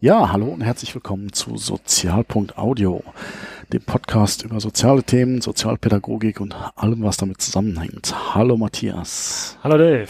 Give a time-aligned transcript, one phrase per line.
[0.00, 3.02] Ja, hallo und herzlich willkommen zu Sozial.audio,
[3.72, 8.14] dem Podcast über soziale Themen, Sozialpädagogik und allem, was damit zusammenhängt.
[8.34, 9.58] Hallo Matthias.
[9.64, 10.08] Hallo Dave.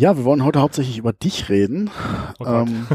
[0.00, 1.90] Ja, wir wollen heute hauptsächlich über dich reden.
[2.38, 2.86] Oh ähm,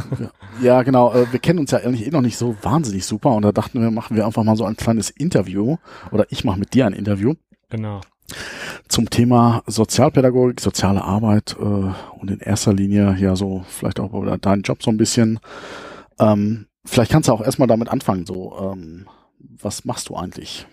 [0.60, 1.14] ja, genau.
[1.14, 3.80] Äh, wir kennen uns ja eigentlich eh noch nicht so wahnsinnig super und da dachten
[3.80, 5.78] wir, machen wir einfach mal so ein kleines Interview
[6.12, 7.36] oder ich mache mit dir ein Interview.
[7.70, 8.02] Genau
[8.88, 14.40] zum Thema Sozialpädagogik, soziale Arbeit äh, und in erster Linie ja so vielleicht auch über
[14.40, 15.40] deinen Job so ein bisschen.
[16.20, 19.06] Ähm, vielleicht kannst du auch erstmal damit anfangen, so ähm,
[19.40, 20.66] was machst du eigentlich?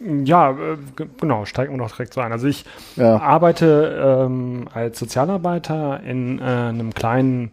[0.00, 0.76] Ja, äh,
[1.20, 2.32] genau, steigen wir doch direkt so ein.
[2.32, 2.64] Also ich
[2.96, 3.18] ja.
[3.18, 7.52] arbeite ähm, als Sozialarbeiter in äh, einem kleinen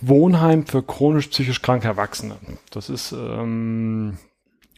[0.00, 2.36] Wohnheim für chronisch psychisch kranke Erwachsene.
[2.70, 4.18] Das ist ähm,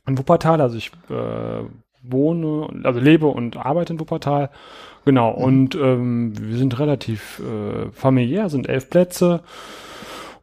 [0.06, 1.64] in Wuppertal, also ich äh,
[2.02, 4.50] wohne, also lebe und arbeite in Wuppertal.
[5.04, 5.44] Genau, mhm.
[5.44, 9.42] und ähm, wir sind relativ äh, familiär, sind elf Plätze.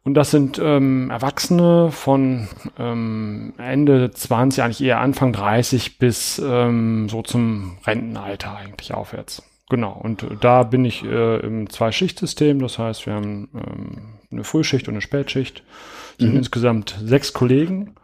[0.06, 2.46] Und das sind ähm, Erwachsene von
[2.78, 9.42] ähm, Ende 20, eigentlich eher Anfang 30 bis ähm, so zum Rentenalter eigentlich aufwärts.
[9.68, 14.86] Genau, und da bin ich äh, im Zwei-Schicht-System, das heißt, wir haben ähm, eine Frühschicht
[14.86, 15.64] und eine Spätschicht.
[16.12, 16.38] Es sind mhm.
[16.38, 17.96] insgesamt sechs Kollegen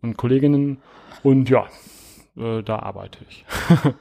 [0.00, 0.78] und Kolleginnen.
[1.22, 1.66] Und ja,
[2.38, 3.44] äh, da arbeite ich.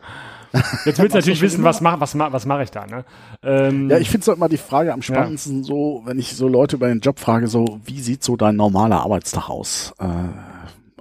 [0.85, 3.05] Jetzt willst du natürlich wissen, was mache was, was mach ich da, ne?
[3.43, 5.63] Ähm, ja, ich finde so immer die Frage am spannendsten ja.
[5.63, 9.01] so, wenn ich so Leute über den Job frage, so, wie sieht so dein normaler
[9.01, 9.93] Arbeitstag aus?
[9.99, 10.05] Äh,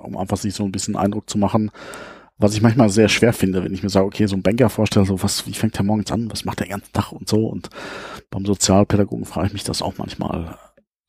[0.00, 1.70] um einfach sich so ein bisschen Eindruck zu machen.
[2.36, 5.06] Was ich manchmal sehr schwer finde, wenn ich mir sage, okay, so ein Banker vorstelle,
[5.06, 7.46] so was, wie fängt der morgens an, was macht der ganzen Tag und so.
[7.46, 7.70] Und
[8.30, 10.58] beim Sozialpädagogen frage ich mich das auch manchmal.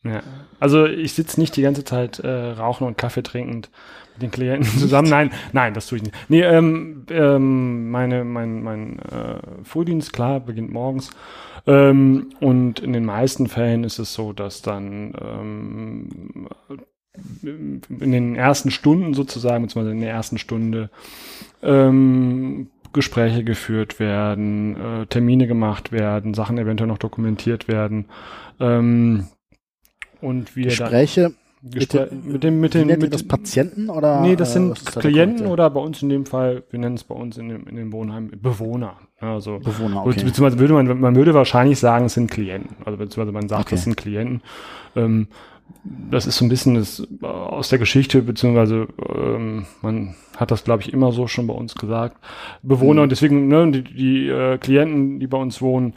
[0.06, 0.22] Ja.
[0.60, 3.70] Also ich sitze nicht die ganze Zeit äh, rauchen und Kaffee trinkend
[4.14, 5.10] mit den Klienten zusammen.
[5.10, 6.16] Nein, nein, das tue ich nicht.
[6.30, 11.10] Nee, ähm, ähm, meine, mein, mein äh, Frühdienst, klar, beginnt morgens.
[11.68, 16.10] Ähm, und in den meisten Fällen ist es so, dass dann ähm,
[17.44, 20.90] in den ersten Stunden sozusagen, beziehungsweise in der ersten Stunde
[21.64, 28.06] ähm, Gespräche geführt werden, äh, Termine gemacht werden, Sachen eventuell noch dokumentiert werden.
[28.60, 29.28] Ähm,
[30.22, 31.36] und wir Gespräche dann,
[31.74, 31.94] mit,
[32.26, 34.22] mit dem, mit dem, mit das Patienten oder?
[34.22, 37.16] Nee, das sind äh, Klienten oder bei uns in dem Fall, wir nennen es bei
[37.16, 38.98] uns in dem, in dem Wohnheim Bewohner.
[39.20, 40.24] Also, Bewohner, okay.
[40.24, 42.76] Beziehungsweise würde man, man würde wahrscheinlich sagen, es sind Klienten.
[42.86, 43.76] Also, beziehungsweise man sagt, okay.
[43.76, 44.42] es sind Klienten.
[44.96, 45.28] Ähm,
[45.84, 50.64] das ist so ein bisschen das, äh, aus der Geschichte, beziehungsweise ähm, man hat das,
[50.64, 52.18] glaube ich, immer so schon bei uns gesagt.
[52.62, 53.04] Bewohner, mhm.
[53.04, 55.94] und deswegen, ne, die, die äh, Klienten, die bei uns wohnen,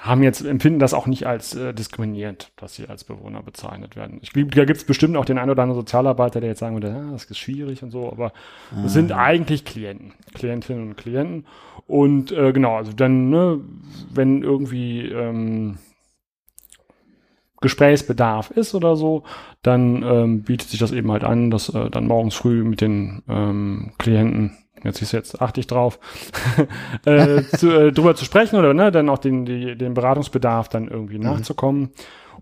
[0.00, 4.18] haben jetzt, empfinden das auch nicht als äh, diskriminierend, dass sie als Bewohner bezeichnet werden.
[4.22, 6.74] Ich glaube, da gibt es bestimmt auch den einen oder anderen Sozialarbeiter, der jetzt sagen
[6.74, 8.32] würde, ah, das ist schwierig und so, aber
[8.74, 8.84] ah.
[8.86, 11.46] es sind eigentlich Klienten, Klientinnen und Klienten.
[11.86, 13.60] Und äh, genau, also dann, ne,
[14.10, 15.78] wenn irgendwie ähm,
[17.60, 19.24] Gesprächsbedarf ist oder so,
[19.62, 23.22] dann ähm, bietet sich das eben halt an, dass äh, dann morgens früh mit den
[23.28, 25.98] ähm, Klienten jetzt ist jetzt achte ich drauf,
[27.04, 30.88] äh, zu, äh, drüber zu sprechen oder ne, dann auch den, die, den Beratungsbedarf dann
[30.88, 31.24] irgendwie mhm.
[31.24, 31.90] nachzukommen.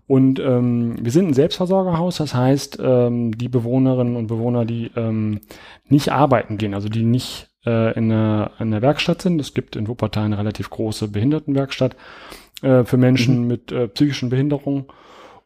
[0.07, 5.41] Und ähm, wir sind ein Selbstversorgerhaus, das heißt, ähm, die Bewohnerinnen und Bewohner, die ähm,
[5.87, 9.39] nicht arbeiten gehen, also die nicht äh, in, der, in der Werkstatt sind.
[9.39, 11.95] Es gibt in Wuppertal eine relativ große Behindertenwerkstatt
[12.61, 13.47] äh, für Menschen mhm.
[13.47, 14.85] mit äh, psychischen Behinderungen.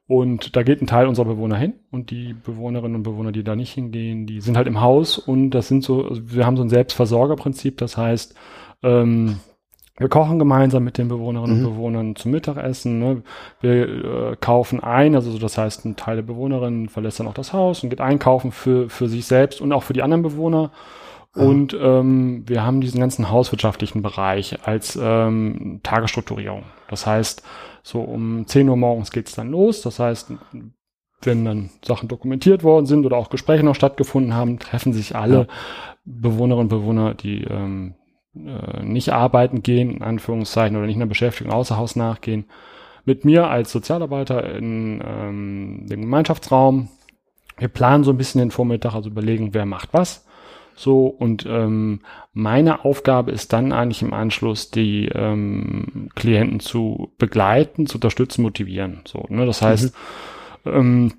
[0.07, 3.55] Und da geht ein Teil unserer Bewohner hin und die Bewohnerinnen und Bewohner, die da
[3.55, 6.63] nicht hingehen, die sind halt im Haus und das sind so, also wir haben so
[6.63, 8.35] ein Selbstversorgerprinzip, das heißt,
[8.83, 9.39] ähm,
[9.97, 11.65] wir kochen gemeinsam mit den Bewohnerinnen mhm.
[11.65, 12.99] und Bewohnern zum Mittagessen.
[12.99, 13.21] Ne?
[13.61, 17.53] Wir äh, kaufen ein, also das heißt, ein Teil der Bewohnerinnen verlässt dann auch das
[17.53, 20.71] Haus und geht einkaufen für, für sich selbst und auch für die anderen Bewohner.
[21.35, 21.43] Mhm.
[21.43, 26.63] Und ähm, wir haben diesen ganzen hauswirtschaftlichen Bereich als ähm, Tagesstrukturierung.
[26.89, 27.43] Das heißt,
[27.83, 29.81] so um 10 Uhr morgens geht's dann los.
[29.81, 30.33] Das heißt,
[31.21, 35.37] wenn dann Sachen dokumentiert worden sind oder auch Gespräche noch stattgefunden haben, treffen sich alle
[35.37, 35.47] ja.
[36.05, 37.95] Bewohnerinnen und Bewohner, die ähm,
[38.35, 42.45] äh, nicht arbeiten gehen, in Anführungszeichen, oder nicht einer Beschäftigung außer Haus nachgehen,
[43.05, 46.89] mit mir als Sozialarbeiter in ähm, dem Gemeinschaftsraum.
[47.57, 50.25] Wir planen so ein bisschen den Vormittag, also überlegen, wer macht was.
[50.75, 52.01] So, und ähm,
[52.33, 59.01] meine Aufgabe ist dann eigentlich im Anschluss, die ähm, Klienten zu begleiten, zu unterstützen, motivieren.
[59.05, 59.45] So, ne?
[59.45, 59.93] Das heißt,
[60.65, 60.71] mhm.
[60.71, 61.13] ähm,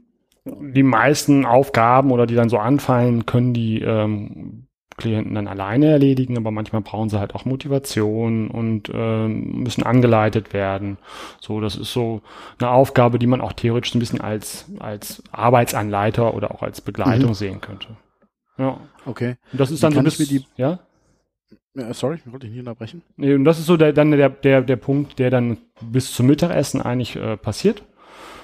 [0.45, 4.67] die meisten Aufgaben oder die dann so anfallen, können die ähm,
[4.97, 10.53] Klienten dann alleine erledigen, aber manchmal brauchen sie halt auch Motivation und äh, müssen angeleitet
[10.53, 10.99] werden.
[11.41, 12.23] So, das ist so
[12.59, 16.81] eine Aufgabe, die man auch theoretisch so ein bisschen als, als Arbeitsanleiter oder auch als
[16.81, 17.35] Begleitung mhm.
[17.35, 17.89] sehen könnte.
[18.59, 18.81] Ja.
[19.05, 19.37] Okay.
[19.53, 20.81] Und das ist dann so ein bisschen, die, ja?
[21.93, 23.03] Sorry, ich wollte dich nicht unterbrechen.
[23.17, 26.27] Nee, und das ist so der, dann der, der, der Punkt, der dann bis zum
[26.27, 27.83] Mittagessen eigentlich äh, passiert.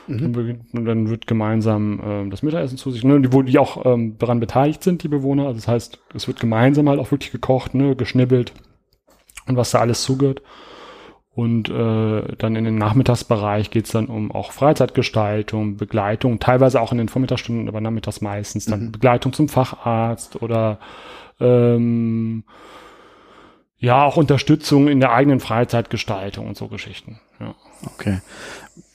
[0.08, 0.64] Mhm.
[0.72, 4.18] Und dann wird gemeinsam äh, das Mittagessen zu sich, ne, die, wo die auch ähm,
[4.18, 5.46] daran beteiligt sind, die Bewohner.
[5.46, 8.52] Also das heißt, es wird gemeinsam halt auch wirklich gekocht, ne, geschnibbelt
[9.46, 10.42] und was da alles zugehört.
[11.32, 16.98] Und äh, dann in den Nachmittagsbereich geht's dann um auch Freizeitgestaltung, Begleitung, teilweise auch in
[16.98, 18.92] den Vormittagsstunden, aber nachmittags meistens dann mhm.
[18.92, 20.78] Begleitung zum Facharzt oder
[21.38, 22.44] ähm,
[23.78, 27.20] ja, auch Unterstützung in der eigenen Freizeitgestaltung und so Geschichten.
[27.38, 27.54] Ja.
[27.86, 28.20] Okay.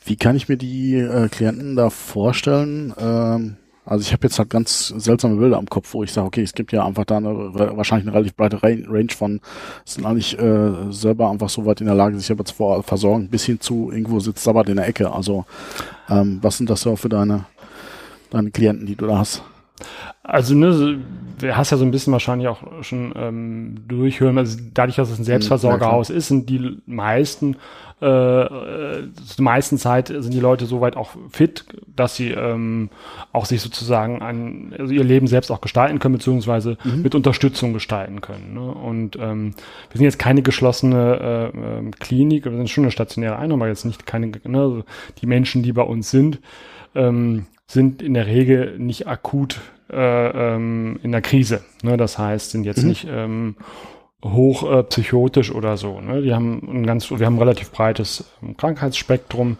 [0.03, 2.93] Wie kann ich mir die äh, Klienten da vorstellen?
[2.99, 6.41] Ähm, also ich habe jetzt halt ganz seltsame Bilder am Kopf, wo ich sage, okay,
[6.41, 9.41] es gibt ja einfach da eine, wahrscheinlich eine relativ breite Range von,
[9.85, 12.53] sind eigentlich äh, selber einfach so weit in der Lage, sich aber zu
[12.83, 15.11] versorgen, bis hin zu irgendwo sitzt Sabbat in der Ecke.
[15.11, 15.45] Also
[16.09, 17.45] ähm, was sind das so für deine,
[18.31, 19.43] deine Klienten, die du da hast?
[20.23, 20.99] Also, ne,
[21.37, 25.15] du hast ja so ein bisschen wahrscheinlich auch schon ähm, durchhören, also dadurch, dass es
[25.15, 27.57] ein hm, Selbstversorgerhaus ja, ist, sind die meisten,
[28.01, 29.03] äh, äh,
[29.39, 31.65] meisten Zeit sind die Leute soweit auch fit,
[31.95, 32.89] dass sie ähm,
[33.31, 37.03] auch sich sozusagen an also ihr Leben selbst auch gestalten können, beziehungsweise mhm.
[37.03, 38.53] mit Unterstützung gestalten können.
[38.53, 38.69] Ne?
[38.69, 39.53] Und ähm,
[39.91, 43.69] wir sind jetzt keine geschlossene äh, äh, Klinik, wir sind schon eine stationäre Einrichtung, aber
[43.69, 44.83] jetzt nicht keine, ne, also
[45.21, 46.41] die Menschen, die bei uns sind,
[46.95, 51.63] ähm, sind in der Regel nicht akut äh, ähm, in der Krise.
[51.81, 51.95] Ne?
[51.95, 52.89] Das heißt, sind jetzt mhm.
[52.89, 53.55] nicht ähm,
[54.33, 56.01] hoch äh, psychotisch oder so.
[56.01, 56.21] Ne?
[56.21, 59.57] Die haben ein ganz, wir haben ein relativ breites ähm, Krankheitsspektrum.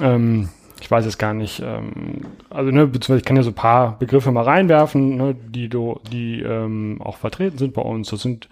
[0.00, 0.48] Ähm,
[0.80, 3.98] ich weiß jetzt gar nicht, ähm, also ne, beziehungsweise ich kann ja so ein paar
[3.98, 8.10] Begriffe mal reinwerfen, ne, die do, die ähm, auch vertreten sind bei uns.
[8.10, 8.48] Das sind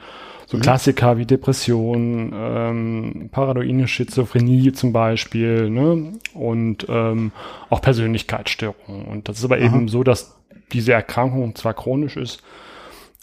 [0.46, 0.62] so mhm.
[0.62, 6.12] Klassiker wie Depression, ähm, paranoide Schizophrenie zum Beispiel, ne?
[6.32, 7.32] Und ähm,
[7.70, 9.04] auch Persönlichkeitsstörungen.
[9.06, 9.64] Und das ist aber Aha.
[9.64, 10.36] eben so, dass
[10.72, 12.42] diese Erkrankung zwar chronisch ist,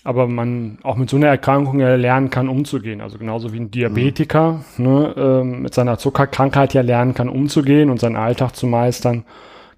[0.03, 3.01] aber man auch mit so einer Erkrankung ja lernen kann, umzugehen.
[3.01, 4.85] Also genauso wie ein Diabetiker mhm.
[4.85, 9.25] ne, ähm, mit seiner Zuckerkrankheit ja lernen kann, umzugehen und seinen Alltag zu meistern,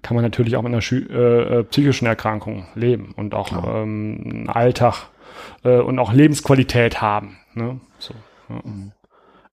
[0.02, 4.48] kann man natürlich auch mit einer äh, äh, psychischen Erkrankung leben und auch ähm, einen
[4.48, 5.08] Alltag
[5.62, 7.36] äh, und auch Lebensqualität haben.
[7.54, 7.80] Ne?
[7.98, 8.14] So,
[8.48, 8.56] ja.
[8.64, 8.92] Mhm.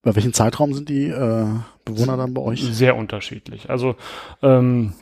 [0.04, 1.46] Bei welchem Zeitraum sind die äh,
[1.86, 2.64] Bewohner dann bei euch?
[2.64, 3.70] Sehr unterschiedlich.
[3.70, 3.96] Also
[4.42, 4.94] ähm,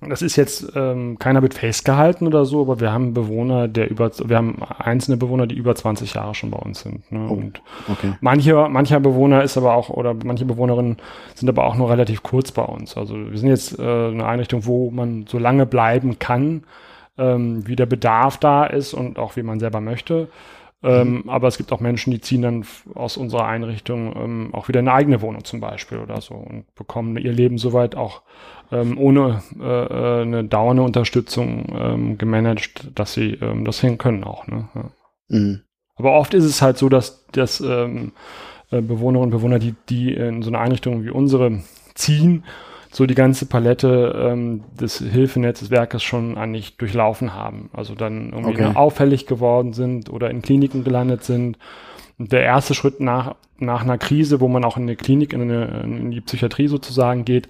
[0.00, 4.10] das ist jetzt, ähm, keiner wird festgehalten oder so, aber wir haben Bewohner, der über,
[4.24, 7.10] wir haben einzelne Bewohner, die über 20 Jahre schon bei uns sind.
[7.10, 7.26] Ne?
[7.30, 8.12] Oh, und okay.
[8.20, 10.98] manche, mancher Bewohner ist aber auch, oder manche Bewohnerinnen
[11.34, 12.96] sind aber auch nur relativ kurz bei uns.
[12.96, 16.64] Also wir sind jetzt äh, eine Einrichtung, wo man so lange bleiben kann,
[17.16, 20.28] ähm, wie der Bedarf da ist und auch wie man selber möchte.
[20.82, 21.30] Ähm, mhm.
[21.30, 22.64] Aber es gibt auch Menschen, die ziehen dann
[22.94, 27.16] aus unserer Einrichtung ähm, auch wieder eine eigene Wohnung zum Beispiel oder so und bekommen
[27.16, 28.22] ihr Leben soweit auch
[28.72, 34.24] ähm, ohne äh, äh, eine dauernde Unterstützung ähm, gemanagt, dass sie ähm, das hin können
[34.24, 34.46] auch.
[34.46, 34.68] Ne?
[34.74, 34.90] Ja.
[35.28, 35.62] Mhm.
[35.96, 38.12] Aber oft ist es halt so, dass, dass ähm,
[38.70, 41.62] äh, Bewohnerinnen und Bewohner, die, die in so eine Einrichtung wie unsere
[41.94, 42.44] ziehen,
[42.90, 47.70] so die ganze Palette ähm, des Hilfenetzwerkes schon eigentlich durchlaufen haben.
[47.72, 48.72] Also dann irgendwie okay.
[48.74, 51.58] auffällig geworden sind oder in Kliniken gelandet sind.
[52.18, 55.42] Und der erste Schritt nach, nach einer Krise, wo man auch in eine Klinik, in,
[55.42, 57.48] eine, in die Psychiatrie sozusagen geht,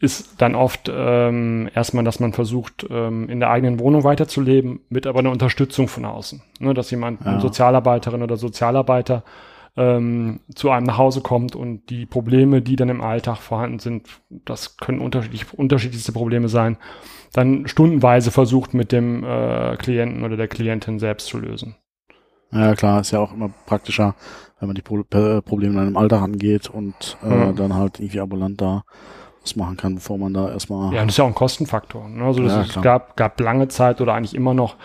[0.00, 5.06] ist dann oft ähm, erstmal, dass man versucht, ähm, in der eigenen Wohnung weiterzuleben, mit
[5.06, 6.42] aber einer Unterstützung von außen.
[6.60, 7.32] Ne, dass jemand, ja.
[7.32, 9.24] eine Sozialarbeiterin oder Sozialarbeiter,
[9.76, 14.08] ähm, zu einem nach Hause kommt und die Probleme, die dann im Alltag vorhanden sind,
[14.28, 16.76] das können unterschiedlich, unterschiedlichste Probleme sein,
[17.32, 21.76] dann stundenweise versucht mit dem äh, Klienten oder der Klientin selbst zu lösen.
[22.50, 24.16] Ja klar, ist ja auch immer praktischer,
[24.58, 27.52] wenn man die Pro Probleme in einem Alltag angeht und äh, ja.
[27.52, 28.84] dann halt irgendwie ambulant da
[29.42, 30.94] was machen kann, bevor man da erstmal.
[30.94, 32.08] Ja, das ist ja auch ein Kostenfaktor.
[32.08, 32.24] Ne?
[32.24, 34.76] Also ja, ist, gab, gab lange Zeit oder eigentlich immer noch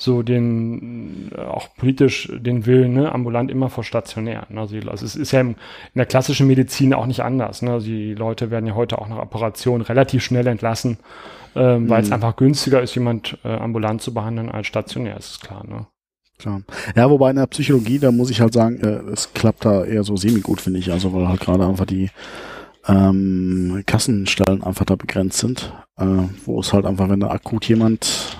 [0.00, 4.46] so den, äh, auch politisch den Willen, ne, ambulant immer vor stationär.
[4.48, 4.60] Ne?
[4.60, 5.56] Also, also es ist ja in
[5.94, 7.60] der klassischen Medizin auch nicht anders.
[7.60, 7.72] Ne?
[7.72, 10.96] Also die Leute werden ja heute auch nach Operation relativ schnell entlassen,
[11.54, 11.88] ähm, mhm.
[11.90, 12.14] weil es mhm.
[12.14, 15.66] einfach günstiger ist, jemand äh, ambulant zu behandeln als stationär, ist es klar.
[15.66, 15.86] Ne?
[16.38, 16.62] Klar.
[16.96, 20.02] Ja, wobei in der Psychologie, da muss ich halt sagen, äh, es klappt da eher
[20.02, 20.90] so semi-gut, finde ich.
[20.90, 22.08] Also weil halt gerade einfach die
[22.90, 26.04] ähm, Kassenstellen einfach da begrenzt sind, äh,
[26.44, 28.36] wo es halt einfach, wenn da akut jemand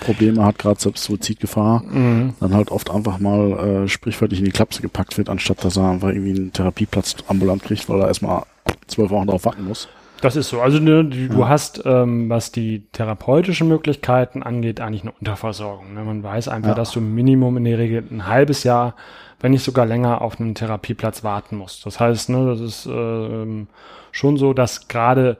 [0.00, 2.34] Probleme hat, gerade selbst Suizidgefahr, mhm.
[2.40, 5.90] dann halt oft einfach mal äh, sprichwörtlich in die Klapse gepackt wird, anstatt dass er
[5.90, 8.44] einfach irgendwie einen Therapieplatz ambulant kriegt, weil er erstmal
[8.86, 9.88] zwölf Wochen darauf warten muss.
[10.24, 10.62] Das ist so.
[10.62, 15.92] Also ne, du, du hast, ähm, was die therapeutischen Möglichkeiten angeht, eigentlich eine Unterversorgung.
[15.92, 16.02] Ne?
[16.02, 16.74] Man weiß einfach, Ja.
[16.74, 18.94] dass du Minimum in der Regel ein halbes Jahr,
[19.40, 21.84] wenn nicht sogar länger, auf einen Therapieplatz warten musst.
[21.84, 23.68] Das heißt, ne, das ist ähm,
[24.12, 25.36] schon so, dass gerade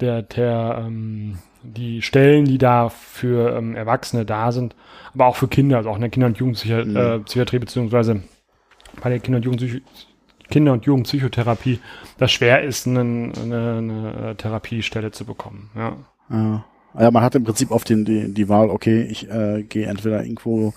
[0.00, 4.76] der, der ähm, die Stellen, die da für ähm, Erwachsene da sind,
[5.14, 7.56] aber auch für Kinder, also auch in der Kinder- und Jugendpsychiatrie, Mhm.
[7.56, 8.20] äh, beziehungsweise
[9.02, 9.82] bei der Kinder- und Jugendpsychi
[10.50, 11.80] Kinder- und Jugendpsychotherapie,
[12.18, 13.32] das schwer ist, eine, eine,
[13.78, 15.70] eine Therapiestelle zu bekommen.
[15.76, 15.96] Ja.
[16.30, 16.64] Ja.
[16.98, 20.22] ja, man hat im Prinzip oft den, die, die Wahl, okay, ich äh, gehe entweder
[20.24, 20.72] irgendwo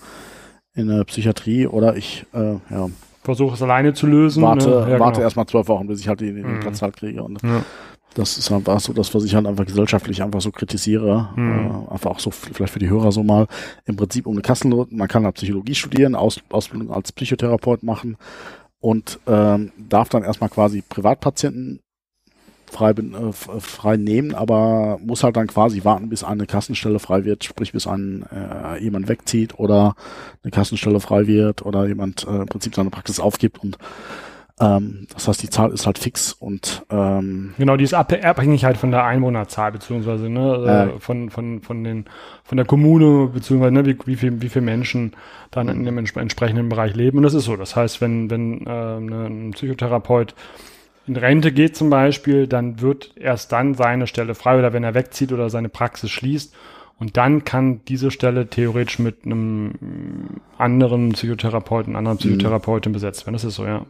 [0.74, 2.88] in eine Psychiatrie oder ich äh, ja,
[3.22, 4.42] Versuche es alleine zu lösen.
[4.42, 4.92] warte, ne?
[4.92, 5.24] ja, warte genau.
[5.24, 6.60] erstmal zwölf Wochen, bis ich halt den, den Mhm.
[6.60, 7.22] Platz halt kriege.
[7.22, 7.62] Und Ja.
[8.14, 11.28] das ist einfach so das, was ich halt einfach gesellschaftlich einfach so kritisiere.
[11.36, 11.86] Mhm.
[11.88, 13.46] Äh, einfach auch so vielleicht für die Hörer so mal
[13.84, 14.94] im Prinzip um eine Kassennote.
[14.94, 18.16] Man kann halt Psychologie studieren, Aus, Ausbildung als Psychotherapeut machen
[18.80, 21.80] und ähm, darf dann erstmal quasi Privatpatienten
[22.70, 27.24] frei, äh, f- frei nehmen, aber muss halt dann quasi warten, bis eine Kassenstelle frei
[27.24, 29.96] wird, sprich bis ein äh, jemand wegzieht oder
[30.42, 33.76] eine Kassenstelle frei wird oder jemand äh, im Prinzip seine Praxis aufgibt und
[34.60, 38.64] ähm, das heißt, die Zahl ist halt fix und ähm, Genau, die ist ab- abhängig
[38.64, 42.04] halt von der Einwohnerzahl, beziehungsweise ne, äh, von, von, von, den,
[42.44, 45.12] von der Kommune, beziehungsweise ne, wie, wie, viel, wie viele Menschen
[45.50, 47.18] dann in dem entsp entsprechenden Bereich leben.
[47.18, 47.56] Und das ist so.
[47.56, 50.34] Das heißt, wenn, wenn äh, ne, ein Psychotherapeut
[51.06, 54.94] in Rente geht zum Beispiel, dann wird erst dann seine Stelle frei oder wenn er
[54.94, 56.54] wegzieht oder seine Praxis schließt.
[56.98, 59.72] Und dann kann diese Stelle theoretisch mit einem
[60.58, 63.32] anderen Psychotherapeuten, anderen Psychotherapeutin besetzt werden.
[63.32, 63.86] Das ist so, ja.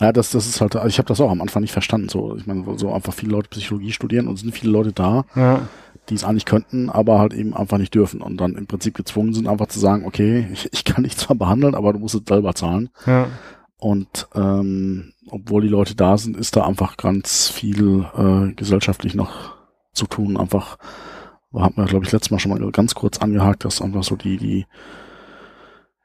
[0.00, 2.08] Ja, das, das ist halt, also ich habe das auch am Anfang nicht verstanden.
[2.08, 5.62] So, ich meine, so einfach viele Leute Psychologie studieren und sind viele Leute da, Ja,
[6.08, 9.34] die es eigentlich könnten, aber halt eben einfach nicht dürfen und dann im Prinzip gezwungen
[9.34, 12.22] sind, einfach zu sagen, okay, ich, ich kann dich zwar behandeln, aber du musst es
[12.26, 12.90] selber zahlen.
[13.06, 13.26] ja.
[13.80, 19.54] Und ähm, obwohl die Leute da sind, ist da einfach ganz viel äh, gesellschaftlich noch
[19.92, 20.36] zu tun.
[20.36, 20.78] Einfach,
[21.54, 24.36] haben wir, glaube ich, letztes Mal schon mal ganz kurz angehakt, dass einfach so die,
[24.36, 24.66] die,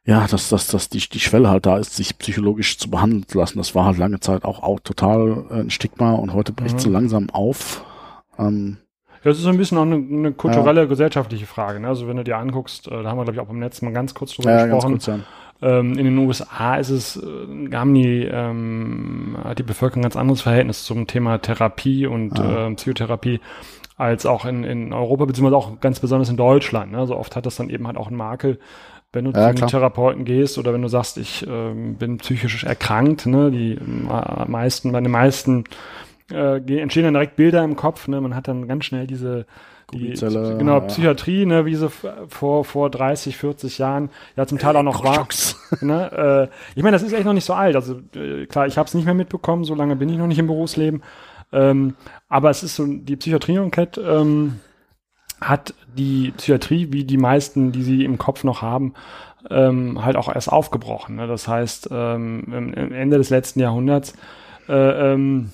[0.05, 3.37] ja, dass, dass, dass die, die Schwelle halt da ist, sich psychologisch zu behandeln zu
[3.37, 3.57] lassen.
[3.57, 6.79] Das war halt lange Zeit auch, auch total äh, ein Stigma und heute bricht Mhm.
[6.79, 7.85] so langsam auf.
[8.37, 8.77] Ähm,
[9.23, 11.79] Ja, Das ist so ein bisschen auch eine, eine kulturelle, gesellschaftliche Frage.
[11.79, 11.87] Ne?
[11.87, 13.91] Also wenn du dir anguckst, äh, da haben wir, glaube ich, auch beim letzten Mal
[13.93, 14.91] ganz kurz drüber ja, ganz gesprochen.
[14.93, 15.19] kurz, ja.
[15.61, 20.17] Ähm, in den USA ist es, äh, haben die, ähm, hat die Bevölkerung ein ganz
[20.17, 22.67] anderes Verhältnis zum Thema Therapie und Ah.
[22.67, 23.39] ähm, Psychotherapie
[23.95, 26.91] als auch in, in Europa, beziehungsweise auch ganz besonders in Deutschland.
[26.91, 26.97] Ne?
[26.97, 28.59] Also oft hat das dann eben halt auch einen Makel,
[29.13, 29.67] wenn du Ja, zum.
[29.67, 33.51] Therapeuten gehst oder wenn du sagst, ich ähm, bin psychisch erkrankt, ne?
[33.51, 33.79] die
[34.47, 35.63] meisten, bei den meisten
[36.31, 38.19] äh, entstehen dann direkt Bilder im Kopf, ne?
[38.19, 39.45] man hat dann ganz schnell diese
[39.93, 40.81] die, genau.
[40.81, 41.89] Psychiatrie, ne, wie sie
[42.27, 45.27] vor, vor 30, 40 Jahren ja zum Teil auch noch war.
[45.81, 46.49] Ne?
[46.51, 47.75] Äh, ich meine, das ist echt noch nicht so alt.
[47.75, 50.39] Also äh, klar, ich habe es nicht mehr mitbekommen, so lange bin ich noch nicht
[50.39, 51.01] im Berufsleben.
[51.51, 51.95] Ähm,
[52.29, 54.59] aber es ist so, die Psychiatrie-Enquete ähm,
[55.49, 58.93] hat die Psychiatrie, wie die meisten, die sie im Kopf noch haben,
[59.49, 61.15] ähm, halt auch erst aufgebrochen.
[61.17, 61.27] Ne?
[61.27, 64.13] Das heißt, ähm, Ende des letzten Jahrhunderts
[64.69, 65.51] äh, ähm,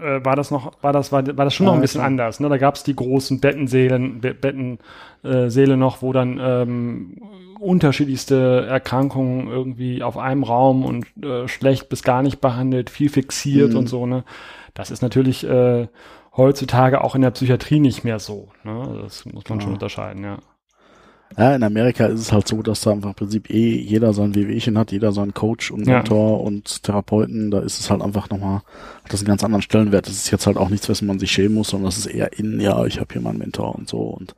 [0.00, 2.40] äh, war das noch, war das, war, war das schon noch ein bisschen anders.
[2.40, 2.48] Ne?
[2.48, 4.78] Da gab es die großen Bettensälen, Be Betten,
[5.22, 7.16] äh, noch, wo dann ähm,
[7.60, 13.72] unterschiedlichste Erkrankungen irgendwie auf einem Raum und äh, schlecht bis gar nicht behandelt, viel fixiert
[13.72, 13.78] Mhm.
[13.78, 14.06] und so.
[14.06, 14.24] Ne?
[14.74, 15.86] Das ist natürlich äh,
[16.36, 18.48] heutzutage auch in der Psychiatrie nicht mehr so.
[18.64, 19.00] Ne?
[19.02, 19.74] Das muss man schon Ja.
[19.74, 20.38] unterscheiden, ja.
[21.36, 24.36] Ja, in Amerika ist es halt so, dass da einfach im Prinzip eh jeder sein
[24.36, 25.94] WWchen hat, jeder seinen Coach und Ja.
[25.94, 27.50] Mentor und Therapeuten.
[27.50, 28.58] Da ist es halt einfach nochmal,
[29.02, 30.06] hat das einen ganz anderen Stellenwert.
[30.06, 32.38] Das ist jetzt halt auch nichts, was man sich schämen muss, sondern das ist eher
[32.38, 33.98] in, ja, ich habe hier meinen Mentor und so.
[33.98, 34.36] Und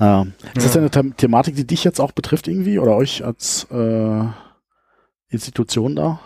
[0.00, 0.22] äh,
[0.56, 0.80] ist das Ja.
[0.80, 4.24] eine The Thematik, die dich jetzt auch betrifft irgendwie oder euch als äh,
[5.28, 6.20] Institution da?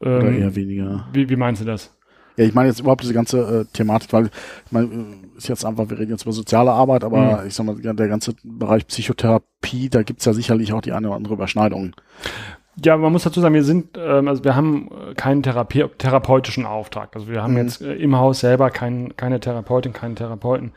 [0.00, 1.08] Oder Ähm, eher weniger?
[1.12, 1.96] wie, wie meinst du das?
[2.40, 4.30] Ja, ich meine jetzt überhaupt diese ganze äh, Thematik, weil
[4.64, 7.66] ich meine, äh, ist jetzt einfach, wir reden jetzt über soziale Arbeit, aber ich sag
[7.66, 11.94] mal, der ganze Bereich Psychotherapie, da gibt's ja sicherlich auch die eine oder andere Überschneidung.
[12.82, 16.64] Ja, man muss dazu sagen, wir sind, ähm, also wir haben äh, keinen Therapie therapeutischen
[16.64, 17.14] Auftrag.
[17.14, 17.58] Also wir haben Mhm.
[17.58, 20.72] jetzt äh, im Haus selber kein, keine Therapeutin, keinen Therapeuten,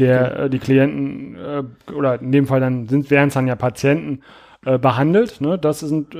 [0.00, 3.54] der äh, die Klienten äh, oder in dem Fall dann sind wären es dann ja
[3.54, 4.22] Patienten
[4.66, 5.40] äh, behandelt.
[5.40, 5.56] Ne?
[5.58, 6.16] Das sind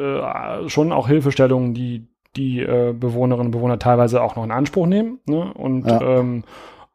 [0.66, 5.18] schon auch Hilfestellungen, die die äh, Bewohnerinnen und Bewohner teilweise auch noch in Anspruch nehmen
[5.26, 5.52] ne?
[5.54, 6.00] und Ja.
[6.20, 6.44] ähm,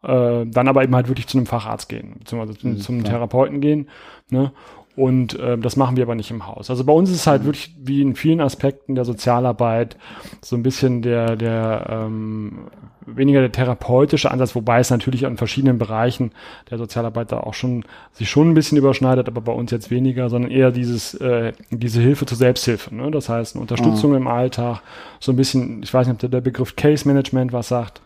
[0.01, 3.13] äh, dann aber eben halt wirklich zu einem Facharzt gehen, beziehungsweise zum, Mhm, zum klar.
[3.15, 3.89] Therapeuten gehen.
[4.29, 4.51] Ne?
[4.99, 6.69] Und äh, das machen wir aber nicht im Haus.
[6.69, 7.29] Also bei uns ist es Mhm.
[7.31, 9.95] halt wirklich wie in vielen Aspekten der Sozialarbeit
[10.41, 12.67] so ein bisschen der, der ähm,
[13.05, 16.31] weniger der therapeutische Ansatz, wobei es natürlich an verschiedenen Bereichen
[16.69, 20.29] der Sozialarbeit da auch schon sich schon ein bisschen überschneidet, aber bei uns jetzt weniger,
[20.29, 22.93] sondern eher dieses äh, diese Hilfe zur Selbsthilfe.
[22.93, 23.09] Ne?
[23.09, 24.81] Das heißt eine Unterstützung im Alltag,
[25.21, 28.01] so ein bisschen, ich weiß nicht, ob der, der Begriff Case Management was sagt.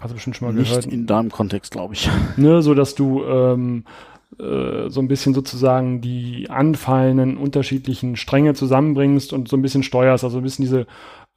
[0.00, 0.86] Hast du bestimmt schon mal Nicht gehört.
[0.86, 2.08] in deinem Kontext, glaube ich.
[2.36, 3.84] Ne, so dass du ähm,
[4.40, 10.24] äh, so ein bisschen sozusagen die anfallenden unterschiedlichen Stränge zusammenbringst und so ein bisschen steuerst,
[10.24, 10.86] also ein bisschen diese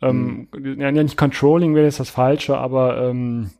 [0.02, 3.52] ähm, ja, nicht Controlling wäre jetzt das Falsche, aber ähm,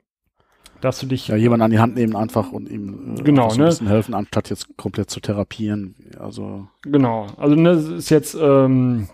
[0.82, 3.58] dass du dich Ja, jemanden an die Hand nehmen einfach und ihm äh, Genau, so
[3.58, 3.64] ne?
[3.64, 5.96] ein bisschen helfen, anstatt jetzt komplett zu therapieren.
[6.20, 7.28] Also, Genau.
[7.38, 9.08] Also ne, es ist jetzt ähm,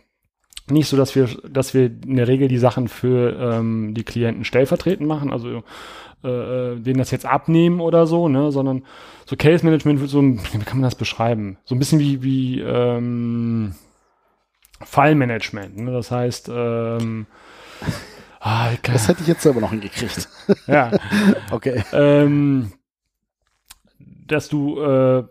[0.69, 4.45] nicht so, dass wir, dass wir in der Regel die Sachen für ähm, die Klienten
[4.45, 5.63] stellvertretend machen, also
[6.23, 6.27] äh,
[6.73, 8.83] äh, denen das jetzt abnehmen oder so, ne, sondern
[9.25, 11.57] so Case Management wird so, ein- wie kann man das beschreiben?
[11.65, 13.73] So ein bisschen wie wie ähm,
[14.81, 15.77] Fallmanagement.
[15.77, 15.91] Ne?
[15.91, 17.25] Das heißt, ähm,
[18.39, 20.27] ah, das hätte ich jetzt selber noch hingekriegt.
[20.67, 20.91] ja,
[21.51, 21.83] Okay.
[21.93, 22.71] ähm,
[24.27, 25.23] dass du äh,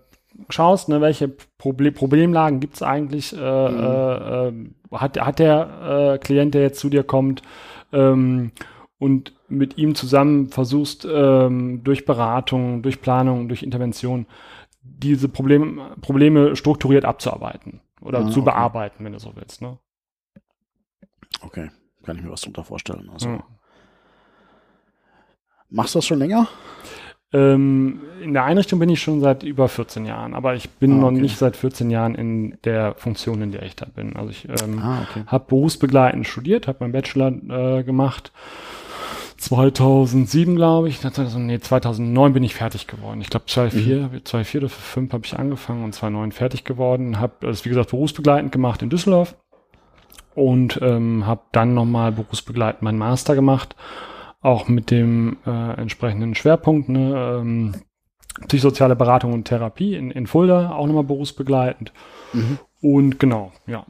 [0.51, 4.53] schaust, ne, welche Proble Problemlagen gibt's eigentlich, äh, äh, äh,
[4.93, 7.43] hat, hat der äh, Klient, der jetzt zu dir kommt,
[7.93, 8.53] ähm,
[8.99, 14.27] und mit ihm zusammen versuchst, ähm, durch Beratung, durch Planung, durch Intervention,
[14.83, 18.51] diese Problem, Probleme strukturiert abzuarbeiten oder Ah, zu okay.
[18.51, 19.63] bearbeiten, wenn du so willst.
[19.63, 19.79] Ne?
[21.43, 21.71] Okay.
[22.05, 23.09] Kann ich mir was drunter vorstellen.
[23.13, 23.45] Also, Ja.
[25.71, 26.49] Machst du das schon länger?
[27.31, 31.01] Ähm, in der Einrichtung bin ich schon seit über 14 Jahren, aber ich bin Ah,
[31.03, 31.21] noch okay.
[31.21, 34.17] nicht seit 14 Jahren in der Funktion, in der ich da bin.
[34.17, 35.25] Also ich ähm, Ah, okay.
[35.27, 37.29] habe berufsbegleitend studiert, habe meinen Bachelor
[37.79, 38.33] äh, gemacht.
[39.39, 41.01] 2007, glaube ich.
[41.01, 43.21] 2000, nee, 2009 bin ich fertig geworden.
[43.21, 47.21] Ich glaube, 2004, 2004 oder 2005 habe ich angefangen und 2009 fertig geworden.
[47.21, 49.37] Habe das, wie gesagt, berufsbegleitend gemacht in Düsseldorf
[50.35, 53.77] und ähm, habe dann nochmal berufsbegleitend meinen Master gemacht,
[54.41, 57.75] auch mit dem äh, entsprechenden Schwerpunkt, ne, ähm,
[58.47, 61.93] psychosoziale Beratung und Therapie in, in Fulda, auch nochmal berufsbegleitend.
[62.33, 62.59] Mhm.
[62.81, 63.85] Und genau, ja.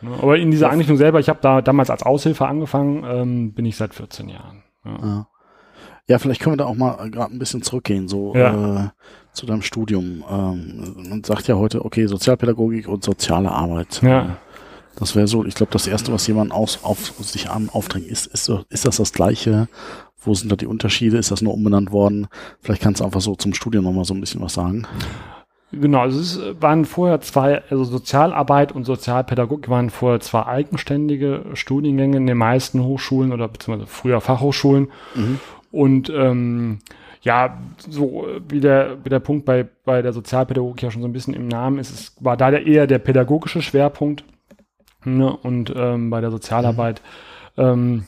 [0.00, 0.70] Ne, Aber in dieser.
[0.70, 4.62] Einrichtung selber, ich habe da damals als Aushilfe angefangen, ähm, bin ich seit 14 Jahren.
[4.84, 4.98] Ja.
[5.02, 5.26] Ja.
[6.08, 8.86] ja, vielleicht können wir da auch mal gerade ein bisschen zurückgehen, so Ja.
[8.86, 8.88] äh,
[9.32, 10.24] zu deinem Studium.
[10.28, 14.00] Ähm, man sagt ja heute, okay, Sozialpädagogik und soziale Arbeit.
[14.02, 14.36] Ja.
[14.96, 18.26] Das wäre so, ich glaube, das Erste, was jemand aus, auf sich an aufdrängt, ist,
[18.26, 19.68] ist, so, ist das das Gleiche?
[20.24, 21.16] Wo sind da die Unterschiede?
[21.16, 22.28] Ist das nur umbenannt worden?
[22.60, 24.86] Vielleicht kannst du einfach so zum Studium nochmal so ein bisschen was sagen.
[25.72, 31.44] Genau, also es ist- waren vorher zwei, also Sozialarbeit und Sozialpädagogik waren vorher zwei eigenständige
[31.54, 34.88] Studiengänge in den meisten Hochschulen oder beziehungsweise früher Fachhochschulen.
[35.14, 35.40] Mhm.
[35.70, 36.80] Und ähm,
[37.22, 37.56] ja,
[37.88, 41.12] so äh, wie der, wie der Punkt bei, bei der Sozialpädagogik ja schon so ein
[41.14, 44.24] bisschen im Namen ist, es war da der, eher der pädagogische Schwerpunkt.
[45.04, 45.34] Ne?
[45.34, 47.00] Und ähm, bei der Sozialarbeit
[47.56, 48.04] ähm,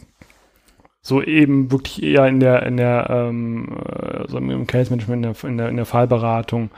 [1.07, 5.35] so eben wirklich eher in der, in der, ähm, äh, so im Case Management, in
[5.35, 6.71] der, in der, in der Fallberatung,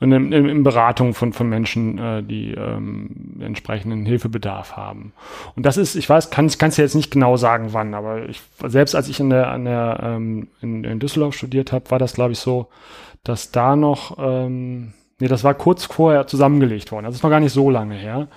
[0.00, 5.12] in, der- in, in Beratung von, von Menschen, äh, die ähm, entsprechenden Hilfebedarf haben.
[5.54, 8.26] Und das ist, ich weiß, kann ich kann's ja jetzt nicht genau sagen, wann, aber
[8.26, 11.98] ich, selbst als ich in der, an der, ähm, in, in Düsseldorf studiert habe, war
[11.98, 12.68] das, glaube ich, so,
[13.22, 17.04] dass da noch, ähm, nee, das war kurz vorher zusammengelegt worden.
[17.04, 18.28] Das ist noch gar nicht so lange her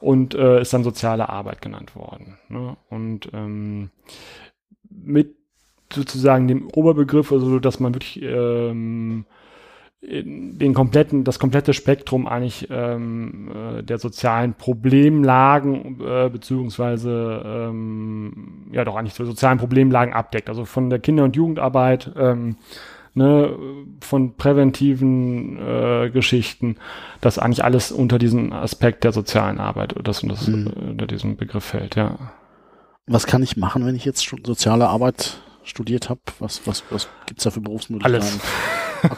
[0.00, 2.38] und äh, ist dann soziale Arbeit genannt worden.
[2.48, 2.78] Ne?
[2.88, 3.90] Und ähm,
[5.04, 5.34] mit
[5.92, 9.24] sozusagen dem Oberbegriff, also dass man wirklich ähm,
[10.02, 18.84] den kompletten, das komplette Spektrum eigentlich ähm, äh, der sozialen Problemlagen äh, beziehungsweise ähm, ja
[18.84, 20.48] doch eigentlich so sozialen Problemlagen abdeckt.
[20.48, 22.56] Also von der Kinder- und Jugendarbeit, ähm,
[23.14, 23.56] ne,
[24.00, 26.76] von präventiven äh, Geschichten,
[27.20, 30.66] das eigentlich alles unter diesen Aspekt der sozialen Arbeit, das, das Mhm.
[30.66, 32.18] äh, unter diesem Begriff fällt, ja.
[33.06, 36.20] Was kann ich machen, wenn ich jetzt soziale Arbeit studiert habe?
[36.38, 38.26] Was, was, was gibt's da für Berufsmöglichkeiten?
[38.28, 38.38] Alles.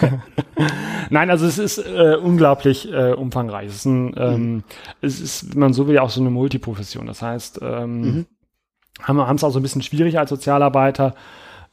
[1.11, 3.69] Nein, also es ist äh, unglaublich äh, umfangreich.
[3.69, 4.65] Es ist, ein, ähm,
[5.01, 7.07] es ist, wenn man so will, auch so eine Multiprofession.
[7.07, 8.27] Das heißt, ähm, Mhm.
[9.03, 11.15] haben wir haben es auch so ein bisschen schwierig als Sozialarbeiter,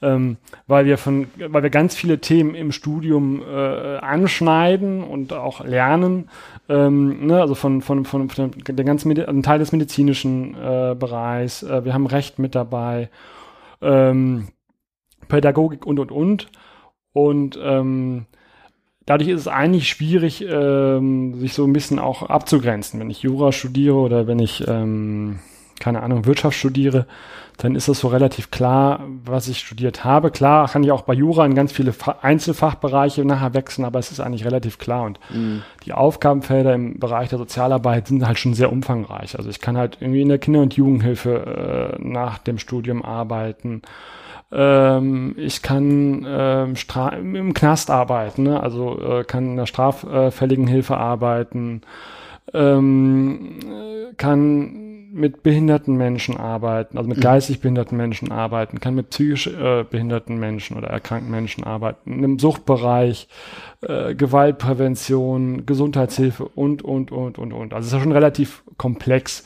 [0.01, 5.63] ähm, weil wir von, weil wir ganz viele Themen im Studium äh, anschneiden und auch
[5.63, 6.29] lernen.
[6.67, 10.95] Ähm, ne, also von, von, von, von der ganzen Medi ein Teil des medizinischen äh,
[10.97, 11.63] Bereichs.
[11.63, 13.10] Äh, wir haben Recht mit dabei,
[13.81, 14.47] ähm,
[15.27, 16.47] Pädagogik und und und.
[17.13, 18.25] Und ähm,
[19.05, 22.99] dadurch ist es eigentlich schwierig, ähm, sich so ein bisschen auch abzugrenzen.
[22.99, 25.39] Wenn ich Jura studiere oder wenn ich, ähm,
[25.79, 27.08] keine Ahnung, Wirtschaft studiere,
[27.57, 30.29] dann ist das so relativ klar, was ich studiert habe.
[30.31, 34.11] Klar kann ich auch bei Jura in ganz viele Fa Einzelfachbereiche nachher wechseln, aber es
[34.11, 35.03] ist eigentlich relativ klar.
[35.03, 35.61] Und Mhm.
[35.85, 39.37] die Aufgabenfelder im Bereich der Sozialarbeit sind halt schon sehr umfangreich.
[39.37, 43.81] Also ich kann halt irgendwie in der Kinder- und Jugendhilfe äh, nach dem Studium arbeiten.
[44.51, 46.75] Ähm, ich kann ähm,
[47.35, 48.61] im Knast arbeiten, ne?
[48.61, 51.81] also äh, kann in der straffälligen Hilfe arbeiten,
[52.55, 57.21] ähm, äh, kann mit behinderten Menschen arbeiten, also mit mhm.
[57.21, 62.37] geistig behinderten Menschen arbeiten, kann mit psychisch äh, behinderten Menschen oder erkrankten Menschen arbeiten, im
[62.37, 63.29] Suchtbereich,
[63.81, 67.73] äh, Gewaltprävention, Gesundheitshilfe und, und, und, und, und.
[67.73, 69.45] Also es ist ja schon relativ komplex.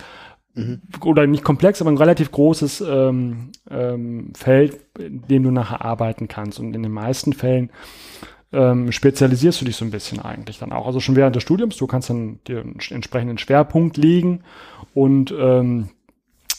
[0.55, 0.81] Mhm.
[1.05, 6.27] Oder nicht komplex, aber ein relativ großes ähm, ähm, Feld, in dem du nachher arbeiten
[6.27, 6.59] kannst.
[6.59, 7.69] Und in den meisten Fällen
[8.51, 10.87] ähm, spezialisierst du dich so ein bisschen eigentlich dann auch.
[10.87, 14.41] Also schon während des Studiums, du kannst dann dir einen entsprechenden Schwerpunkt legen
[14.93, 15.89] und ähm,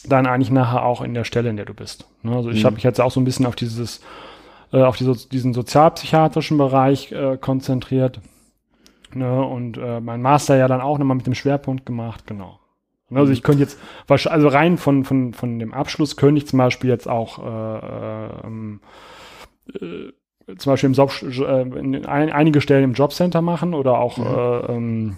[0.07, 2.07] dann eigentlich nachher auch in der Stelle, in der du bist.
[2.23, 2.35] Ne?
[2.35, 2.65] Also ich mhm.
[2.65, 4.01] habe mich jetzt auch so ein bisschen auf dieses,
[4.71, 8.21] äh, auf die, diesen sozialpsychiatrischen Bereich äh, konzentriert.
[9.13, 9.43] Ne?
[9.43, 12.59] Und äh, mein Master ja dann auch nochmal mit dem Schwerpunkt gemacht, genau.
[13.09, 13.19] Ne?
[13.19, 13.77] Also ich könnte jetzt,
[14.07, 18.79] also rein von, von, von dem Abschluss könnte ich zum Beispiel jetzt auch äh, ähm,
[19.73, 20.11] äh,
[20.57, 24.25] zum Beispiel im Job, äh, in ein, einige Stellen im Jobcenter machen oder auch, mhm.
[24.25, 25.17] äh, ähm,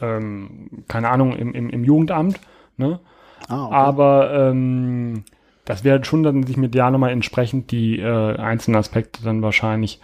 [0.00, 2.40] ähm, keine Ahnung, im, im, im Jugendamt.
[2.76, 3.00] Ne?
[3.48, 3.74] Ah, okay.
[3.74, 5.24] Aber ähm,
[5.64, 10.00] das wäre schon dann sich mit ja nochmal entsprechend die äh, einzelnen Aspekte dann wahrscheinlich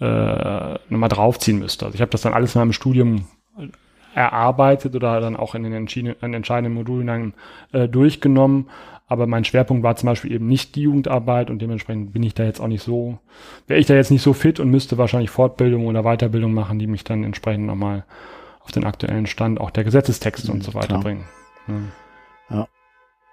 [0.00, 1.86] äh, nochmal draufziehen müsste.
[1.86, 3.26] Also ich habe das dann alles in meinem Studium
[4.14, 7.34] erarbeitet oder dann auch in den entscheidenden Modulen dann
[7.72, 8.68] äh, durchgenommen.
[9.06, 12.44] Aber mein Schwerpunkt war zum Beispiel eben nicht die Jugendarbeit und dementsprechend bin ich da
[12.44, 13.18] jetzt auch nicht so,
[13.66, 16.86] wäre ich da jetzt nicht so fit und müsste wahrscheinlich Fortbildung oder Weiterbildung machen, die
[16.86, 18.04] mich dann entsprechend nochmal
[18.60, 21.02] auf den aktuellen Stand auch der Gesetzestexte mhm, und so weiter klar.
[21.02, 21.24] bringen.
[21.68, 21.74] Ja.
[22.56, 22.68] ja.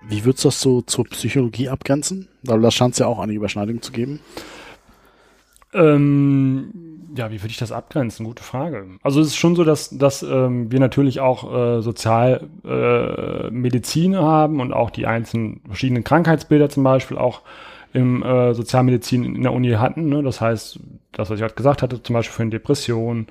[0.01, 2.27] Wie würdest du das so zur Psychologie abgrenzen?
[2.43, 4.19] Weil da scheint es ja auch eine Überschneidung zu geben.
[5.73, 8.25] Ähm, ja, wie würde ich das abgrenzen?
[8.25, 8.85] Gute Frage.
[9.03, 14.59] Also es ist schon so, dass, dass ähm, wir natürlich auch äh, Sozialmedizin äh, haben
[14.59, 17.41] und auch die einzelnen verschiedenen Krankheitsbilder zum Beispiel auch
[17.93, 20.09] im äh, Sozialmedizin in der Uni hatten.
[20.09, 20.23] Ne?
[20.23, 20.79] Das heißt,
[21.11, 23.27] das, was ich gerade gesagt hatte, zum Beispiel für eine Depression,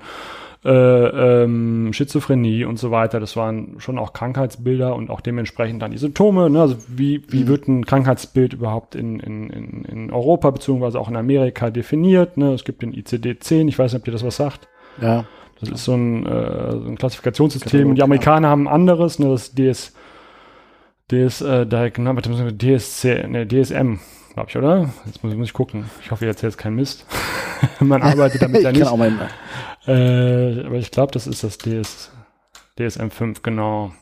[0.63, 3.19] äh, ähm, Schizophrenie und so weiter.
[3.19, 6.49] Das waren schon auch Krankheitsbilder und auch dementsprechend dann die Symptome.
[6.49, 6.61] Ne?
[6.61, 7.47] Also wie, wie mhm.
[7.47, 12.37] wird ein Krankheitsbild überhaupt in, in, in, in Europa beziehungsweise auch in Amerika definiert?
[12.37, 12.53] Ne?
[12.53, 14.67] Es gibt den ICD-10, ich weiß nicht, ob dir das was sagt.
[15.01, 15.25] Ja.
[15.59, 17.89] Das ist so ein, äh, so ein Klassifikationssystem.
[17.89, 18.51] und die Amerikaner ja.
[18.51, 19.29] haben ein anderes, ne?
[19.29, 19.93] das DS,
[21.11, 23.99] DS, äh, DSC, ne, DSM,
[24.33, 24.89] glaube ich, oder?
[25.05, 25.85] Jetzt muss, muss ich gucken.
[26.01, 27.05] Ich hoffe, ich erzähle jetzt keinen Mist.
[27.79, 28.81] Man arbeitet damit ja nicht.
[28.81, 29.11] Kann auch mal
[29.87, 32.11] äh, aber ich glaube, das ist das DS,
[32.77, 33.93] DSM-5, genau.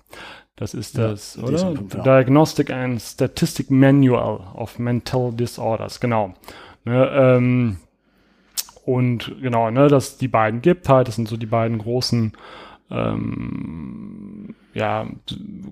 [0.56, 1.58] Das ist das, ja, oder?
[1.58, 2.04] DSM-5, ja.
[2.04, 6.34] Diagnostic and Statistic Manual of Mental Disorders, genau.
[6.86, 7.78] Ne, ähm,
[8.86, 12.34] und genau, ne, dass die beiden gibt halt, das sind so die beiden großen
[12.92, 15.08] ähm, ja,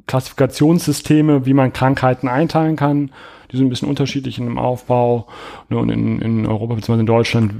[0.08, 3.12] Klassifikationssysteme, wie man Krankheiten einteilen kann.
[3.52, 5.28] Die sind ein bisschen unterschiedlich in dem Aufbau.
[5.70, 7.00] Ne, und in, in Europa bzw.
[7.00, 7.54] in Deutschland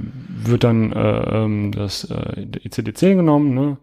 [0.44, 3.54] wird dann äh, ähm, das äh, ICD-10 genommen.
[3.54, 3.78] Ne?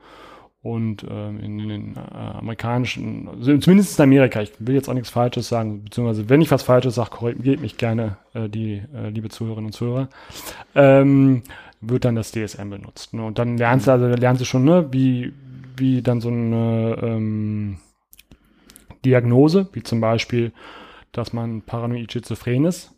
[0.62, 2.00] Und ähm, in, in den äh,
[2.40, 6.50] amerikanischen, also zumindest in Amerika, ich will jetzt auch nichts Falsches sagen, beziehungsweise wenn ich
[6.50, 10.10] was Falsches sage, korrigiert mich gerne äh, die äh, liebe Zuhörerinnen und Zuhörer,
[10.74, 11.44] ähm,
[11.82, 13.14] wird dann das DSM benutzt.
[13.14, 13.24] Ne?
[13.24, 15.34] Und dann lernst du, also lernst du schon, ne, wie,
[15.78, 17.78] wie dann so eine ähm,
[19.04, 20.52] Diagnose, wie zum Beispiel
[21.16, 22.94] dass man paranoid schizophren ist,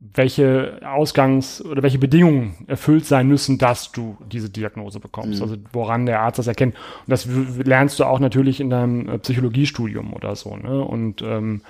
[0.00, 5.38] welche Ausgangs- oder welche Bedingungen erfüllt sein müssen, dass du diese Diagnose bekommst.
[5.38, 5.42] Mhm.
[5.42, 6.74] Also woran der Arzt das erkennt.
[6.74, 7.28] Und das
[7.64, 10.56] lernst du auch natürlich in deinem äh, Psychologiestudium oder so.
[10.56, 10.82] Ne?
[10.82, 11.60] Und ähm,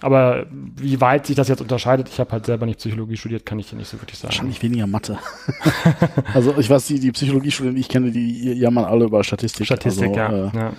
[0.00, 3.58] aber wie weit sich das jetzt unterscheidet, ich habe halt selber nicht Psychologie studiert, kann
[3.58, 4.32] ich dir nicht so wirklich sagen.
[4.32, 5.18] Wahrscheinlich weniger Mathe.
[6.34, 9.66] also ich weiß, die, die Psychologiestudien, die ich kenne, die jammern alle über Statistik.
[9.66, 10.48] Statistik, also, ja.
[10.48, 10.72] Äh, ja.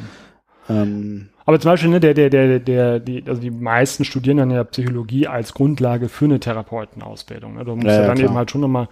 [0.69, 4.51] Ähm, aber zum Beispiel, ne, der, der, der, der, die, also die meisten studieren dann
[4.51, 7.55] ja Psychologie als Grundlage für eine Therapeutenausbildung.
[7.55, 7.65] Ne?
[7.65, 8.29] Du musst ja, ja dann klar.
[8.29, 8.87] eben halt schon nochmal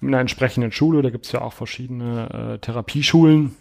[0.00, 3.54] mit einer entsprechenden Schule, da gibt es ja auch verschiedene äh, Therapieschulen.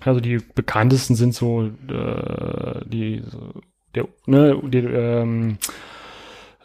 [0.00, 3.52] Also die bekanntesten sind so äh, die, so,
[3.96, 5.58] der, ne, die, ähm,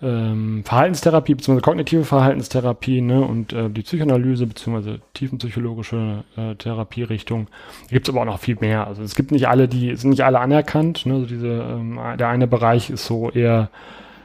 [0.02, 1.62] ähm, Verhaltenstherapie bzw.
[1.62, 4.98] kognitive Verhaltenstherapie ne, und äh, die Psychoanalyse bzw.
[5.14, 7.48] tiefenpsychologische äh, Therapierichtung.
[7.90, 8.88] Da gibt es aber auch noch viel mehr.
[8.88, 11.06] Also es gibt nicht alle, die sind nicht alle anerkannt.
[11.06, 13.70] Ne, also diese, ähm, der eine Bereich ist so eher,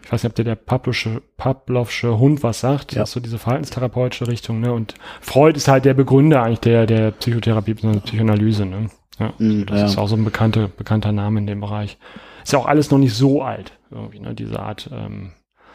[0.03, 2.92] ich weiß nicht, ob der der Pavlovsche, Pavlovsche Hund was sagt.
[2.92, 3.01] Ja.
[3.01, 4.61] Das ist so diese verhaltenstherapeutische Richtung.
[4.61, 8.01] Ne, und Freud ist halt der Begründer eigentlich der der Psychotherapie bzw.
[8.01, 8.64] Psychoanalyse.
[8.64, 8.88] Ne.
[9.19, 9.87] Ja, mm, das ja.
[9.87, 11.99] ist auch so ein bekannter bekannter Name in dem Bereich.
[12.47, 15.33] Ist ja auch alles noch nicht so alt irgendwie, ne, diese Art ähm,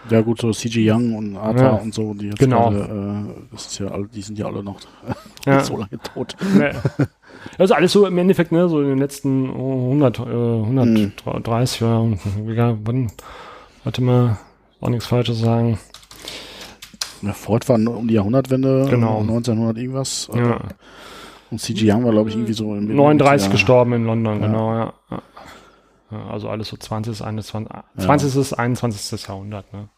[0.09, 1.71] ja gut, so CG Young und Arthur ja.
[1.71, 2.69] und so, die jetzt genau.
[2.69, 4.79] Gerade, äh, das ist ja alle, die sind ja alle noch
[5.45, 5.61] ja.
[5.65, 6.37] so lange tot.
[6.57, 6.71] Nee.
[7.57, 12.77] Also alles so im Endeffekt, ne, so in den letzten 100, äh, 130 Jahren, ja,
[12.85, 13.11] wann,
[13.83, 14.37] warte mal,
[14.79, 15.77] auch nichts Falsches sagen.
[17.21, 19.19] Ja, Ford war um die Jahrhundertwende, genau.
[19.19, 20.29] 1900 irgendwas.
[20.33, 20.61] Ja.
[21.51, 24.93] Und CG Young war, glaube ich, irgendwie so im 39 gestorben in London, genau, ja.
[26.11, 27.21] Also alles so 20.
[27.23, 27.73] 21.
[27.73, 27.83] Ja.
[27.97, 28.57] 20.
[28.57, 29.27] 21.
[29.27, 29.71] Jahrhundert.
[29.73, 29.89] Ne?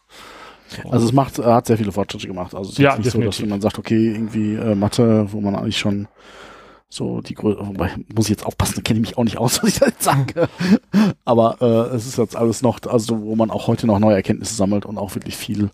[0.68, 0.90] So.
[0.90, 2.54] Also es macht, hat sehr viele Fortschritte gemacht.
[2.54, 3.36] Also es ist ja, nicht definitiv.
[3.36, 6.08] so, dass man sagt, okay, irgendwie äh, Mathe, wo man eigentlich schon
[6.88, 9.58] so die Größe, wobei muss ich jetzt aufpassen, da kenne ich mich auch nicht aus,
[9.62, 10.48] was ich da jetzt sage.
[11.24, 14.54] Aber äh, es ist jetzt alles noch, also wo man auch heute noch neue Erkenntnisse
[14.54, 15.70] sammelt und auch wirklich viel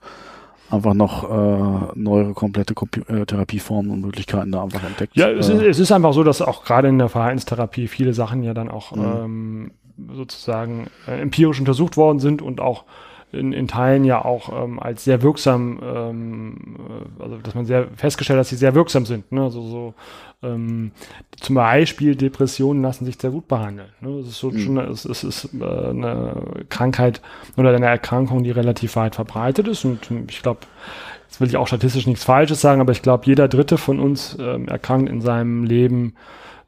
[0.71, 5.17] einfach noch äh, neuere komplette Kompi äh, Therapieformen und Möglichkeiten da einfach entdeckt.
[5.17, 8.15] Ja, es, äh, ist, es ist einfach so, dass auch gerade in der Verhaltenstherapie viele
[8.15, 9.03] Sachen ja dann auch mhm.
[9.03, 9.71] ähm,
[10.13, 12.85] sozusagen äh, empirisch untersucht worden sind und auch
[13.33, 16.57] in, in Teilen ja auch ähm, als sehr wirksam, ähm,
[17.19, 19.31] äh, also dass man sehr festgestellt hat, dass sie sehr wirksam sind.
[19.31, 19.43] Ne?
[19.43, 19.95] Also so
[20.43, 20.91] ähm,
[21.39, 23.91] zum Beispiel Depressionen lassen sich sehr gut behandeln.
[24.01, 24.19] Ne?
[24.19, 24.59] Das ist so mhm.
[24.59, 27.21] schon, es, es ist äh, eine Krankheit
[27.57, 30.61] oder eine Erkrankung, die relativ weit verbreitet ist und ich glaube,
[31.29, 34.37] jetzt will ich auch statistisch nichts Falsches sagen, aber ich glaube, jeder Dritte von uns
[34.41, 36.15] ähm, erkrankt in seinem Leben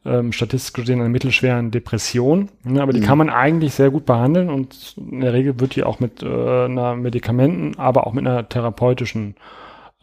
[0.05, 2.49] ähm, statistisch gesehen einer mittelschweren Depression.
[2.65, 3.05] Ne, aber die mhm.
[3.05, 6.27] kann man eigentlich sehr gut behandeln und in der Regel wird die auch mit äh,
[6.27, 9.37] einer Medikamenten, aber auch mit einer therapeutischen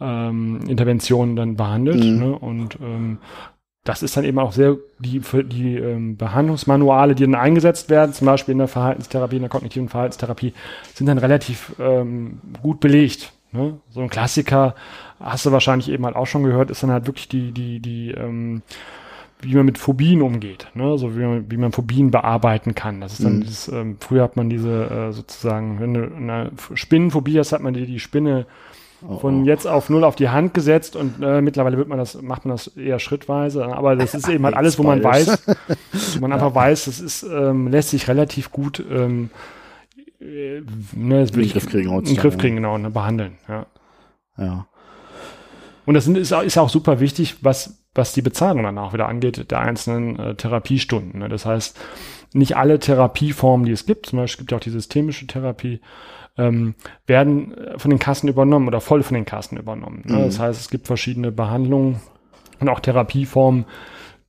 [0.00, 2.02] ähm, Intervention dann behandelt.
[2.02, 2.18] Mhm.
[2.18, 3.18] Ne, und ähm,
[3.84, 8.12] das ist dann eben auch sehr die, für die ähm, Behandlungsmanuale, die dann eingesetzt werden,
[8.12, 10.52] zum Beispiel in der Verhaltenstherapie, in der kognitiven Verhaltenstherapie,
[10.94, 13.32] sind dann relativ ähm, gut belegt.
[13.52, 13.80] Ne?
[13.90, 14.74] So ein Klassiker,
[15.18, 18.10] hast du wahrscheinlich eben halt auch schon gehört, ist dann halt wirklich die, die, die
[18.10, 18.62] ähm,
[19.42, 20.98] wie man mit Phobien umgeht, ne?
[20.98, 23.00] so wie man, wie man Phobien bearbeiten kann.
[23.00, 23.40] Das ist dann mhm.
[23.42, 27.74] dieses, ähm, früher hat man diese äh, sozusagen, wenn du eine Spinnenphobie hast, hat man
[27.74, 28.46] die, die Spinne
[29.06, 29.46] oh, von oh.
[29.46, 32.54] jetzt auf null auf die Hand gesetzt und äh, mittlerweile wird man das, macht man
[32.54, 33.64] das eher schrittweise.
[33.64, 35.46] Aber das ist eben halt alles, wo man weiß,
[36.16, 39.30] wo man einfach weiß, das ist, ähm, lässt sich relativ gut ähm,
[40.20, 40.60] äh,
[40.94, 43.38] ne, in den Griff kriegen, in den Griff kriegen, genau, ne, behandeln.
[43.48, 43.66] Ja.
[44.36, 44.66] ja.
[45.86, 49.50] Und das ist, ist auch super wichtig, was was die Bezahlung dann auch wieder angeht,
[49.50, 51.20] der einzelnen äh, Therapiestunden.
[51.20, 51.28] Ne?
[51.28, 51.78] Das heißt,
[52.32, 55.80] nicht alle Therapieformen, die es gibt, zum Beispiel gibt ja auch die systemische Therapie,
[56.38, 56.74] ähm,
[57.06, 60.02] werden äh, von den Kassen übernommen oder voll von den Kassen übernommen.
[60.06, 60.18] Ne?
[60.18, 60.24] Mhm.
[60.24, 62.00] Das heißt, es gibt verschiedene Behandlungen
[62.60, 63.64] und auch Therapieformen,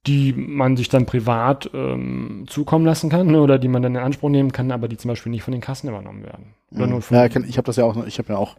[0.07, 3.39] die man sich dann privat ähm, zukommen lassen kann ne?
[3.39, 5.61] oder die man dann in Anspruch nehmen kann, aber die zum Beispiel nicht von den
[5.61, 6.55] Kassen übernommen werden.
[6.71, 6.91] Oder mhm.
[6.93, 8.55] nur von ja, ich habe das ja auch, ich habe ja auch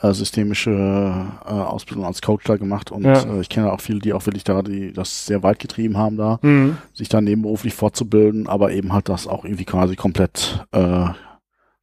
[0.00, 3.22] äh, systemische äh, Ausbildung als Coach da gemacht und ja.
[3.22, 6.16] äh, ich kenne auch viele, die auch wirklich da, die das sehr weit getrieben haben
[6.16, 6.78] da, mhm.
[6.92, 11.06] sich dann nebenberuflich fortzubilden, aber eben halt das auch irgendwie quasi komplett äh,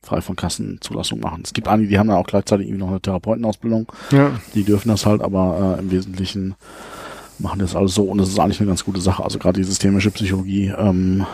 [0.03, 1.43] frei von Kassenzulassung machen.
[1.45, 3.91] Es gibt einige, die haben dann auch gleichzeitig irgendwie noch eine Therapeutenausbildung.
[4.11, 4.31] Ja.
[4.55, 6.55] Die dürfen das halt, aber äh, im Wesentlichen
[7.39, 9.23] machen das alles so und das ist eigentlich eine ganz gute Sache.
[9.23, 11.25] Also gerade die systemische Psychologie, ähm,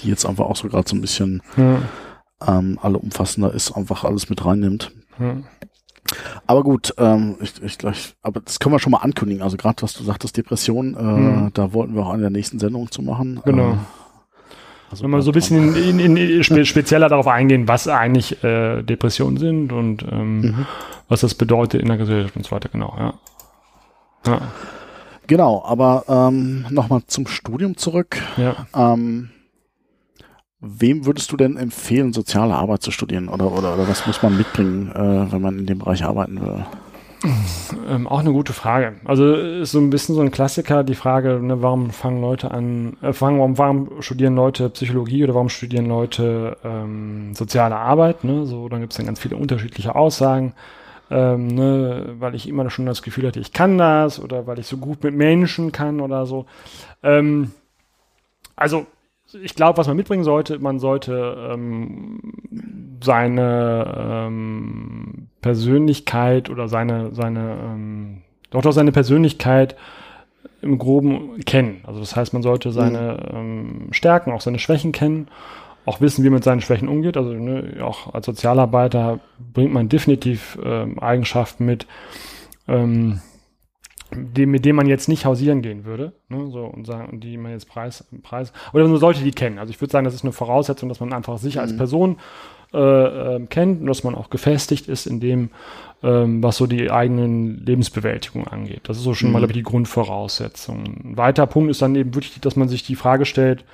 [0.00, 1.82] die jetzt einfach auch so gerade so ein bisschen ja.
[2.46, 4.92] ähm, alle umfassender ist, einfach alles mit reinnimmt.
[5.18, 5.36] Ja.
[6.46, 9.42] Aber gut, ähm, ich, ich, ich, aber das können wir schon mal ankündigen.
[9.42, 11.50] Also gerade was du sagtest, Depression, äh, hm.
[11.54, 13.40] da wollten wir auch eine der nächsten Sendungen zu machen.
[13.44, 13.72] Genau.
[13.72, 13.76] Äh,
[14.90, 18.42] also Wenn wir so ein bisschen in, in, in, spe spezieller darauf eingehen, was eigentlich
[18.42, 20.66] äh, Depressionen sind und ähm, mhm.
[21.08, 23.14] was das bedeutet in der Gesellschaft und so weiter, genau, ja.
[24.26, 24.40] ja.
[25.26, 28.16] Genau, aber ähm, nochmal zum Studium zurück.
[28.38, 28.66] Ja.
[28.74, 29.28] Ähm,
[30.60, 33.28] Wem würdest du denn empfehlen, soziale Arbeit zu studieren?
[33.28, 36.64] Oder, oder, oder was muss man mitbringen, äh, wenn man in dem Bereich arbeiten will?
[37.88, 38.94] Ähm, auch eine gute Frage.
[39.04, 42.96] Also ist so ein bisschen so ein Klassiker, die Frage, ne, warum fangen Leute an,
[43.02, 48.24] äh, fangen, warum, warum studieren Leute Psychologie oder warum studieren Leute ähm, soziale Arbeit?
[48.24, 48.46] Ne?
[48.46, 50.54] So, dann gibt es dann ganz viele unterschiedliche Aussagen.
[51.10, 54.66] Ähm, ne, weil ich immer schon das Gefühl hatte, ich kann das oder weil ich
[54.66, 56.44] so gut mit Menschen kann oder so.
[57.02, 57.52] Ähm,
[58.54, 58.86] also
[59.34, 62.20] ich glaube, was man mitbringen sollte, man sollte ähm,
[63.02, 69.76] seine ähm, Persönlichkeit oder seine, seine, ähm, doch doch seine Persönlichkeit
[70.62, 71.82] im Groben kennen.
[71.84, 73.36] Also das heißt, man sollte seine mhm.
[73.36, 75.28] ähm, Stärken, auch seine Schwächen kennen,
[75.84, 77.16] auch wissen, wie man mit seinen Schwächen umgeht.
[77.16, 79.20] Also ne, auch als Sozialarbeiter
[79.52, 81.86] bringt man definitiv ähm, Eigenschaften mit,
[82.66, 83.20] ähm,
[84.10, 87.52] die, mit dem man jetzt nicht hausieren gehen würde, ne, so und sagen, die man
[87.52, 89.58] jetzt Preis, Preis, oder man sollte die kennen.
[89.58, 91.60] Also ich würde sagen, das ist eine Voraussetzung, dass man einfach sich mhm.
[91.60, 92.16] als Person
[92.72, 95.50] äh, äh, kennt und dass man auch gefestigt ist in dem,
[96.02, 98.82] ähm, was so die eigenen Lebensbewältigung angeht.
[98.84, 99.34] Das ist so schon mhm.
[99.34, 100.84] mal ich, die Grundvoraussetzung.
[100.84, 103.64] Ein weiterer Punkt ist dann eben wirklich, dass man sich die Frage stellt,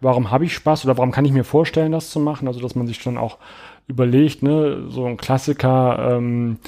[0.00, 2.48] warum habe ich Spaß oder warum kann ich mir vorstellen, das zu machen?
[2.48, 3.38] Also dass man sich dann auch
[3.86, 6.58] überlegt, ne, so ein Klassiker, ähm,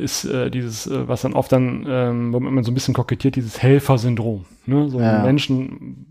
[0.00, 3.36] ist äh, dieses, äh, was dann oft dann, ähm, womit man so ein bisschen kokettiert,
[3.36, 4.44] dieses Helfersyndrom.
[4.66, 4.88] Ne?
[4.88, 5.22] So ja.
[5.22, 6.06] Menschen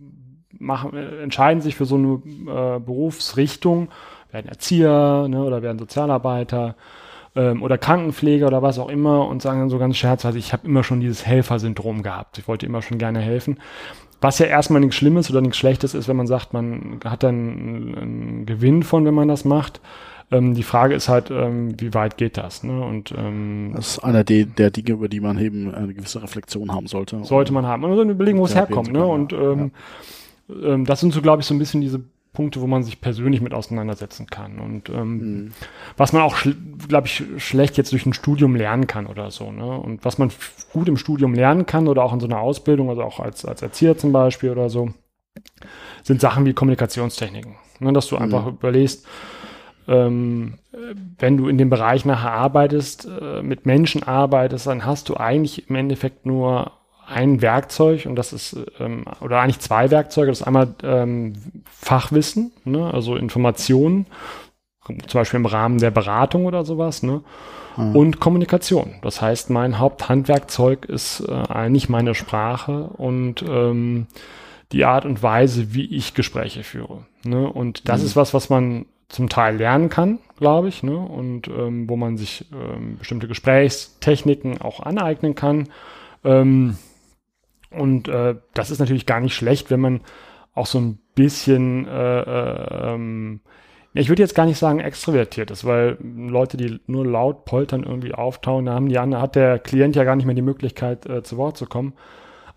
[0.60, 3.90] machen, äh, entscheiden sich für so eine äh, Berufsrichtung,
[4.32, 6.76] werden Erzieher ne, oder werden Sozialarbeiter
[7.36, 10.68] ähm, oder Krankenpfleger oder was auch immer und sagen dann so ganz scherzweise, ich habe
[10.68, 12.38] immer schon dieses Helfersyndrom gehabt.
[12.38, 13.58] Ich wollte immer schon gerne helfen.
[14.22, 17.36] was ja erstmal nichts Schlimmes oder nichts Schlechtes ist, wenn man sagt, man hat dann
[17.36, 19.80] einen, einen Gewinn von, wenn man das macht.
[20.32, 22.64] Ähm, die Frage ist halt, ähm, wie weit geht das?
[22.64, 22.82] Ne?
[22.82, 26.72] Und ähm, das ist einer der, der Dinge, über die man eben eine gewisse Reflexion
[26.72, 27.24] haben sollte.
[27.24, 27.84] Sollte man haben.
[27.84, 28.92] Und dann überlegen, wo es herkommt.
[28.92, 29.06] Ne?
[29.06, 29.72] Und ähm,
[30.48, 30.74] ja.
[30.74, 33.42] ähm, das sind so, glaube ich, so ein bisschen diese Punkte, wo man sich persönlich
[33.42, 34.60] mit auseinandersetzen kann.
[34.60, 35.52] Und ähm, mhm.
[35.98, 36.38] was man auch,
[36.88, 39.52] glaube ich, schlecht jetzt durch ein Studium lernen kann oder so.
[39.52, 39.66] Ne?
[39.66, 40.30] Und was man
[40.72, 43.64] gut im Studium lernen kann oder auch in so einer Ausbildung, also auch als, als
[43.64, 44.94] Erzieher zum Beispiel oder so,
[46.04, 47.56] sind Sachen wie Kommunikationstechniken.
[47.80, 47.94] Ne?
[47.94, 48.22] Dass du mhm.
[48.22, 49.08] einfach überlegst,
[49.90, 50.60] ähm,
[51.18, 55.70] wenn du in dem Bereich nachher arbeitest, äh, mit Menschen arbeitest, dann hast du eigentlich
[55.70, 56.72] im Endeffekt nur
[57.08, 61.34] ein Werkzeug und das ist, ähm, oder eigentlich zwei Werkzeuge, das ist einmal ähm,
[61.66, 64.06] Fachwissen, ne, also Informationen,
[64.86, 67.22] zum Beispiel im Rahmen der Beratung oder sowas, ne,
[67.78, 67.96] mhm.
[67.96, 68.96] und Kommunikation.
[69.02, 74.06] Das heißt, mein Haupthandwerkzeug ist äh, eigentlich meine Sprache und ähm,
[74.72, 77.06] die Art und Weise, wie ich Gespräche führe.
[77.24, 77.52] Ne?
[77.52, 78.06] Und das mhm.
[78.06, 80.98] ist was, was man zum Teil lernen kann, glaube ich, ne?
[80.98, 85.68] und ähm, wo man sich ähm, bestimmte Gesprächstechniken auch aneignen kann.
[86.24, 86.78] Ähm,
[87.72, 90.02] und äh, das ist natürlich gar nicht schlecht, wenn man
[90.54, 93.42] auch so ein bisschen, äh, äh, ähm,
[93.94, 98.14] ich würde jetzt gar nicht sagen extrovertiert ist, weil Leute, die nur laut poltern irgendwie
[98.14, 101.38] auftauchen, da haben die hat der Klient ja gar nicht mehr die Möglichkeit, äh, zu
[101.38, 101.94] Wort zu kommen.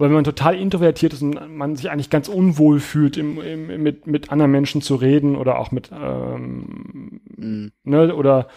[0.03, 3.85] Aber wenn man total introvertiert ist und man sich eigentlich ganz unwohl fühlt, im, im,
[3.85, 7.71] mit, mit anderen Menschen zu reden oder auch mit, ähm, mhm.
[7.85, 8.49] ne, oder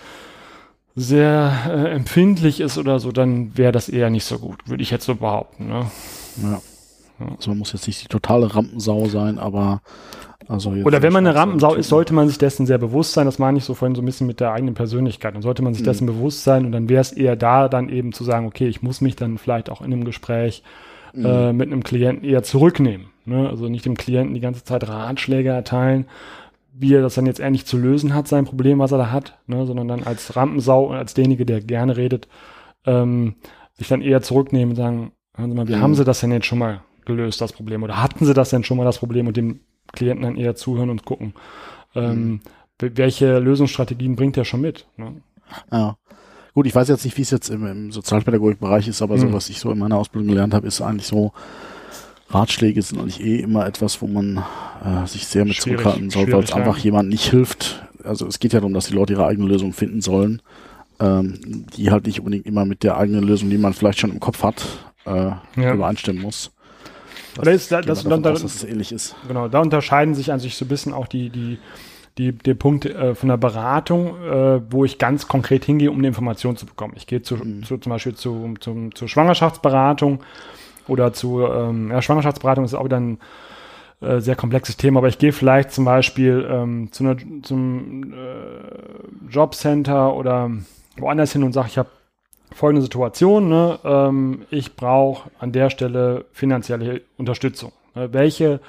[0.95, 4.89] sehr äh, empfindlich ist oder so, dann wäre das eher nicht so gut, würde ich
[4.89, 5.67] jetzt so behaupten.
[5.67, 5.86] Ne?
[6.41, 6.62] Ja.
[7.38, 9.84] Also man muss jetzt nicht die totale Rampensau sein, aber
[10.47, 13.27] also Oder wenn man eine Rampensau ist, sollte man sich dessen sehr bewusst sein.
[13.27, 15.36] Das meine ich so vorhin so ein bisschen mit der eigenen Persönlichkeit.
[15.36, 15.89] Dann sollte man sich mhm.
[15.89, 18.81] dessen bewusst sein und dann wäre es eher da, dann eben zu sagen, okay, ich
[18.81, 20.63] muss mich dann vielleicht auch in einem Gespräch
[21.15, 21.25] mhm.
[21.25, 23.08] äh, mit einem Klienten eher zurücknehmen.
[23.25, 23.49] Ne?
[23.49, 26.06] Also nicht dem Klienten die ganze Zeit Ratschläge erteilen,
[26.73, 29.39] wie er das dann jetzt endlich zu lösen hat, sein Problem, was er da hat,
[29.47, 29.65] ne?
[29.65, 32.28] sondern dann als Rampensau und als derjenige, der gerne redet,
[32.86, 33.36] ähm,
[33.73, 35.82] sich dann eher zurücknehmen und sagen, Hören Sie mal, wie mhm.
[35.82, 37.84] haben Sie das denn jetzt schon mal gelöst, das Problem?
[37.84, 39.60] Oder hatten Sie das denn schon mal das Problem und dem
[39.91, 41.34] Klienten dann eher zuhören und gucken,
[41.93, 42.41] ähm,
[42.80, 42.91] mhm.
[42.95, 44.88] welche Lösungsstrategien bringt der schon mit?
[44.97, 45.21] Ne?
[45.71, 45.97] Ja.
[46.55, 49.19] Gut, ich weiß jetzt nicht, wie es jetzt im, im Sozialpädagogikbereich ist, aber mhm.
[49.19, 51.33] so, was ich so in meiner Ausbildung gelernt habe, ist eigentlich so,
[52.29, 54.41] Ratschläge sind eigentlich eh immer etwas, wo man
[54.83, 57.85] äh, sich sehr mit zurückhalten soll, weil es einfach jemand nicht hilft.
[58.05, 60.41] Also es geht ja darum, dass die Leute ihre eigene Lösung finden sollen,
[61.01, 64.21] ähm, die halt nicht unbedingt immer mit der eigenen Lösung, die man vielleicht schon im
[64.21, 64.65] Kopf hat,
[65.05, 65.73] äh, ja.
[65.73, 66.51] übereinstimmen muss.
[67.35, 69.13] Das, ist, da, das, da, aus, dass es ähnlich ist.
[69.27, 71.57] Genau, da unterscheiden sich an sich so ein bisschen auch die, die,
[72.17, 76.08] die, die Punkte äh, von der Beratung, äh, wo ich ganz konkret hingehe, um eine
[76.08, 76.93] Information zu bekommen.
[76.95, 77.63] Ich gehe zu, mhm.
[77.63, 80.21] zu, zum Beispiel zu, zum, zur Schwangerschaftsberatung
[80.88, 83.19] oder zu, ähm, ja, Schwangerschaftsberatung ist auch wieder ein
[84.01, 89.30] äh, sehr komplexes Thema, aber ich gehe vielleicht zum Beispiel ähm, zu einer, zum äh,
[89.30, 90.51] Jobcenter oder
[90.97, 91.89] woanders hin und sage, ich habe
[92.54, 93.80] folgende Situation, ne?
[93.84, 97.73] ähm, ich brauche an der Stelle finanzielle Unterstützung.
[97.93, 98.13] Ne?
[98.13, 98.62] Welche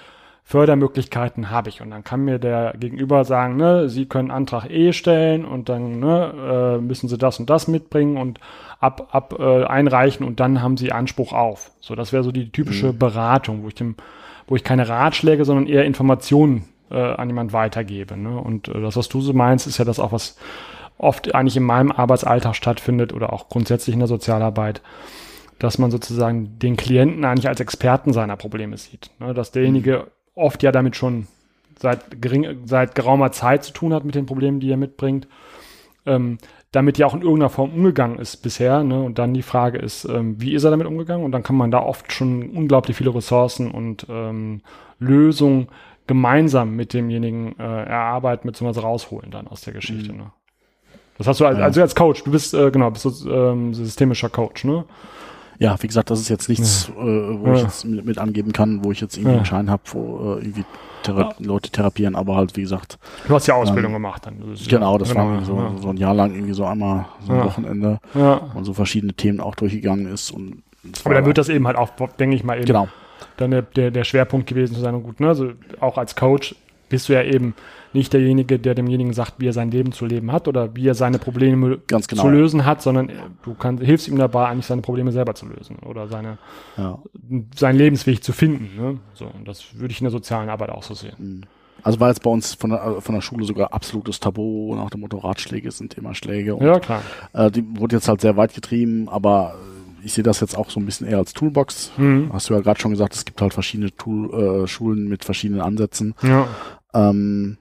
[0.49, 1.83] Fördermöglichkeiten habe ich?
[1.83, 5.99] Und dann kann mir der Gegenüber sagen, ne, Sie können Antrag E stellen und dann
[5.99, 8.39] ne, äh, müssen Sie das und das mitbringen und
[8.79, 11.73] ab, ab äh, einreichen und dann haben Sie Anspruch auf.
[11.81, 12.99] So, das wäre so die typische mhm.
[12.99, 13.97] Beratung, wo ich dem,
[14.47, 18.17] wo ich keine Ratschläge, sondern eher Informationen äh, an jemand weitergebe.
[18.17, 18.39] Ne?
[18.41, 20.37] Und äh, das, was du so meinst, ist ja das auch, was
[20.97, 24.81] oft eigentlich in meinem Arbeitsalltag stattfindet oder auch grundsätzlich in der Sozialarbeit,
[25.59, 29.11] dass man sozusagen den Klienten eigentlich als Experten seiner Probleme sieht.
[29.19, 29.35] Ne?
[29.35, 30.16] Dass derjenige mhm.
[30.37, 31.27] Oft ja damit schon
[31.79, 35.27] seit, gering, seit geraumer Zeit zu tun hat mit den Problemen, die er mitbringt.
[36.07, 36.39] Ähm,
[36.73, 38.85] damit ja auch in irgendeiner Form umgegangen ist bisher.
[38.85, 39.03] Ne?
[39.03, 41.25] Und dann die Frage ist, ähm, wie ist er damit umgegangen?
[41.25, 44.61] Und dann kann man da oft schon unglaublich viele Ressourcen und ähm,
[44.99, 45.69] Lösungen
[46.07, 50.13] gemeinsam mit demjenigen äh, erarbeiten, beziehungsweise rausholen dann aus der Geschichte.
[50.13, 50.19] Mhm.
[50.19, 50.33] Ne?
[51.19, 54.29] Das hast du als, also als Coach, du bist, äh, genau, bist du ähm, systemischer
[54.29, 54.85] Coach, ne?
[55.59, 57.03] Ja, wie gesagt, das ist jetzt nichts, ja.
[57.03, 57.55] äh, wo ja.
[57.55, 59.37] ich jetzt mit, mit, angeben kann, wo ich jetzt irgendwie ja.
[59.39, 60.65] einen Schein habe, wo äh, irgendwie
[61.03, 62.99] Thera Leute therapieren, aber halt, wie gesagt.
[63.27, 64.37] Du hast ja Ausbildung ähm, gemacht dann.
[64.51, 67.45] Das genau, das genau, war so, so ein Jahr lang irgendwie so einmal so ein
[67.45, 68.01] Wochenende
[68.55, 70.31] und so verschiedene Themen auch durchgegangen ist.
[70.31, 70.63] Und
[71.05, 72.89] aber dann wird das eben halt auch, denke ich mal, eben genau.
[73.37, 74.95] dann der, der, der Schwerpunkt gewesen zu sein.
[74.95, 75.29] Und gut, ne?
[75.29, 76.55] Also auch als Coach
[76.89, 77.55] bist du ja eben
[77.97, 80.95] nicht derjenige, der demjenigen sagt, wie er sein Leben zu leben hat oder wie er
[80.95, 82.05] seine Probleme genau.
[82.07, 83.11] zu lösen hat, sondern
[83.43, 86.39] du kannst, hilfst ihm dabei, eigentlich seine Probleme selber zu lösen oder seine,
[86.77, 86.99] ja.
[87.55, 88.71] seinen Lebensweg zu finden.
[88.77, 88.99] Ne?
[89.15, 91.15] So, und das würde ich in der sozialen Arbeit auch so sehen.
[91.19, 91.43] Mhm.
[91.83, 95.01] Also war jetzt bei uns von der, von der Schule sogar absolutes Tabu nach dem
[95.01, 96.55] Motto Ratschläge sind immer Schläge.
[96.57, 97.03] Und, ja, klar.
[97.33, 99.55] Äh, die wurde jetzt halt sehr weit getrieben, aber
[100.03, 101.93] ich sehe das jetzt auch so ein bisschen eher als Toolbox.
[101.97, 102.31] Mhm.
[102.33, 105.61] Hast du ja gerade schon gesagt, es gibt halt verschiedene Tool, äh, Schulen mit verschiedenen
[105.61, 106.15] Ansätzen.
[106.23, 106.49] Ja.
[106.95, 107.59] Ähm,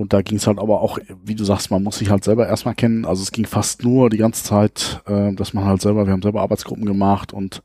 [0.00, 2.48] und da ging es halt aber auch, wie du sagst, man muss sich halt selber
[2.48, 3.04] erstmal kennen.
[3.04, 6.22] Also es ging fast nur die ganze Zeit, äh, dass man halt selber, wir haben
[6.22, 7.62] selber Arbeitsgruppen gemacht und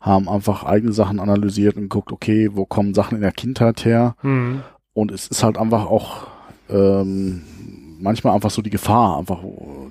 [0.00, 4.16] haben einfach eigene Sachen analysiert und geguckt, okay, wo kommen Sachen in der Kindheit her?
[4.22, 4.62] Mhm.
[4.92, 6.26] Und es ist halt einfach auch
[6.68, 7.44] ähm,
[8.00, 9.38] manchmal einfach so die Gefahr, einfach,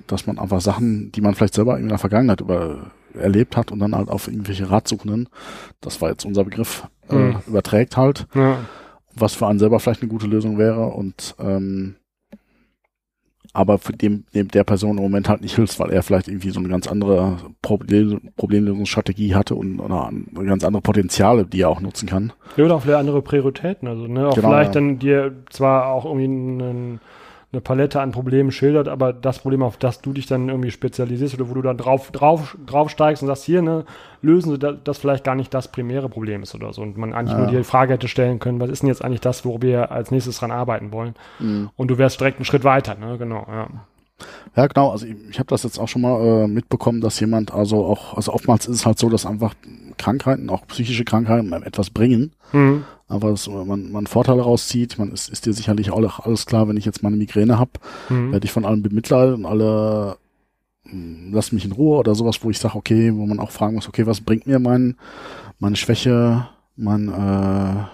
[0.06, 3.78] dass man einfach Sachen, die man vielleicht selber in der Vergangenheit über erlebt hat und
[3.78, 5.30] dann halt auf irgendwelche Ratsuchenden,
[5.80, 7.30] das war jetzt unser Begriff, äh, mhm.
[7.30, 8.26] äh, überträgt halt.
[8.34, 8.58] Ja
[9.14, 11.96] was für einen selber vielleicht eine gute Lösung wäre und ähm,
[13.52, 16.50] aber für dem, dem der Person im Moment halt nicht hilft, weil er vielleicht irgendwie
[16.50, 20.12] so eine ganz andere Problem, Problemlösungsstrategie hatte und oder
[20.44, 22.32] ganz andere Potenziale, die er auch nutzen kann.
[22.56, 23.88] Ja, oder auch vielleicht andere Prioritäten.
[23.88, 24.80] Also ne, auch genau, vielleicht ja.
[24.80, 27.00] dann dir zwar auch irgendwie einen
[27.50, 31.34] eine Palette an Problemen schildert, aber das Problem, auf das du dich dann irgendwie spezialisierst
[31.34, 33.86] oder wo du dann drauf, drauf, drauf steigst und sagst, hier, ne,
[34.20, 36.82] lösen sie das, das vielleicht gar nicht das primäre Problem ist oder so.
[36.82, 37.38] Und man eigentlich ja.
[37.38, 40.10] nur die Frage hätte stellen können, was ist denn jetzt eigentlich das, wo wir als
[40.10, 41.14] nächstes dran arbeiten wollen?
[41.38, 41.70] Mhm.
[41.76, 43.68] Und du wärst direkt einen Schritt weiter, ne, genau, ja.
[44.56, 44.90] Ja, genau.
[44.90, 48.14] Also ich, ich habe das jetzt auch schon mal äh, mitbekommen, dass jemand also auch,
[48.14, 49.54] also oftmals ist es halt so, dass einfach
[49.98, 52.32] Krankheiten, auch psychische Krankheiten, etwas bringen.
[52.52, 54.98] Mhm aber dass man, man Vorteile rauszieht.
[54.98, 57.72] Man ist, ist dir sicherlich auch alles klar, wenn ich jetzt mal eine Migräne habe,
[58.10, 58.32] mhm.
[58.32, 60.18] werde ich von allen bemitleidet und alle
[60.84, 63.74] hm, lassen mich in Ruhe oder sowas, wo ich sage, okay, wo man auch fragen
[63.74, 64.96] muss, okay, was bringt mir mein,
[65.58, 67.84] meine Schwäche, mein, äh,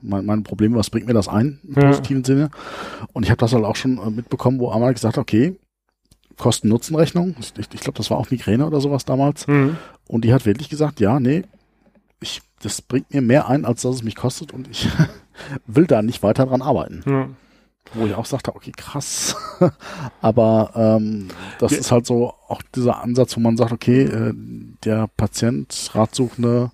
[0.00, 1.88] mein, mein Problem, was bringt mir das ein im ja.
[1.88, 2.50] positiven Sinne?
[3.12, 5.54] Und ich habe das halt auch schon äh, mitbekommen, wo einmal gesagt okay,
[6.36, 9.46] Kosten-Nutzen-Rechnung, ich, ich glaube, das war auch Migräne oder sowas damals.
[9.46, 9.76] Mhm.
[10.08, 11.44] Und die hat wirklich gesagt, ja, nee,
[12.20, 14.88] ich das bringt mir mehr ein, als dass es mich kostet und ich
[15.66, 17.02] will da nicht weiter dran arbeiten.
[17.06, 17.28] Ja.
[17.94, 19.36] Wo ich auch sagte, okay, krass.
[20.22, 21.28] Aber ähm,
[21.58, 21.78] das ja.
[21.78, 24.32] ist halt so auch dieser Ansatz, wo man sagt, okay, äh,
[24.84, 26.70] der Patient, Ratsuchende,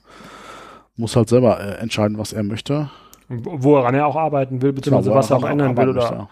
[0.96, 2.90] muss halt selber äh, entscheiden, was er möchte.
[3.28, 6.28] Woran er auch arbeiten will, beziehungsweise genau, was er auch ändern will oder möchte.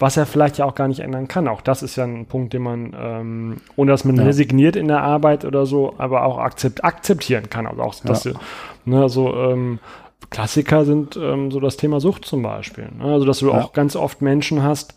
[0.00, 1.46] Was er vielleicht ja auch gar nicht ändern kann.
[1.46, 4.24] Auch das ist ja ein Punkt, den man, ähm, ohne dass man ja.
[4.24, 7.66] resigniert in der Arbeit oder so, aber auch akzept, akzeptieren kann.
[7.66, 8.32] Also auch, dass, ja.
[8.86, 9.78] Ne, also ähm,
[10.30, 12.88] Klassiker sind ähm, so das Thema Sucht zum Beispiel.
[12.98, 13.12] Ne?
[13.12, 13.60] Also dass du ja.
[13.60, 14.94] auch ganz oft Menschen hast,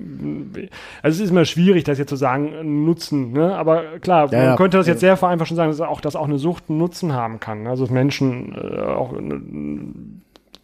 [0.00, 0.68] also
[1.02, 3.54] es ist immer schwierig, das jetzt zu sagen, Nutzen, ne?
[3.54, 6.26] aber klar, ja, man könnte das jetzt sehr vereinfacht schon sagen, dass auch, dass auch
[6.26, 7.64] eine Sucht einen Nutzen haben kann.
[7.64, 7.70] Ne?
[7.70, 9.12] Also Menschen äh, auch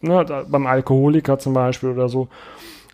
[0.01, 2.27] ne, beim Alkoholiker zum Beispiel oder so,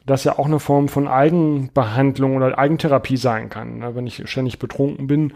[0.08, 3.80] das ja auch eine Form von Eigenbehandlung oder Eigentherapie sein kann.
[3.80, 3.95] Ne?
[3.95, 5.34] Wenn ich ständig betrunken bin,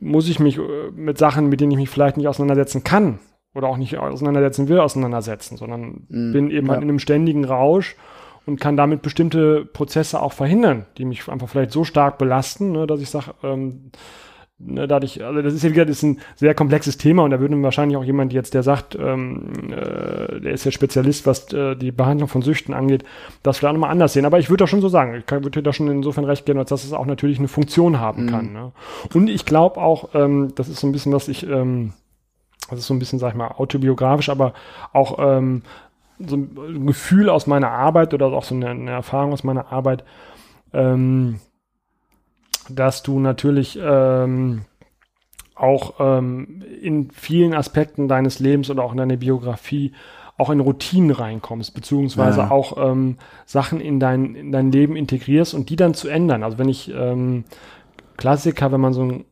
[0.00, 3.20] muss ich mich äh, mit Sachen, mit denen ich mich vielleicht nicht auseinandersetzen kann
[3.54, 6.72] oder auch nicht auseinandersetzen will, auseinandersetzen, sondern mhm, bin eben ja.
[6.72, 7.96] halt in einem ständigen Rausch
[8.46, 12.86] und kann damit bestimmte Prozesse auch verhindern, die mich einfach vielleicht so stark belasten, ne,
[12.86, 13.90] dass ich sage, ähm,
[14.60, 17.38] Ne, dadurch, also das ist ja wieder das ist ein sehr komplexes Thema und da
[17.38, 21.76] würde wahrscheinlich auch jemand jetzt, der sagt, ähm, äh, der ist ja Spezialist, was äh,
[21.76, 23.04] die Behandlung von Süchten angeht,
[23.44, 24.24] das vielleicht auch nochmal anders sehen.
[24.24, 26.70] Aber ich würde doch schon so sagen, ich würde da schon insofern recht geben, als
[26.70, 28.30] dass es auch natürlich eine Funktion haben mhm.
[28.30, 28.52] kann.
[28.52, 28.72] Ne?
[29.14, 31.92] Und ich glaube auch, ähm, das ist so ein bisschen, was ich, ähm,
[32.68, 34.54] das ist so ein bisschen, sag ich mal, autobiografisch, aber
[34.92, 35.62] auch ähm,
[36.18, 40.02] so ein Gefühl aus meiner Arbeit oder auch so eine, eine Erfahrung aus meiner Arbeit,
[40.72, 41.38] ähm,
[42.70, 44.62] dass du natürlich ähm,
[45.54, 49.92] auch ähm, in vielen Aspekten deines Lebens oder auch in deiner Biografie
[50.38, 52.50] auch in Routinen reinkommst, beziehungsweise ja.
[52.50, 56.44] auch ähm, Sachen in dein, in dein Leben integrierst und die dann zu ändern.
[56.44, 57.44] Also wenn ich ähm,
[58.16, 59.24] Klassiker, wenn man so ein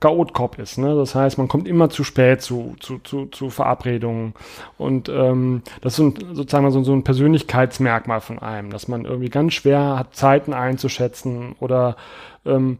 [0.00, 0.78] Chaotkopf ist.
[0.78, 0.94] Ne?
[0.94, 4.34] Das heißt, man kommt immer zu spät zu, zu, zu, zu Verabredungen.
[4.76, 9.54] Und ähm, das ist sozusagen so, so ein Persönlichkeitsmerkmal von einem, dass man irgendwie ganz
[9.54, 11.96] schwer hat, Zeiten einzuschätzen oder
[12.46, 12.78] ähm,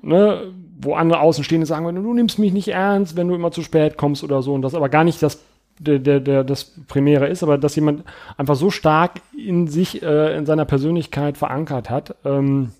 [0.00, 3.96] ne, wo andere Außenstehende sagen, du nimmst mich nicht ernst, wenn du immer zu spät
[3.96, 4.54] kommst oder so.
[4.54, 5.40] Und das aber gar nicht das
[5.78, 8.04] der, der, der das Primäre ist, aber dass jemand
[8.36, 12.70] einfach so stark in sich, äh, in seiner Persönlichkeit verankert hat, ähm,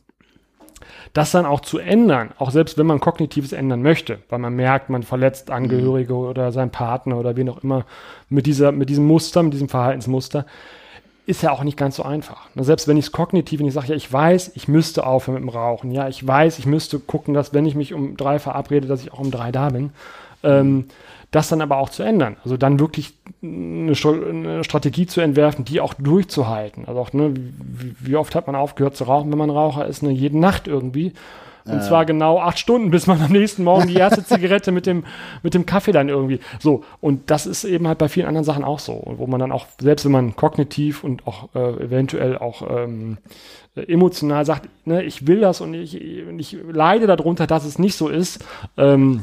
[1.13, 4.91] das dann auch zu ändern, auch selbst wenn man kognitives ändern möchte, weil man merkt,
[4.91, 6.19] man verletzt Angehörige mhm.
[6.21, 7.85] oder seinen Partner oder wen auch immer
[8.29, 10.45] mit dieser, mit diesem Muster, mit diesem Verhaltensmuster,
[11.27, 12.49] ist ja auch nicht ganz so einfach.
[12.55, 15.43] Selbst wenn ich es kognitiv, wenn ich sage, ja, ich weiß, ich müsste aufhören mit
[15.45, 18.87] dem Rauchen, ja, ich weiß, ich müsste gucken, dass wenn ich mich um drei verabrede,
[18.87, 19.91] dass ich auch um drei da bin.
[20.43, 20.87] Ähm,
[21.35, 22.37] das dann aber auch zu ändern.
[22.45, 26.87] Also dann wirklich eine, eine, Strategie zu entwerfen, die auch durchzuhalten.
[26.87, 30.03] Also auch, ne, wie, wie, oft hat man aufgehört zu rauchen, wenn man Raucher ist,
[30.03, 31.13] ne, jede Nacht irgendwie.
[31.67, 35.05] Und zwar genau acht Stunden, bis man am nächsten Morgen die erste Zigarette mit dem,
[35.43, 36.41] mit dem Kaffee dann irgendwie.
[36.61, 36.85] So.
[37.01, 39.03] Und das ist eben halt bei vielen anderen Sachen auch so.
[39.17, 43.17] Wo man dann auch, selbst wenn man kognitiv und auch äh, eventuell auch ähm,
[43.75, 48.09] emotional sagt, ne, ich will das und ich, ich leide darunter, dass es nicht so
[48.09, 48.45] ist,
[48.77, 49.23] ähm,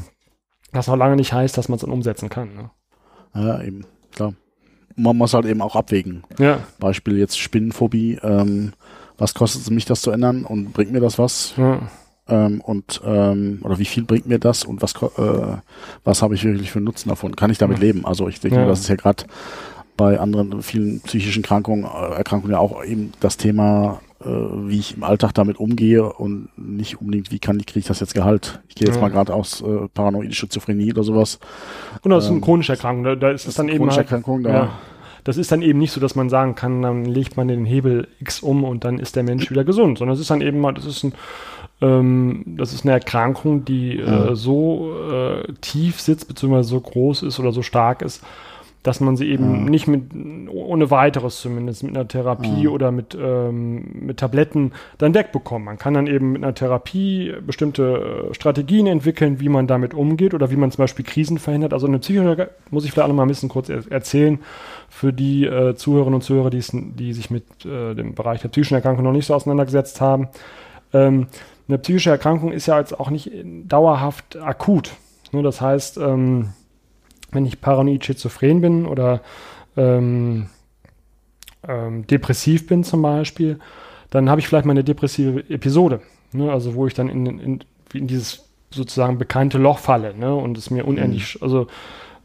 [0.72, 2.54] das noch lange nicht heißt, dass man es dann umsetzen kann.
[2.54, 2.70] Ne?
[3.34, 4.34] Ja, eben, klar.
[4.96, 6.22] Man muss halt eben auch abwägen.
[6.38, 6.60] Ja.
[6.78, 8.18] Beispiel jetzt Spinnenphobie.
[8.22, 8.72] Ähm,
[9.18, 11.54] was kostet es mich, das zu ändern und bringt mir das was?
[11.56, 11.80] ja.
[12.28, 15.56] Ähm, und ähm, oder wie viel bringt mir das und was äh,
[16.04, 17.34] was habe ich wirklich für einen Nutzen davon?
[17.34, 17.84] Kann ich damit Ja.
[17.84, 18.06] leben?
[18.06, 18.66] Also ich denke, Ja.
[18.66, 19.24] das ist ja gerade
[19.96, 24.96] bei anderen vielen psychischen Erkrankungen, äh, Erkrankungen ja auch eben das Thema, äh, wie ich
[24.96, 28.60] im Alltag damit umgehe und nicht unbedingt, wie kann ich kriege ich das jetzt Gehalt?
[28.68, 29.02] Ich gehe jetzt Ja.
[29.02, 31.38] mal gerade aus äh, paranoide Schizophrenie oder sowas.
[32.02, 33.04] Und das ist eine Ähm, chronische Erkrankung.
[33.04, 34.70] Da, da ist es dann eben Chronische halt, Erkrankung, da ja,
[35.24, 38.08] das ist dann eben nicht so, dass man sagen kann, dann legt man den Hebel
[38.18, 40.72] X um und dann ist der Mensch wieder gesund, sondern es ist dann eben mal,
[40.72, 41.14] das ist ein,
[41.80, 44.34] ähm, das ist eine Erkrankung, die äh, Ja.
[44.34, 48.22] so äh, tief sitzt, beziehungsweise so groß ist oder so stark ist,
[48.82, 49.70] dass man sie eben Ja.
[49.70, 50.10] nicht mit,
[50.50, 52.70] ohne weiteres zumindest, mit einer Therapie Ja.
[52.70, 55.64] oder mit, ähm, mit Tabletten dann wegbekommen.
[55.66, 60.34] Man kann dann eben mit einer Therapie bestimmte äh, Strategien entwickeln, wie man damit umgeht
[60.34, 61.72] oder wie man zum Beispiel Krisen verhindert.
[61.72, 64.40] Also eine Psychologie muss ich vielleicht auch noch mal ein bisschen kurz er erzählen
[64.88, 66.60] für die äh, Zuhörerinnen und Zuhörer, die,
[67.12, 70.28] sich mit äh, dem Bereich der psychischen Erkrankung noch nicht so auseinandergesetzt haben.
[70.92, 71.28] Ähm,
[71.68, 73.30] eine psychische Erkrankung ist ja jetzt auch nicht
[73.68, 74.90] dauerhaft akut.
[75.30, 76.48] Ne, das heißt, ähm,
[77.32, 79.20] wenn ich paranoid schizophren bin oder
[79.76, 80.46] ähm,
[81.66, 83.58] ähm, depressiv bin zum Beispiel,
[84.10, 86.00] dann habe ich vielleicht mal eine depressive Episode.
[86.32, 86.50] Ne?
[86.52, 87.64] Also wo ich dann in, in,
[87.94, 90.34] in dieses sozusagen bekannte Loch falle ne?
[90.34, 91.66] und es mir unendlich, also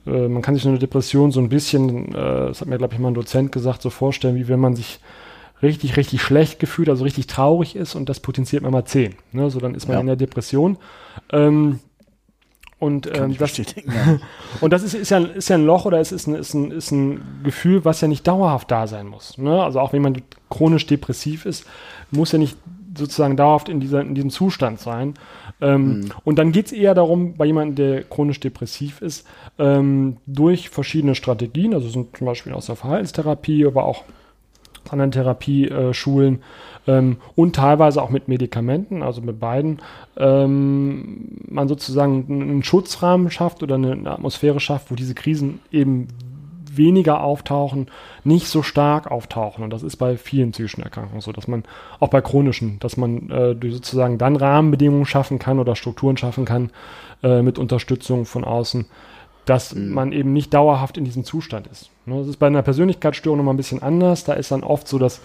[0.05, 2.93] äh, man kann sich so eine Depression so ein bisschen, äh, das hat mir glaube
[2.93, 4.99] ich mal ein Dozent gesagt, so vorstellen, wie wenn man sich
[5.61, 9.15] richtig, richtig schlecht gefühlt, also richtig traurig ist und das potenziert man mal 10.
[9.31, 9.49] Ne?
[9.49, 10.01] So dann ist man Ja.
[10.01, 10.77] in der Depression.
[11.31, 11.79] Ähm,
[12.79, 13.59] und ähm, das,
[14.61, 16.71] und das ist, ist, ja, ist ja ein Loch oder es ist ein, ist, ein,
[16.71, 19.37] ist ein Gefühl, was ja nicht dauerhaft da sein muss.
[19.37, 19.63] Ne?
[19.63, 21.65] Also auch wenn man chronisch depressiv ist,
[22.11, 22.57] muss ja nicht
[22.95, 25.15] sozusagen dauerhaft in, dieser, in diesem Zustand sein.
[25.59, 26.09] Ähm, Mhm.
[26.23, 31.15] Und dann geht es eher darum, bei jemandem, der chronisch depressiv ist, ähm, durch verschiedene
[31.15, 34.03] Strategien, also sind zum Beispiel aus der Verhaltenstherapie, aber auch
[34.91, 36.41] anderen Therapieschulen
[36.87, 39.79] ähm, und teilweise auch mit Medikamenten, also mit beiden,
[40.17, 46.07] ähm, man sozusagen einen Schutzrahmen schafft oder eine, eine Atmosphäre schafft, wo diese Krisen eben
[46.77, 47.87] weniger auftauchen,
[48.23, 49.63] nicht so stark auftauchen.
[49.63, 51.63] Und das ist bei vielen psychischen Erkrankungen so, dass man,
[51.99, 56.71] auch bei chronischen, dass man äh, sozusagen dann Rahmenbedingungen schaffen kann oder Strukturen schaffen kann
[57.23, 58.85] äh, mit Unterstützung von außen,
[59.47, 59.93] dass Mhm.
[59.93, 61.89] man eben nicht dauerhaft in diesem Zustand ist.
[62.05, 64.23] Ne, Das ist bei einer Persönlichkeitsstörung nochmal ein bisschen anders.
[64.23, 65.21] Da ist dann oft so, dass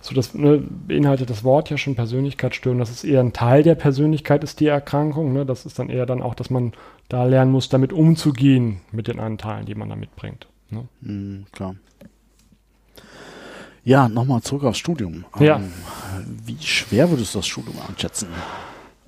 [0.00, 3.74] so das ne, beinhaltet das Wort ja schon Persönlichkeitsstörung, dass es eher ein Teil der
[3.74, 5.32] Persönlichkeit ist, die Erkrankung.
[5.32, 5.44] Ne?
[5.46, 6.72] Das ist dann eher dann auch, dass man
[7.08, 10.46] da lernen muss, damit umzugehen mit den Anteilen, die man da mitbringt.
[10.70, 10.88] Ne?
[11.00, 11.74] Mhm, klar.
[13.86, 15.24] Ja, nochmal zurück aufs Studium.
[15.38, 15.56] Ja.
[15.56, 15.70] Ähm,
[16.46, 18.28] wie schwer würdest du das Studium einschätzen?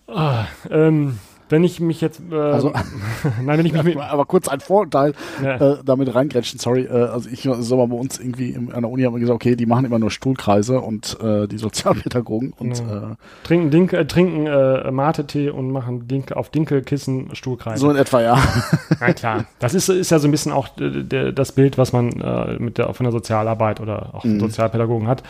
[0.06, 2.72] Ah, ähm, wenn ich mich jetzt, äh, Also-
[3.44, 6.82] nein, wenn ich mich Aber kurz ein Vorurteil ja, äh, damit reingrätschen, sorry.
[6.84, 9.34] Äh, also ich sag mal, bei uns irgendwie im, an der Uni haben wir gesagt,
[9.36, 13.12] okay, die machen immer nur Stuhlkreise und äh, die Sozialpädagogen und Ja.
[13.12, 17.80] äh, trinken, Dink, äh, trinken äh, Mate-Tee und machen Dink, auf Dinkelkissen Stuhlkreise.
[17.80, 18.38] so in etwa, ja.
[19.00, 19.44] Ja, klar.
[19.58, 22.78] Das ist, ist ja so ein bisschen auch äh, das Bild, was man äh, mit
[22.78, 24.40] der, von der Sozialarbeit oder auch Mhm.
[24.40, 25.22] Sozialpädagogen hat.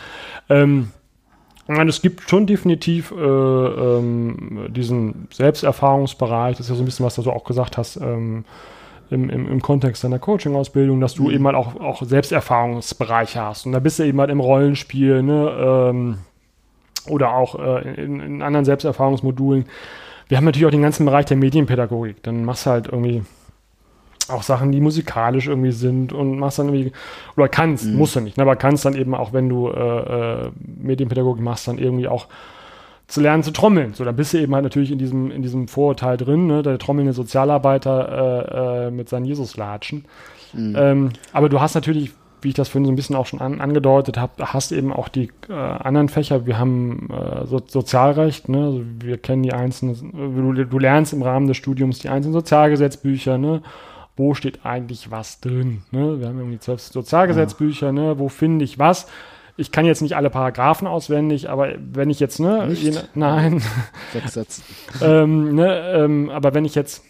[0.49, 0.89] Ähm,
[1.67, 7.05] meine, es gibt schon definitiv äh, ähm, diesen Selbsterfahrungsbereich, das ist ja so ein bisschen,
[7.05, 8.45] was du so auch gesagt hast, ähm,
[9.09, 11.31] im, im, im Kontext deiner Coaching-Ausbildung, dass du Mhm.
[11.31, 13.65] eben halt auch, auch Selbsterfahrungsbereiche hast.
[13.65, 15.89] Und da bist du eben halt im Rollenspiel, ne?
[15.89, 16.17] Ähm,
[17.07, 19.65] oder auch äh, in, in anderen Selbsterfahrungsmodulen.
[20.27, 22.21] Wir haben natürlich auch den ganzen Bereich der Medienpädagogik.
[22.23, 23.23] Dann machst du halt irgendwie
[24.29, 26.91] auch Sachen, die musikalisch irgendwie sind und machst dann irgendwie,
[27.35, 27.95] oder kannst, Mhm.
[27.95, 30.51] musst du nicht, ne, aber kannst dann eben auch, wenn du äh, äh,
[30.81, 32.27] Medienpädagogik machst, dann irgendwie auch
[33.07, 33.93] zu lernen zu trommeln.
[33.93, 36.77] So, dann bist du eben halt natürlich in diesem, in diesem Vorurteil drin, ne, der
[36.77, 40.05] trommelnde Sozialarbeiter äh, äh, mit seinen Jesuslatschen.
[40.53, 40.75] Mhm.
[40.77, 42.11] Ähm, aber du hast natürlich,
[42.41, 45.07] wie ich das vorhin so ein bisschen auch schon an, angedeutet habe, hast eben auch
[45.07, 46.45] die äh, anderen Fächer.
[46.45, 47.07] Wir haben
[47.45, 48.57] so, Sozialrecht, ne?
[48.57, 53.37] also wir kennen die einzelnen, du, du lernst im Rahmen des Studiums die einzelnen Sozialgesetzbücher,
[53.37, 53.61] ne?
[54.17, 55.83] Wo steht eigentlich was drin?
[55.91, 56.19] Ne?
[56.19, 58.19] Wir haben irgendwie zwölf Sozialgesetzbücher, ne?
[58.19, 59.07] Wo finde ich was?
[59.57, 63.61] Ich kann jetzt nicht alle Paragraphen auswendig, aber wenn ich jetzt, ne, je, nein,
[64.13, 64.61] Sechs Sätze.
[65.01, 67.03] ähm, ne, ähm, aber wenn ich jetzt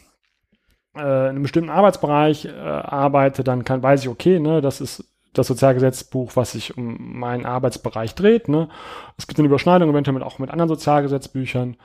[0.95, 5.03] äh, in einem bestimmten Arbeitsbereich äh, arbeite, dann kann, weiß ich, okay, ne, das ist
[5.33, 8.47] das Sozialgesetzbuch, was sich um meinen Arbeitsbereich dreht.
[8.47, 8.69] Ne.
[9.17, 11.75] Es gibt eine Überschneidung eventuell mit, auch mit anderen Sozialgesetzbüchern.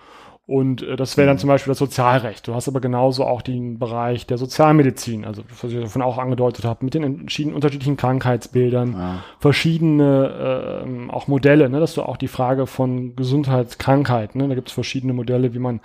[0.47, 2.49] Und äh, das wäre dann zum Beispiel das Sozialrecht.
[2.49, 6.64] Du hast aber genauso auch den Bereich der Sozialmedizin, also was ich davon auch angedeutet
[6.64, 9.24] habe, mit den entschieden, unterschiedlichen Krankheitsbildern, ja.
[9.38, 14.68] verschiedene äh, auch Modelle, ne, dass du auch die Frage von Gesundheitskrankheit, ne, da gibt
[14.68, 15.80] es verschiedene Modelle, wie man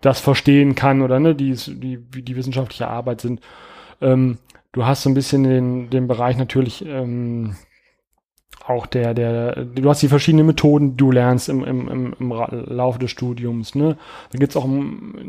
[0.00, 3.40] das verstehen kann oder ne, die, die, die wissenschaftliche Arbeit sind.
[4.00, 4.38] Ähm,
[4.72, 7.56] du hast so ein bisschen den, den Bereich natürlich ähm,
[8.66, 12.30] auch der, der, du hast die verschiedenen Methoden, die du lernst im, im, im, im
[12.30, 13.74] Laufe des Studiums.
[13.74, 13.96] Ne?
[14.30, 14.68] Da gibt's auch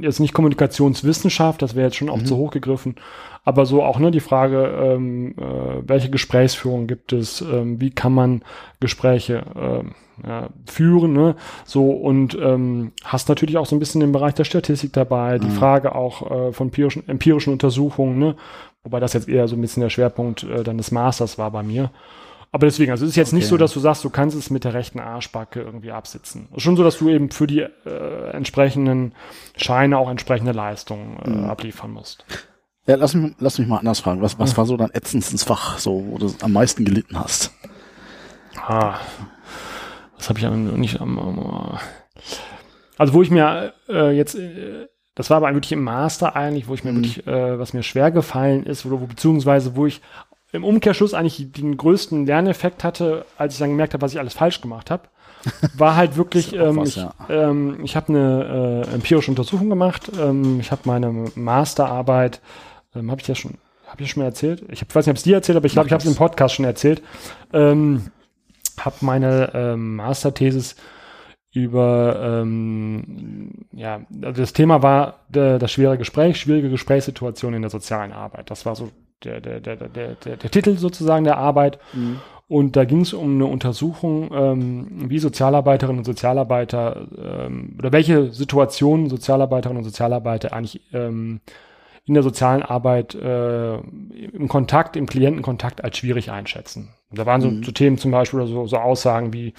[0.02, 2.26] jetzt nicht Kommunikationswissenschaft, das wäre jetzt schon auch mhm.
[2.26, 2.96] zu hoch gegriffen,
[3.44, 8.14] aber so auch ne, die Frage, ähm, äh, welche Gesprächsführung gibt es, ähm, wie kann
[8.14, 8.44] man
[8.80, 11.36] Gespräche äh, ja, führen, ne?
[11.66, 15.42] so und ähm, hast natürlich auch so ein bisschen den Bereich der Statistik dabei, mhm.
[15.42, 18.36] die Frage auch äh, von empirischen, empirischen Untersuchungen, ne?
[18.84, 21.64] wobei das jetzt eher so ein bisschen der Schwerpunkt äh, dann des Masters war bei
[21.64, 21.90] mir.
[22.54, 23.38] Aber deswegen, also es ist jetzt okay.
[23.38, 26.50] nicht so, dass du sagst, du kannst es mit der rechten Arschbacke irgendwie absitzen.
[26.52, 29.14] Es ist schon so, dass du eben für die äh, entsprechenden
[29.58, 31.46] Scheine auch entsprechende Leistungen äh, mhm.
[31.46, 32.26] abliefern musst.
[32.86, 34.22] Ja, lass mich, lass mich mal anders fragen.
[34.22, 37.52] Was, was war so dein ätzendstes Fach, so, wo du am meisten gelitten hast?
[38.62, 38.98] Ah,
[40.16, 41.80] was habe ich nicht am,
[43.00, 46.74] also wo ich mir äh, jetzt äh, das war aber wirklich im Master eigentlich, wo
[46.74, 46.98] ich mir mhm.
[46.98, 50.02] wirklich, äh, was mir schwer gefallen ist, wo, wo, beziehungsweise wo ich
[50.54, 54.36] im Umkehrschluss eigentlich den größten Lerneffekt hatte, als ich dann gemerkt habe, was ich alles
[54.36, 55.04] falsch gemacht habe,
[55.78, 57.14] war halt wirklich, ähm, was, ich, ja.
[57.28, 62.40] ähm, ich habe eine äh, empirische Untersuchung gemacht, ähm, ich habe meine Masterarbeit,
[62.96, 63.56] ähm, habe ich ja schon,
[63.88, 64.64] habe ich schon mal erzählt?
[64.70, 66.16] Ich hab, weiß nicht, ob es dir erzählt, aber ich glaube, ich habe es im
[66.16, 67.02] Podcast schon erzählt.
[67.52, 68.12] Ähm,
[68.80, 70.76] habe meine ähm, Masterthesis
[71.52, 77.70] über ähm, ja, also das Thema war äh, das schwere Gespräch, schwierige Gesprächssituationen in der
[77.70, 78.50] sozialen Arbeit.
[78.50, 78.90] Das war so
[79.24, 81.80] der, der, der, der, der, der Titel sozusagen der Arbeit.
[81.94, 82.20] Mhm.
[82.48, 88.32] Und da ging es um eine Untersuchung, ähm, wie Sozialarbeiterinnen und Sozialarbeiter ähm, oder welche
[88.32, 91.40] Situationen Sozialarbeiterinnen und Sozialarbeiter eigentlich ähm,
[92.06, 96.90] in der sozialen Arbeit äh, im Kontakt, im Klientenkontakt als schwierig einschätzen.
[97.10, 97.64] Und da waren so, mhm.
[97.64, 99.54] so Themen zum Beispiel oder so, so Aussagen wie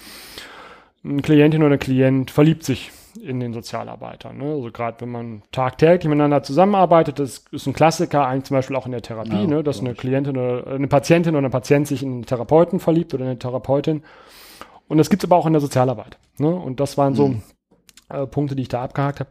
[1.03, 4.37] eine Klientin oder ein Klient verliebt sich in den Sozialarbeitern.
[4.37, 4.53] Ne?
[4.53, 8.85] Also gerade wenn man tagtäglich miteinander zusammenarbeitet, das ist ein Klassiker, eigentlich zum Beispiel auch
[8.85, 9.63] in der Therapie, ja, ne?
[9.63, 13.25] dass eine Klientin oder eine Patientin oder ein Patient sich in einen Therapeuten verliebt oder
[13.25, 14.03] eine Therapeutin.
[14.87, 16.17] Und das gibt es aber auch in der Sozialarbeit.
[16.37, 16.53] Ne?
[16.53, 17.41] Und das waren so mhm.
[18.09, 19.29] äh, Punkte, die ich da abgehakt habe.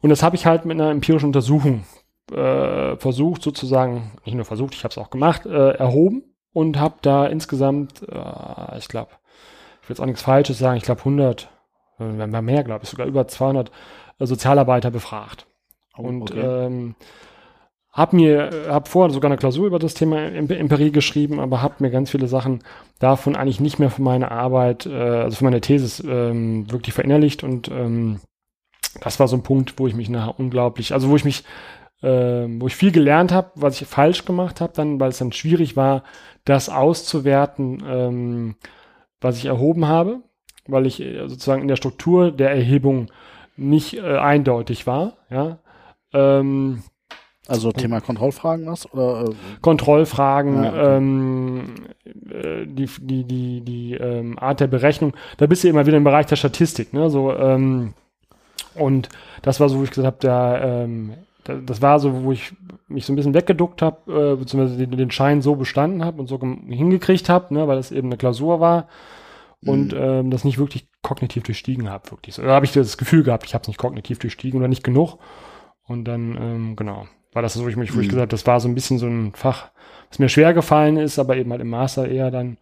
[0.00, 1.84] Und das habe ich halt mit einer empirischen Untersuchung
[2.32, 6.22] äh, versucht, sozusagen, nicht nur versucht, ich habe es auch gemacht, äh, erhoben
[6.52, 9.10] und habe da insgesamt, äh, ich glaube,
[9.82, 11.50] ich will jetzt auch nichts Falsches sagen, ich glaube 100
[12.12, 13.70] wir haben mehr, glaube ich, sogar über 200
[14.18, 15.46] äh, Sozialarbeiter befragt.
[15.96, 16.40] Oh, und okay.
[16.40, 16.94] ähm,
[17.94, 21.90] habe mir, habe vorher sogar eine Klausur über das Thema Empirie geschrieben, aber habe mir
[21.90, 22.64] ganz viele Sachen
[22.98, 27.44] davon eigentlich nicht mehr für meine Arbeit, äh, also für meine Thesis ähm, wirklich verinnerlicht
[27.44, 28.20] und ähm,
[29.00, 31.44] das war so ein Punkt, wo ich mich nachher unglaublich, also wo ich mich,
[32.02, 35.32] äh, wo ich viel gelernt habe, was ich falsch gemacht habe, dann, weil es dann
[35.32, 36.02] schwierig war,
[36.44, 38.56] das auszuwerten, ähm,
[39.20, 40.20] was ich erhoben habe
[40.66, 43.08] weil ich äh, sozusagen in der Struktur der Erhebung
[43.56, 45.14] nicht äh, eindeutig war.
[45.30, 45.58] Ja.
[46.12, 46.82] Ähm,
[47.46, 48.90] also Thema Kontrollfragen was?
[48.92, 49.34] Oder, äh?
[49.60, 50.96] Kontrollfragen, ja, okay.
[50.96, 51.74] ähm,
[52.30, 56.04] äh, die, die, die, die ähm, Art der Berechnung, da bist du immer wieder im
[56.04, 56.94] Bereich der Statistik.
[56.94, 57.10] Ne?
[57.10, 57.92] So, ähm,
[58.74, 59.10] und
[59.42, 62.54] das war so, wo ich gesagt habe, der, ähm, das war so, wo ich
[62.88, 66.28] mich so ein bisschen weggeduckt habe, äh, beziehungsweise den, den Schein so bestanden habe und
[66.28, 68.88] so hingekriegt habe, ne, weil es eben eine Klausur war
[69.66, 69.98] und mhm.
[69.98, 72.38] ähm, das nicht wirklich kognitiv durchstiegen habe, wirklich.
[72.38, 75.18] Oder habe ich das Gefühl gehabt, ich habe es nicht kognitiv durchstiegen oder nicht genug.
[75.86, 78.12] Und dann, ähm, genau, war das so, wo ich mich, wo ich mhm.
[78.12, 79.70] gesagt das war so ein bisschen so ein Fach,
[80.08, 82.58] was mir schwer gefallen ist, aber eben halt im Master eher dann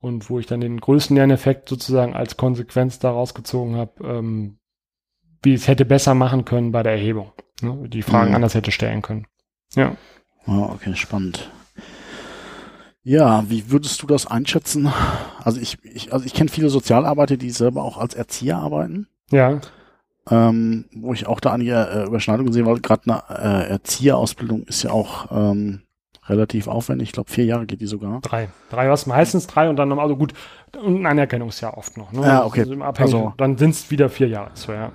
[0.00, 4.58] und wo ich dann den größten Lerneffekt sozusagen als Konsequenz daraus gezogen habe, ähm,
[5.42, 7.32] wie es hätte besser machen können bei der Erhebung.
[7.60, 7.88] Ne?
[7.88, 8.36] Die Fragen mhm.
[8.36, 9.26] anders hätte stellen können.
[9.74, 9.96] Ja.
[10.46, 11.50] Oh, okay, spannend.
[13.04, 14.92] Ja, wie würdest du das einschätzen?
[15.42, 19.08] Also ich, ich also ich kenne viele Sozialarbeiter, die selber auch als Erzieher arbeiten.
[19.30, 19.60] Ja.
[20.30, 24.84] Ähm, wo ich auch da einige äh, Überschneidungen sehe, weil gerade eine äh, Erzieherausbildung ist
[24.84, 25.82] ja auch ähm,
[26.28, 27.08] relativ aufwendig.
[27.08, 28.20] Ich glaube, vier Jahre geht die sogar.
[28.20, 28.48] Drei.
[28.70, 30.32] Drei was meistens drei und dann nochmal, also gut,
[30.76, 32.12] ein Anerkennungsjahr oft noch.
[32.12, 32.20] Ne?
[32.22, 32.60] Ja, okay.
[32.60, 34.50] Also, also dann sind es wieder vier Jahre.
[34.54, 34.92] So, ja.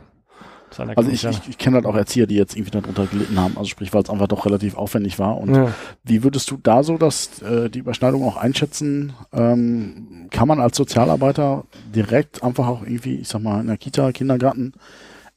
[0.79, 3.69] Also ich, ich, ich kenne halt auch Erzieher, die jetzt irgendwie darunter gelitten haben, also
[3.69, 5.37] sprich, weil es einfach doch relativ aufwendig war.
[5.37, 5.73] Und ja.
[6.03, 9.13] wie würdest du da so dass äh, die Überschneidung auch einschätzen?
[9.33, 11.63] Ähm, kann man als Sozialarbeiter
[11.93, 14.73] direkt einfach auch irgendwie, ich sag mal, in der Kita, Kindergarten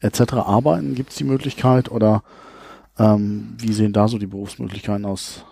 [0.01, 0.35] etc.
[0.35, 0.95] arbeiten?
[0.95, 2.23] Gibt es die Möglichkeit oder
[2.99, 5.45] ähm, wie sehen da so die Berufsmöglichkeiten aus?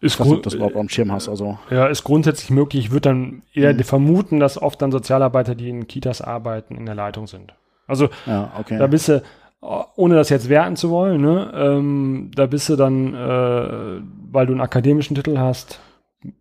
[0.00, 1.28] Ist ich weiß nicht, das überhaupt am Schirm hast.
[1.28, 1.58] Also.
[1.70, 2.86] Ja, ist grundsätzlich möglich.
[2.86, 3.80] Ich würde dann eher mhm.
[3.80, 7.54] vermuten, dass oft dann Sozialarbeiter, die in Kitas arbeiten, in der Leitung sind.
[7.90, 8.78] Also ja, okay.
[8.78, 9.22] da bist du,
[9.60, 14.00] ohne das jetzt werten zu wollen, ne, ähm, da bist du dann, äh,
[14.32, 15.80] weil du einen akademischen Titel hast,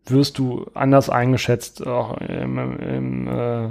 [0.06, 3.70] wirst du anders eingeschätzt, auch im, im äh,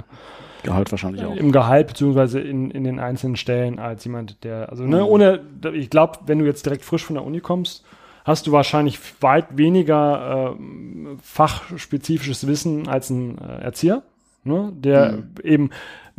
[0.63, 1.35] Gehalt wahrscheinlich auch.
[1.35, 5.41] Im Gehalt beziehungsweise in, in den einzelnen Stellen als jemand, der, also ne, ohne,
[5.73, 7.85] ich glaube, wenn du jetzt direkt frisch von der Uni kommst,
[8.25, 14.03] hast du wahrscheinlich weit weniger äh, fachspezifisches Wissen als ein äh, Erzieher,
[14.43, 15.23] ne, der mhm.
[15.43, 15.69] eben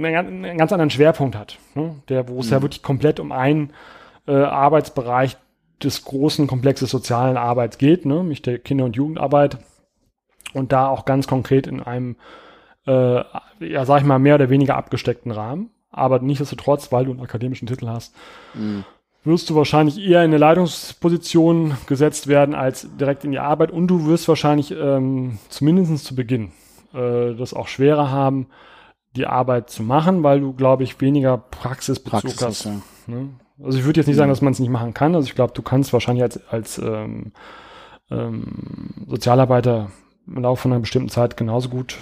[0.04, 2.52] einen, einen, ganz anderen Schwerpunkt hat, ne, der, wo es mhm.
[2.52, 3.72] ja wirklich komplett um einen
[4.26, 5.36] äh, Arbeitsbereich
[5.82, 9.58] des großen Komplexes sozialen Arbeit geht, ne, nämlich der Kinder- und Jugendarbeit
[10.52, 12.16] und da auch ganz konkret in einem
[12.86, 13.22] äh,
[13.60, 15.70] ja, sag ich mal, mehr oder weniger abgesteckten Rahmen.
[15.90, 18.14] Aber nichtsdestotrotz, weil du einen akademischen Titel hast,
[18.54, 18.84] mhm.
[19.24, 23.88] wirst du wahrscheinlich eher in eine Leitungsposition gesetzt werden als direkt in die Arbeit und
[23.88, 26.52] du wirst wahrscheinlich ähm, zumindest zu Beginn
[26.94, 28.46] äh, das auch schwerer haben,
[29.16, 32.64] die Arbeit zu machen, weil du, glaube ich, weniger Praxisbezug Praxis hast.
[32.64, 32.72] Ja.
[33.06, 33.30] Ne?
[33.62, 35.14] Also ich würde jetzt nicht sagen, dass man es nicht machen kann.
[35.14, 37.32] Also ich glaube, du kannst wahrscheinlich als, als ähm,
[38.10, 38.44] ähm,
[39.06, 39.90] Sozialarbeiter
[40.26, 41.96] im Laufe von einer bestimmten Zeit genauso gut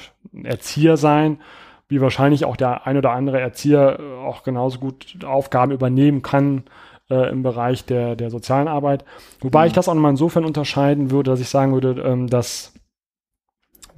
[0.44, 1.40] Erzieher sein,
[1.88, 6.64] wie wahrscheinlich auch der ein oder andere Erzieher äh, auch genauso gut Aufgaben übernehmen kann
[7.10, 9.04] äh, im Bereich der, der sozialen Arbeit.
[9.40, 9.66] Wobei mhm.
[9.68, 12.74] ich das auch nochmal insofern unterscheiden würde, dass ich sagen würde, ähm, dass,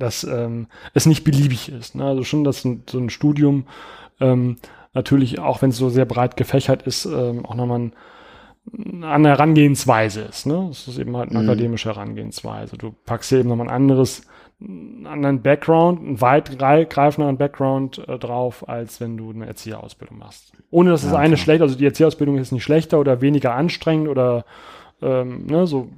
[0.01, 1.94] dass ähm, es nicht beliebig ist.
[1.94, 2.05] Ne?
[2.05, 3.66] Also schon, dass ein, so ein Studium
[4.20, 4.57] ähm,
[4.92, 7.92] natürlich, auch wenn es so sehr breit gefächert ist, ähm, auch nochmal ein
[9.03, 10.46] eine Herangehensweise ist.
[10.46, 10.66] Ne?
[10.68, 11.48] Das ist eben halt eine mhm.
[11.48, 12.76] akademische Herangehensweise.
[12.76, 14.22] Du packst hier eben nochmal ein anderes,
[14.61, 20.53] einen anderen Background, einen weitgreifenderen Background äh, drauf, als wenn du eine Erzieherausbildung machst.
[20.70, 21.44] Ohne dass ja, das eine klar.
[21.44, 24.44] schlecht, also die Erzieherausbildung ist nicht schlechter oder weniger anstrengend oder
[25.03, 25.88] ähm, ne, so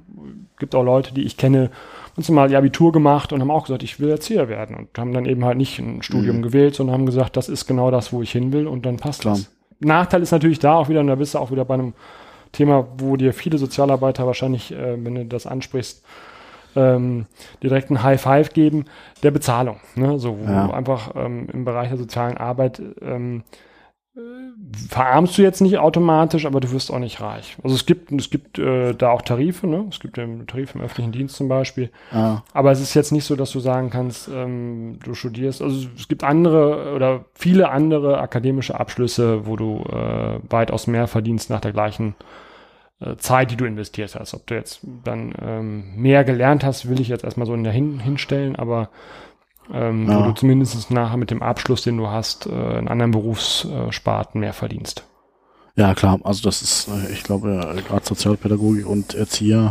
[0.57, 1.71] gibt auch Leute, die ich kenne,
[2.15, 5.13] uns mal die Abitur gemacht und haben auch gesagt, ich will Erzieher werden und haben
[5.13, 6.41] dann eben halt nicht ein Studium mhm.
[6.43, 9.21] gewählt, sondern haben gesagt, das ist genau das, wo ich hin will und dann passt
[9.21, 9.35] klar.
[9.35, 9.51] das.
[9.79, 11.93] Nachteil ist natürlich da auch wieder, und da bist du auch wieder bei einem
[12.51, 16.03] Thema, wo dir viele Sozialarbeiter wahrscheinlich, äh, wenn du das ansprichst,
[16.75, 17.25] ähm,
[17.61, 18.85] direkt ein High Five geben,
[19.21, 19.77] der Bezahlung.
[19.95, 20.19] Ne?
[20.19, 20.71] So, wo ja.
[20.71, 23.43] einfach ähm, im Bereich der sozialen Arbeit ähm,
[24.89, 27.57] verarmst du jetzt nicht automatisch, aber du wirst auch nicht reich.
[27.63, 29.87] Also es gibt, es gibt äh, da auch Tarife, ne?
[29.89, 31.89] Es gibt den Tarif im öffentlichen Dienst zum Beispiel.
[32.11, 32.43] Ah.
[32.53, 35.63] Aber es ist jetzt nicht so, dass du sagen kannst, ähm, du studierst.
[35.63, 41.49] Also es gibt andere oder viele andere akademische Abschlüsse, wo du äh, weitaus mehr verdienst
[41.49, 42.13] nach der gleichen
[42.99, 44.35] äh, Zeit, die du investiert hast.
[44.35, 47.73] Ob du jetzt dann ähm, mehr gelernt hast, will ich jetzt erstmal so in der
[47.73, 48.89] hin hinstellen, aber
[49.71, 50.19] ähm, ja.
[50.19, 54.53] wo du zumindest nachher mit dem Abschluss, den du hast, äh, in anderen Berufssparten mehr
[54.53, 55.05] verdienst.
[55.75, 56.19] Ja, klar.
[56.23, 59.69] Also das ist, äh, ich glaube, gerade Sozialpädagogik und Erzieher,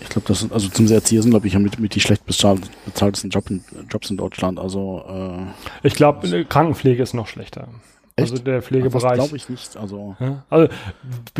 [0.00, 3.30] ich glaube, das sind, also zum Erzieher sind, glaube ich, mit, mit die schlecht bezahltesten
[3.30, 4.58] Job in, Jobs in Deutschland.
[4.58, 7.68] Also äh, ich glaube, Krankenpflege ist noch schlechter.
[8.18, 8.30] Echt?
[8.30, 9.18] Also der Pflegebereich.
[9.18, 9.76] Das glaube ich nicht.
[9.76, 10.44] Also, ja?
[10.48, 10.68] also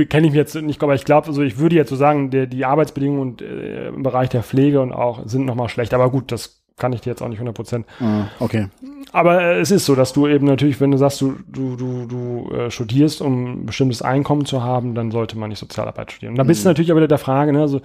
[0.08, 2.46] kenne ich mir jetzt nicht, aber ich glaube, also ich würde jetzt so sagen, der,
[2.46, 5.94] die Arbeitsbedingungen und, äh, im Bereich der Pflege und auch sind nochmal schlecht.
[5.94, 7.86] Aber gut, das kann ich dir jetzt auch nicht 100 Prozent.
[8.00, 8.68] Ah, okay.
[9.12, 12.06] Aber äh, es ist so, dass du eben natürlich, wenn du sagst, du, du, du,
[12.06, 16.32] du äh, studierst, um ein bestimmtes Einkommen zu haben, dann sollte man nicht Sozialarbeit studieren.
[16.32, 16.64] Und da bist mhm.
[16.64, 17.80] du natürlich auch wieder der Frage, ne, also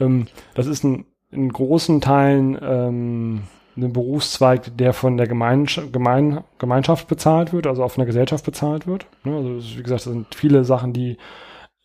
[0.00, 3.42] ähm, das ist ein, in großen Teilen ähm,
[3.76, 8.86] ein Berufszweig, der von der Gemeinsch Gemein Gemeinschaft bezahlt wird, also auf einer Gesellschaft bezahlt
[8.86, 9.06] wird.
[9.24, 11.16] Ne, also wie gesagt, das sind viele Sachen, die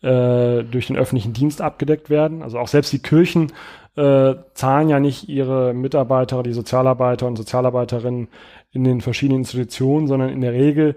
[0.02, 2.42] äh, durch den öffentlichen Dienst abgedeckt werden.
[2.42, 3.52] Also auch selbst die Kirchen
[3.98, 8.28] äh, zahlen ja nicht ihre Mitarbeiter, die Sozialarbeiter und Sozialarbeiterinnen
[8.70, 10.94] in den verschiedenen Institutionen, sondern in der Regel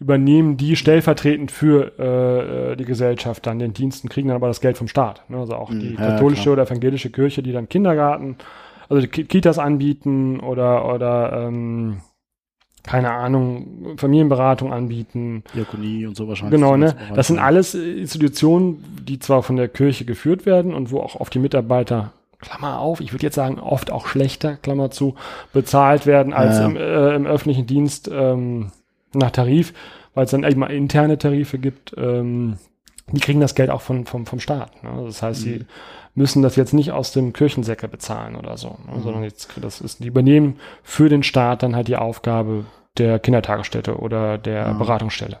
[0.00, 4.78] übernehmen die stellvertretend für äh, die Gesellschaft dann den Diensten, kriegen dann aber das Geld
[4.78, 5.28] vom Staat.
[5.28, 5.38] Ne?
[5.38, 6.52] Also auch die ja, katholische klar.
[6.54, 8.36] oder evangelische Kirche, die dann Kindergarten,
[8.88, 12.00] also die Kitas anbieten oder oder ähm,
[12.84, 15.42] keine Ahnung, Familienberatung anbieten.
[15.54, 16.58] Diakonie und so wahrscheinlich.
[16.58, 16.96] Genau, ne?
[17.14, 21.28] Das sind alles Institutionen, die zwar von der Kirche geführt werden und wo auch auf
[21.28, 25.16] die Mitarbeiter Klammer auf, ich würde jetzt sagen, oft auch schlechter, Klammer zu,
[25.52, 26.66] bezahlt werden als ja.
[26.66, 28.70] im, äh, im, öffentlichen Dienst ähm,
[29.12, 29.74] nach Tarif,
[30.14, 31.94] weil es dann eben mal interne Tarife gibt.
[31.96, 32.58] Ähm,
[33.10, 34.82] die kriegen das Geld auch von, vom, vom Staat.
[34.84, 34.90] Ne?
[35.04, 35.44] Das heißt, mhm.
[35.44, 35.66] sie
[36.14, 38.96] müssen das jetzt nicht aus dem Kirchensäcke bezahlen oder so, ne?
[38.96, 39.02] mhm.
[39.02, 42.66] sondern jetzt, das ist, die übernehmen für den Staat dann halt die Aufgabe
[42.98, 44.72] der Kindertagesstätte oder der ja.
[44.72, 45.40] Beratungsstelle.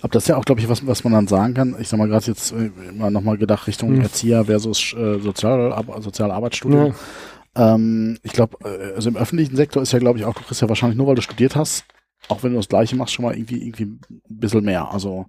[0.00, 1.74] Aber das ist ja auch, glaube ich, was, was man dann sagen kann.
[1.80, 4.02] Ich sag mal, gerade jetzt äh, immer nochmal gedacht Richtung hm.
[4.02, 6.94] Erzieher versus äh, Sozial, Soziale Arbeitsstudium.
[7.56, 7.74] Ja.
[7.74, 10.62] Ähm, ich glaube, äh, also im öffentlichen Sektor ist ja, glaube ich, auch, du kriegst
[10.62, 11.84] ja wahrscheinlich nur, weil du studiert hast,
[12.28, 14.90] auch wenn du das Gleiche machst, schon mal irgendwie, irgendwie ein bisschen mehr.
[14.90, 15.26] Also,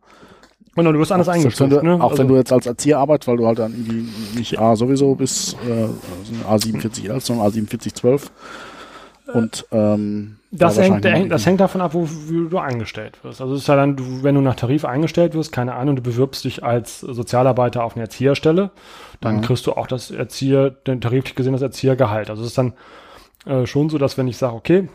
[0.76, 1.72] Genau, du wirst anders eingestuft.
[1.72, 1.96] Du, ne?
[1.96, 4.08] Auch also, wenn du jetzt als Erzieher arbeitest, weil du halt dann irgendwie
[4.38, 5.88] nicht A sowieso bis äh,
[6.48, 8.32] A47 11, sondern A47 12
[9.34, 13.40] Und ähm, das, da hängt, das hängt davon ab, wo, wie du eingestellt wirst.
[13.42, 16.02] Also es ist ja dann, du, wenn du nach Tarif eingestellt wirst, keine Ahnung, du
[16.02, 18.72] bewirbst dich als Sozialarbeiter auf eine Erzieherstelle,
[19.22, 19.42] dann Mhm.
[19.42, 22.30] kriegst du auch das Erzieher, den tariflich gesehen das Erziehergehalt.
[22.30, 22.74] Also es ist dann
[23.46, 24.90] äh, schon so, dass wenn ich sage, okay,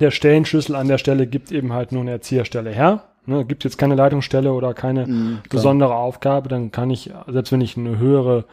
[0.00, 3.78] der Stellenschlüssel an der Stelle gibt eben halt nur eine Erzieherstelle her, ne, gibt jetzt
[3.78, 8.44] keine Leitungsstelle oder keine Mhm, besondere Aufgabe, dann kann ich, selbst wenn ich eine höhere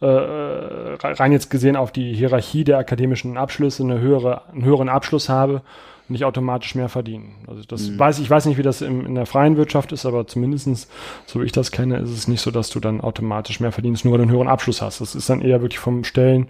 [0.00, 5.28] äh, rein jetzt gesehen auf die Hierarchie der akademischen Abschlüsse eine höhere, einen höheren Abschluss
[5.28, 5.62] habe,
[6.10, 7.34] nicht automatisch mehr verdienen.
[7.46, 7.98] Also das Mhm.
[7.98, 10.88] weiß ich weiß nicht, wie das im, in der freien Wirtschaft ist, aber zumindestens,
[11.26, 14.04] so wie ich das kenne, ist es nicht so, dass du dann automatisch mehr verdienst,
[14.04, 15.00] nur weil du einen höheren Abschluss hast.
[15.00, 16.48] Das ist dann eher wirklich vom Stellen,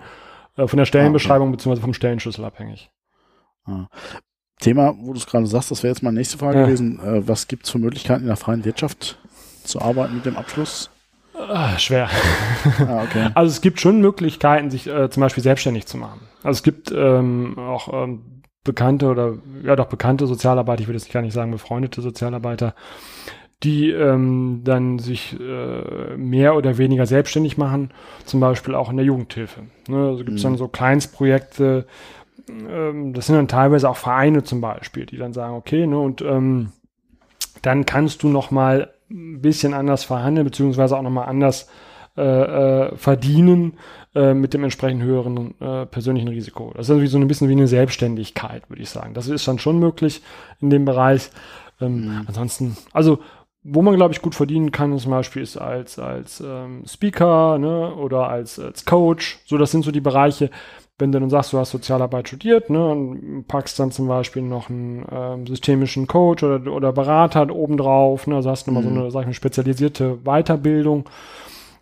[0.56, 2.90] äh, von der Stellenbeschreibung beziehungsweise vom Stellenschlüssel abhängig.
[3.64, 3.86] Ah.
[4.60, 6.64] Thema, wo du es gerade sagst, das wäre jetzt meine nächste Frage Ja.
[6.66, 7.00] gewesen.
[7.00, 9.18] Äh, was gibt's für Möglichkeiten in der freien Wirtschaft
[9.64, 10.90] zu arbeiten mit dem Abschluss?
[11.48, 12.08] Ah, schwer.
[12.86, 13.30] Ah, okay.
[13.34, 16.20] Also es gibt schon Möglichkeiten, sich äh, zum Beispiel selbstständig zu machen.
[16.42, 21.10] Also es gibt ähm, auch ähm, bekannte oder ja doch bekannte Sozialarbeiter, ich würde jetzt
[21.12, 22.74] gar nicht sagen befreundete Sozialarbeiter,
[23.62, 27.92] die ähm, dann sich äh, mehr oder weniger selbstständig machen,
[28.24, 29.62] zum Beispiel auch in der Jugendhilfe.
[29.88, 30.08] Ne?
[30.08, 30.48] Also gibt es Mhm.
[30.50, 31.86] dann so Kleinstprojekte,
[32.48, 36.20] ähm, das sind dann teilweise auch Vereine zum Beispiel, die dann sagen, okay, ne, und
[36.22, 36.72] ähm,
[37.62, 41.68] dann kannst du noch mal ein bisschen anders verhandeln, beziehungsweise auch noch mal anders
[42.16, 43.74] äh, äh, verdienen
[44.14, 46.72] äh, mit dem entsprechend höheren äh, persönlichen Risiko.
[46.74, 49.14] Das ist irgendwie so ein bisschen wie eine Selbstständigkeit, würde ich sagen.
[49.14, 50.22] Das ist dann schon möglich
[50.60, 51.30] in dem Bereich.
[51.80, 52.24] Ähm, Mhm.
[52.26, 53.20] Ansonsten, also
[53.62, 57.94] wo man, glaube ich, gut verdienen kann, zum Beispiel ist als, als ähm, Speaker ne,
[57.94, 59.40] oder als, als Coach.
[59.46, 60.50] So, das sind so die Bereiche,
[60.98, 64.68] wenn du dann sagst, du hast Sozialarbeit studiert ne, und packst dann zum Beispiel noch
[64.68, 68.94] einen ähm, systemischen Coach oder, oder Berater obendrauf, ne, also hast du nochmal Mhm.
[68.96, 71.08] so eine, sag ich mal, spezialisierte Weiterbildung.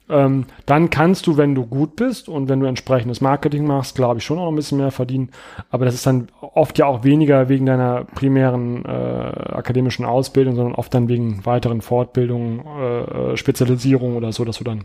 [0.09, 4.19] Ähm, dann kannst du, wenn du gut bist und wenn du entsprechendes Marketing machst, glaube
[4.19, 5.31] ich, schon auch ein bisschen mehr verdienen.
[5.69, 10.77] Aber das ist dann oft ja auch weniger wegen deiner primären äh, akademischen Ausbildung, sondern
[10.77, 14.85] oft dann wegen weiteren Fortbildungen, äh, äh, Spezialisierung oder so, dass du dann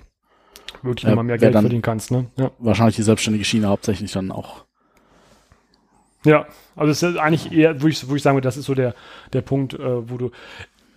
[0.84, 2.12] wirklich nochmal mehr Geld verdienen kannst.
[2.12, 2.26] Ne?
[2.38, 2.52] Ja.
[2.60, 4.66] Wahrscheinlich die selbstständige Schiene hauptsächlich dann auch.
[6.24, 8.76] Ja, also es ist eigentlich eher, wo ich, wo ich sagen würde, das ist so
[8.76, 8.94] der,
[9.34, 10.32] der Punkt, äh, wo du.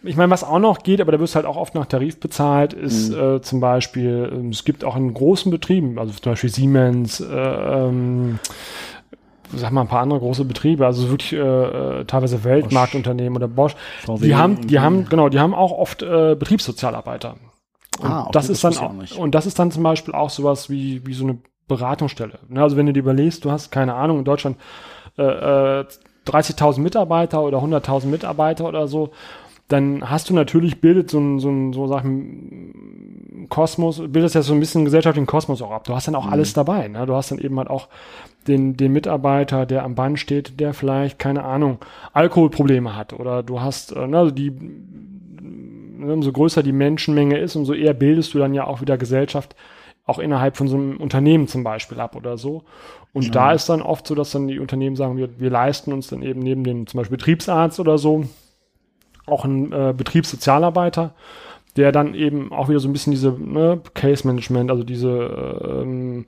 [0.03, 2.21] Ich meine, was auch noch geht, aber da wirst du halt auch oft nach Tarif
[2.21, 3.37] bezahlt, ist Mhm.
[3.37, 7.25] äh, zum Beispiel, ähm, es gibt auch in großen Betrieben, also zum Beispiel Siemens, äh,
[7.27, 8.39] ähm,
[9.55, 13.77] sag mal ein paar andere große Betriebe, also wirklich äh, äh, teilweise Weltmarktunternehmen oder Bosch,
[14.05, 17.37] VW die haben, die haben, genau, die haben auch oft äh, Betriebssozialarbeiter.
[18.01, 19.17] Und Ah, okay, das das ist dann auch auch, nicht.
[19.17, 21.39] und das ist dann zum Beispiel auch sowas wie, wie so eine
[21.69, 22.39] Beratungsstelle.
[22.49, 24.57] Ne, also wenn du dir überlegst, du hast keine Ahnung, in Deutschland
[25.17, 25.23] äh,
[25.81, 25.85] äh,
[26.27, 29.11] 30.000 Mitarbeiter oder 100.000 Mitarbeiter oder so,
[29.69, 34.53] dann hast du natürlich bildet so ein, so ein, so ein Kosmos, bildest ja so
[34.53, 35.85] ein bisschen einen gesellschaftlichen Kosmos auch ab.
[35.85, 36.33] Du hast dann auch Mhm.
[36.33, 36.89] alles dabei.
[36.89, 37.07] Ne?
[37.07, 37.89] Du hast dann eben halt auch
[38.47, 41.79] den, den Mitarbeiter, der am Band steht, der vielleicht, keine Ahnung,
[42.13, 43.15] Alkoholprobleme hat.
[43.15, 44.53] Oder du hast, äh, ne, also die,
[46.11, 49.55] umso größer die Menschenmenge ist, umso eher bildest du dann ja auch wieder Gesellschaft,
[50.07, 52.65] auch innerhalb von so einem Unternehmen zum Beispiel ab oder so.
[53.13, 53.31] Und Ja.
[53.31, 56.23] da ist dann oft so, dass dann die Unternehmen sagen, wir, wir leisten uns dann
[56.23, 58.27] eben neben dem zum Beispiel Betriebsarzt oder so
[59.27, 61.15] auch einen äh, Betriebssozialarbeiter,
[61.77, 65.09] der dann eben auch wieder so ein bisschen diese ne, Case Management, also diese
[65.67, 66.27] ähm,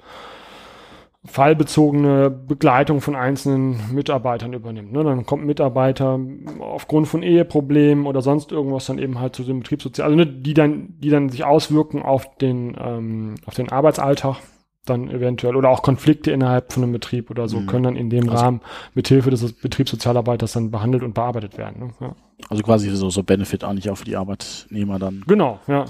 [1.27, 4.93] fallbezogene Begleitung von einzelnen Mitarbeitern übernimmt.
[4.93, 5.05] Ne?
[5.05, 6.19] Dann kommt ein Mitarbeiter
[6.61, 10.55] aufgrund von Eheproblemen oder sonst irgendwas dann eben halt zu dem Betriebssozial, also ne, die
[10.55, 14.37] dann, die dann sich auswirken auf den, ähm, auf den Arbeitsalltag
[14.85, 17.67] dann eventuell oder auch Konflikte innerhalb von einem Betrieb oder so Mhm.
[17.67, 18.61] können dann in dem Also- Rahmen
[18.95, 21.87] mithilfe des Betriebssozialarbeiters dann behandelt und bearbeitet werden.
[21.87, 21.91] Ne?
[22.01, 22.15] Ja.
[22.49, 25.25] Also quasi so, so Benefit eigentlich auch für die Arbeitnehmer dann.
[25.27, 25.87] Genau, ja.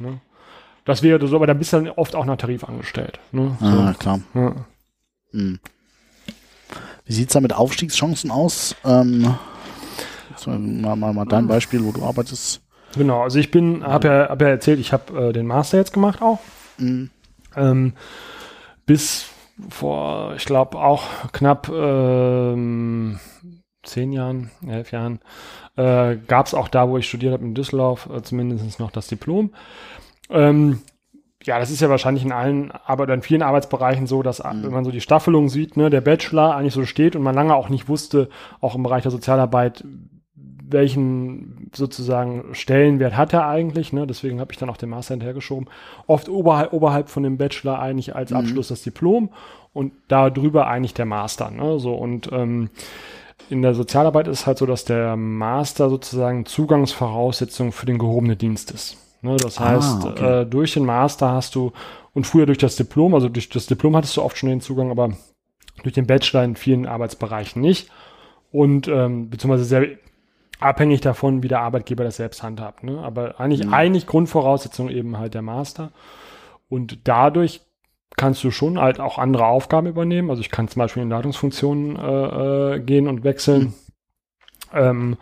[0.00, 0.20] Ne?
[0.84, 3.20] Das wäre so, aber dann bist du dann oft auch nach Tarif angestellt.
[3.30, 3.56] Ne?
[3.60, 3.66] So.
[3.66, 4.20] Ah, klar.
[4.34, 4.54] Ja.
[5.32, 5.60] Hm.
[7.04, 8.76] Wie sieht's da mit Aufstiegschancen aus?
[8.84, 9.34] Ähm,
[10.46, 12.62] mal, mal, mal dein Beispiel, wo du arbeitest.
[12.94, 15.92] Genau, also ich bin, habe ja, hab ja erzählt, ich habe äh, den Master jetzt
[15.92, 16.40] gemacht auch.
[16.78, 17.10] Hm.
[17.56, 17.94] Ähm,
[18.86, 19.26] bis
[19.68, 23.20] vor, ich glaube, auch knapp ähm,
[23.82, 25.20] zehn Jahren, elf Jahren,
[25.76, 29.06] äh, gab es auch da, wo ich studiert habe in Düsseldorf, äh, zumindest noch das
[29.06, 29.52] Diplom.
[30.28, 30.82] Ähm,
[31.44, 34.62] ja, das ist ja wahrscheinlich in allen, aber in vielen Arbeitsbereichen so, dass Mhm.
[34.64, 37.54] wenn man so die Staffelung sieht, ne, der Bachelor eigentlich so steht und man lange
[37.54, 38.28] auch nicht wusste,
[38.60, 39.84] auch im Bereich der Sozialarbeit,
[40.68, 43.92] welchen sozusagen Stellenwert hat er eigentlich.
[43.92, 44.06] Ne?
[44.06, 45.68] Deswegen habe ich dann auch den Master hinterhergeschoben.
[46.06, 48.36] Oft oberhalb, oberhalb von dem Bachelor eigentlich als Mhm.
[48.36, 49.30] Abschluss das Diplom
[49.72, 51.50] und darüber eigentlich der Master.
[51.50, 51.78] Ne?
[51.80, 52.70] So und ähm,
[53.48, 58.38] in der Sozialarbeit ist es halt so, dass der Master sozusagen Zugangsvoraussetzung für den gehobenen
[58.38, 58.96] Dienst ist.
[59.22, 59.36] Ne?
[59.36, 60.42] Das Ah, heißt, okay.
[60.42, 61.72] äh, durch den Master hast du
[62.12, 64.90] und früher durch das Diplom, also durch das Diplom hattest du oft schon den Zugang,
[64.90, 65.10] aber
[65.82, 67.90] durch den Bachelor in vielen Arbeitsbereichen nicht.
[68.52, 69.86] Und ähm, beziehungsweise sehr
[70.58, 72.82] abhängig davon, wie der Arbeitgeber das selbst handhabt.
[72.82, 72.98] Ne?
[72.98, 73.72] Aber eigentlich, mhm.
[73.72, 75.92] eigentlich Grundvoraussetzung eben halt der Master.
[76.68, 77.62] Und dadurch
[78.16, 80.30] kannst du schon halt auch andere Aufgaben übernehmen.
[80.30, 83.62] Also ich kann zum Beispiel in Leitungsfunktionen äh, äh, gehen und wechseln.
[83.62, 83.74] Mhm.
[84.72, 85.16] Ähm,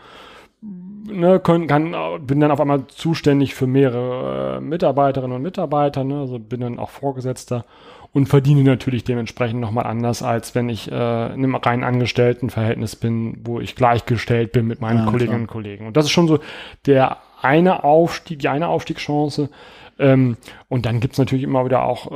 [1.09, 1.95] ne, können, kann,
[2.27, 6.79] bin dann auf einmal zuständig für mehrere äh, Mitarbeiterinnen und Mitarbeiter, ne, also bin dann
[6.79, 7.65] auch Vorgesetzter
[8.13, 13.39] und verdiene natürlich dementsprechend nochmal anders, als wenn ich äh, in einem rein Angestelltenverhältnis bin,
[13.45, 15.87] wo ich gleichgestellt bin mit meinen ja, Kolleginnen und Kollegen.
[15.87, 16.39] Und das ist schon so
[16.87, 19.51] der eine Aufstieg, die eine Aufstiegschance.
[19.99, 20.37] Ähm,
[20.69, 22.11] und dann gibt's natürlich immer wieder auch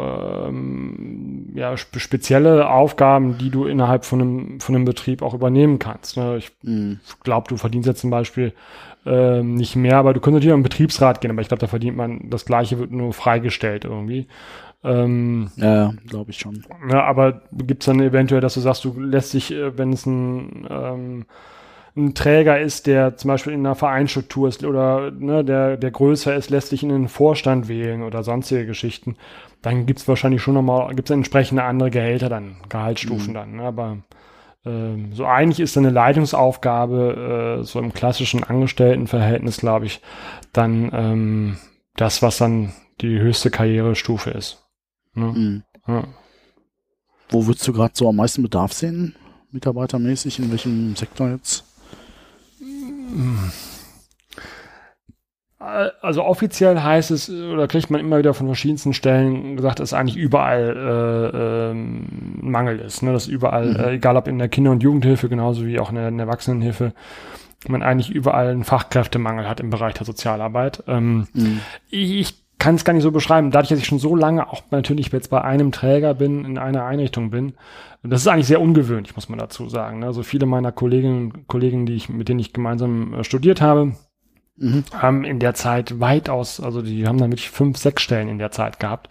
[0.49, 5.79] ähm, ja, spe spezielle Aufgaben, die du innerhalb von einem, von einem Betrieb auch übernehmen
[5.79, 6.17] kannst.
[6.17, 6.37] Ne?
[6.39, 7.01] Ich mhm.
[7.25, 8.53] glaube, du verdienst jetzt zum Beispiel
[9.05, 11.67] ähm, nicht mehr, aber du könntest natürlich auch im Betriebsrat gehen, aber ich glaube, da
[11.67, 14.29] verdient man das gleiche, wird nur freigestellt irgendwie.
[14.85, 16.65] Ähm, ja, glaube ich schon.
[16.91, 20.67] Ja, aber gibt's dann eventuell, dass du sagst, du lässt dich, äh, wenn es ein
[20.71, 21.25] ähm,
[21.95, 26.35] ein Träger ist, der zum Beispiel in einer Vereinsstruktur ist oder ne, der, der größer
[26.35, 29.17] ist, lässt sich in den Vorstand wählen oder sonstige Geschichten,
[29.61, 33.35] dann gibt's wahrscheinlich schon nochmal, gibt's entsprechende andere Gehälter dann, Gehaltsstufen mhm.
[33.35, 33.57] dann.
[33.57, 33.63] Ne?
[33.63, 33.99] Aber
[34.65, 40.01] ähm, so eigentlich ist eine Leitungsaufgabe, äh, so im klassischen Angestelltenverhältnis, glaube ich,
[40.53, 41.57] dann ähm,
[41.97, 42.73] das, was dann
[43.03, 44.65] die höchste Karrierestufe ist.
[45.15, 45.27] Ne?
[45.27, 45.63] Mhm.
[45.87, 46.05] Ja.
[47.29, 49.15] Wo würdest du gerade so am meisten Bedarf sehen,
[49.51, 51.65] mitarbeitermäßig, in welchem Sektor jetzt?
[56.03, 60.17] Also offiziell heißt es, oder kriegt man immer wieder von verschiedensten Stellen gesagt, dass eigentlich
[60.17, 63.03] überall äh, äh, Mangel ist.
[63.03, 63.13] Ne?
[63.13, 63.77] Dass überall, mhm.
[63.77, 66.27] äh, egal ob in der Kinder- und Jugendhilfe, genauso wie auch in der, in der
[66.27, 66.93] Erwachsenenhilfe,
[67.69, 70.83] man eigentlich überall einen Fachkräftemangel hat im Bereich der Sozialarbeit.
[70.89, 71.61] Ähm, mhm.
[71.91, 73.51] Ich, ich kann es gar nicht so beschreiben.
[73.51, 76.85] Dadurch, dass ich schon so lange auch natürlich jetzt bei einem Träger bin, in einer
[76.85, 77.55] Einrichtung bin,
[78.05, 80.05] das ist eigentlich sehr ungewöhnlich, muss man dazu sagen.
[80.05, 83.97] Also viele meiner Kolleginnen und Kollegen, die ich, mit denen ich gemeinsam äh, studiert habe,
[84.59, 84.85] mhm.
[84.97, 88.79] haben in der Zeit weitaus, also die haben damit fünf, sechs Stellen in der Zeit
[88.79, 89.09] gehabt,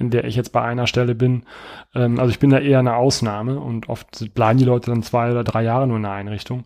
[0.00, 1.44] in der ich jetzt bei einer Stelle bin.
[1.94, 5.30] Ähm, also ich bin da eher eine Ausnahme und oft bleiben die Leute dann zwei
[5.30, 6.64] oder drei Jahre nur in der Einrichtung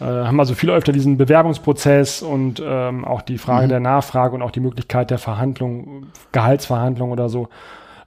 [0.00, 3.70] äh, haben also viel öfter diesen Bewerbungsprozess und ähm, auch die Frage mhm.
[3.70, 7.48] der Nachfrage und auch die Möglichkeit der Verhandlung, Gehaltsverhandlung oder so.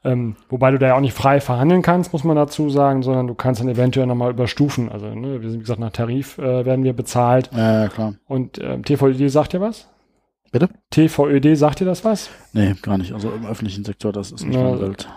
[0.03, 3.27] Ähm, wobei du da ja auch nicht frei verhandeln kannst, muss man dazu sagen, sondern
[3.27, 4.89] du kannst dann eventuell nochmal überstufen.
[4.91, 7.49] Also, ne, wir sind, wie gesagt, nach Tarif äh, werden wir bezahlt.
[7.55, 8.13] Ja, klar.
[8.27, 9.89] Und ähm, TVÖD sagt dir was?
[10.51, 10.69] Bitte?
[10.91, 12.29] TVÖD sagt dir das was?
[12.53, 13.13] Nee, gar nicht.
[13.13, 15.09] Also im öffentlichen Sektor, das ist nicht ja, meine Welt.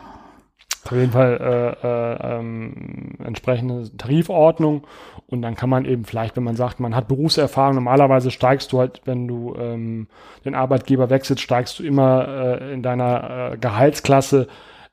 [0.84, 4.86] Auf jeden Fall äh, äh, ähm, entsprechende Tarifordnung
[5.26, 8.78] und dann kann man eben vielleicht, wenn man sagt, man hat Berufserfahrung, normalerweise steigst du
[8.78, 10.08] halt, wenn du ähm,
[10.44, 14.48] den Arbeitgeber wechselst, steigst du immer äh, in deiner äh, Gehaltsklasse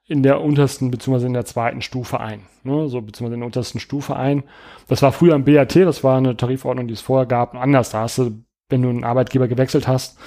[0.07, 2.87] in der untersten beziehungsweise in der zweiten Stufe ein, ne?
[2.87, 4.43] so beziehungsweise in der untersten Stufe ein.
[4.87, 7.91] Das war früher im BAT, das war eine Tarifordnung, die es vorher gab, anders.
[7.91, 10.17] Da hast du, wenn du einen Arbeitgeber gewechselt hast,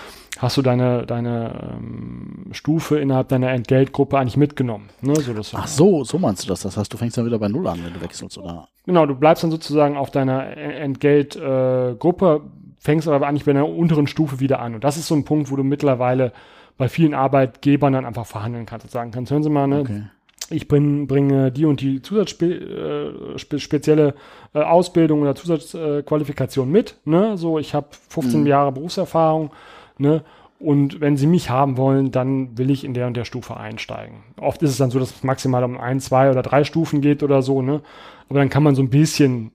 [0.41, 4.89] hast du deine, deine ähm, Stufe innerhalb deiner Entgeltgruppe eigentlich mitgenommen.
[5.03, 5.15] Ne?
[5.17, 6.63] So, das Ach so, so meinst du das?
[6.63, 8.69] Das heißt, du fängst dann wieder bei Null an, wenn du wechselst, oder?
[8.87, 14.07] Genau, du bleibst dann sozusagen auf deiner Entgeltgruppe, äh, fängst aber eigentlich bei einer unteren
[14.07, 14.75] Stufe wieder an.
[14.75, 16.33] Und das ist so ein Punkt, wo du mittlerweile
[16.79, 19.81] bei vielen Arbeitgebern dann einfach verhandeln kannst und sagen kannst, hören Sie mal, ne?
[19.81, 20.05] Okay.
[20.53, 24.15] Ich bring, bringe die und die zusatzspezielle
[24.55, 26.97] äh, äh, Ausbildung oder Zusatzqualifikation äh, mit.
[27.05, 27.39] Ne?
[27.39, 28.47] So, ich habe 15 mhm.
[28.49, 29.53] Jahre Berufserfahrung
[30.01, 30.25] Ne?
[30.59, 34.19] Und wenn sie mich haben wollen, dann will ich in der und der Stufe einsteigen.
[34.39, 37.23] Oft ist es dann so, dass es maximal um ein, zwei oder drei Stufen geht
[37.23, 37.81] oder so, ne?
[38.29, 39.51] Aber dann kann man so ein bisschen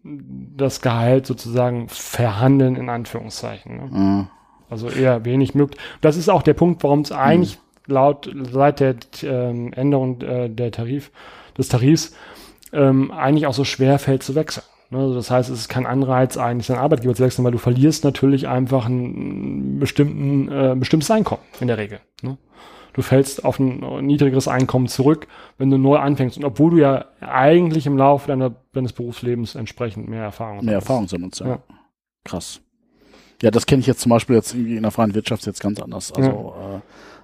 [0.58, 3.78] das Gehalt sozusagen verhandeln, in Anführungszeichen.
[3.78, 3.90] Ne?
[3.90, 4.28] Mhm.
[4.70, 5.80] Also eher wenig möglich.
[6.02, 7.94] Das ist auch der Punkt, warum es eigentlich mhm.
[7.94, 11.12] laut seit der ähm, Änderung äh, der Tarif,
[11.58, 12.16] des Tarifs
[12.74, 14.66] ähm, eigentlich auch so schwer fällt zu wechseln.
[14.96, 17.58] Ne, also das heißt, es ist kein Anreiz, eigentlich seinen Arbeitgeber zu wechseln, weil du
[17.58, 22.00] verlierst natürlich einfach ein bestimmten, äh, bestimmtes Einkommen in der Regel.
[22.22, 22.38] Ne?
[22.94, 25.28] Du fällst auf ein niedrigeres Einkommen zurück,
[25.58, 26.38] wenn du neu anfängst.
[26.38, 30.66] Und obwohl du ja eigentlich im Laufe deiner, deines Berufslebens entsprechend mehr Erfahrung hast.
[30.66, 31.48] Mehr Erfahrung sammelst, ja.
[31.48, 31.60] ja.
[32.24, 32.62] Krass.
[33.42, 35.82] Ja, das kenne ich jetzt zum Beispiel jetzt irgendwie in der freien Wirtschaft jetzt ganz
[35.82, 36.14] anders.
[36.14, 36.78] Also, ja.
[36.78, 36.80] äh,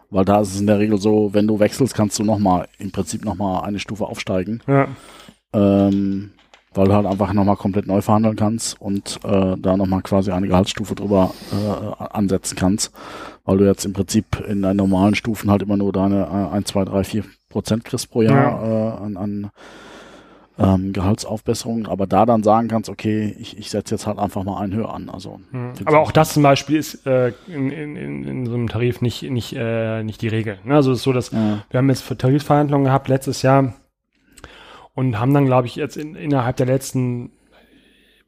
[0.09, 2.91] weil da ist es in der Regel so, wenn du wechselst, kannst du nochmal, im
[2.91, 4.61] Prinzip nochmal eine Stufe aufsteigen.
[4.67, 4.89] Ja.
[5.53, 6.31] Ähm,
[6.73, 10.47] weil du halt einfach nochmal komplett neu verhandeln kannst und äh, da nochmal quasi eine
[10.47, 12.93] Gehaltsstufe drüber äh, ansetzen kannst,
[13.43, 16.67] weil du jetzt im Prinzip in deinen normalen Stufen halt immer nur deine äh, 1,
[16.67, 18.97] 2, 3, 4 Prozent kriegst pro Jahr ja.
[18.97, 19.51] äh, an, an
[20.61, 24.59] ähm, Gehaltsaufbesserungen, aber da dann sagen kannst, okay, ich, ich setze jetzt halt einfach mal
[24.59, 25.09] einen höher an.
[25.09, 25.73] Also, mhm.
[25.85, 27.95] Aber auch das zum Beispiel ist äh, in, in,
[28.25, 30.59] in, so einem Tarif nicht, nicht, äh, nicht die Regel.
[30.63, 30.75] Ne?
[30.75, 31.63] Also es ist so, dass ja.
[31.69, 33.73] wir haben jetzt Tarifverhandlungen gehabt letztes Jahr
[34.93, 37.31] und haben dann, glaube ich, jetzt in, innerhalb der letzten,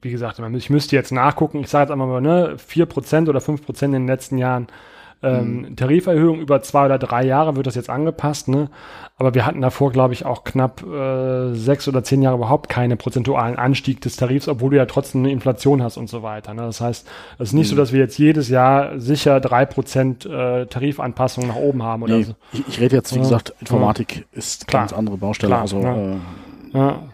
[0.02, 3.84] wie gesagt, ich müsste jetzt nachgucken, ich sage jetzt einmal mal, ne, 4% oder 5%
[3.84, 4.68] in den letzten Jahren
[5.24, 5.76] ähm, mhm.
[5.76, 8.68] Tariferhöhung über zwei oder drei Jahre wird das jetzt angepasst, ne?
[9.16, 12.96] Aber wir hatten davor, glaube ich, auch knapp äh, sechs oder zehn Jahre überhaupt keine
[12.96, 16.52] prozentualen Anstieg des Tarifs, obwohl du ja trotzdem eine Inflation hast und so weiter.
[16.52, 16.62] Ne?
[16.62, 17.06] Das heißt,
[17.38, 17.70] es ist nicht mhm.
[17.70, 22.18] so, dass wir jetzt jedes Jahr sicher drei Prozent äh, Tarifanpassung nach oben haben oder
[22.18, 22.34] nee, so.
[22.52, 24.22] Ich, ich rede jetzt, wie ja, gesagt, Informatik ja.
[24.32, 24.82] ist Klar.
[24.82, 25.50] ganz andere Baustelle.
[25.50, 25.94] Klar, also ja.
[25.94, 26.16] Äh,
[26.74, 27.08] ja.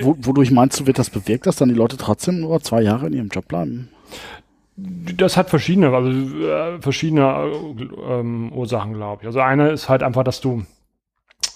[0.00, 3.12] Wodurch meinst du, wird das bewirkt, dass dann die Leute trotzdem nur zwei Jahre in
[3.12, 3.90] ihrem Job bleiben?
[4.76, 7.50] Das hat verschiedene, also äh, verschiedene
[8.08, 9.26] ähm, Ursachen, glaube ich.
[9.26, 10.64] Also eine ist halt einfach, dass du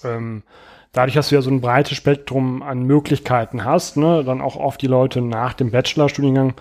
[0.03, 0.43] ähm,
[0.91, 4.81] dadurch, dass du ja so ein breites Spektrum an Möglichkeiten hast, ne, dann auch oft
[4.81, 6.55] die Leute nach dem Bachelorstudiengang,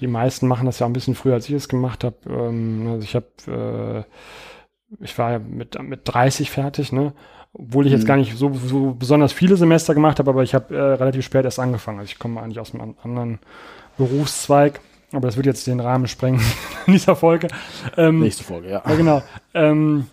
[0.00, 2.16] die meisten machen das ja ein bisschen früher, als ich es gemacht habe.
[2.28, 4.04] Ähm, also ich habe,
[5.00, 7.12] äh, ich war ja mit, mit 30 fertig, ne?
[7.54, 8.08] Obwohl ich jetzt mhm.
[8.08, 11.44] gar nicht so, so besonders viele Semester gemacht habe, aber ich habe äh, relativ spät
[11.44, 12.00] erst angefangen.
[12.00, 13.38] Also ich komme eigentlich aus einem anderen
[13.96, 14.80] Berufszweig.
[15.12, 16.40] Aber das wird jetzt den Rahmen sprengen
[16.86, 17.48] in dieser Folge.
[17.96, 18.82] Ähm, Nächste Folge, ja.
[18.84, 19.22] Ja, genau.
[19.54, 20.06] Ähm,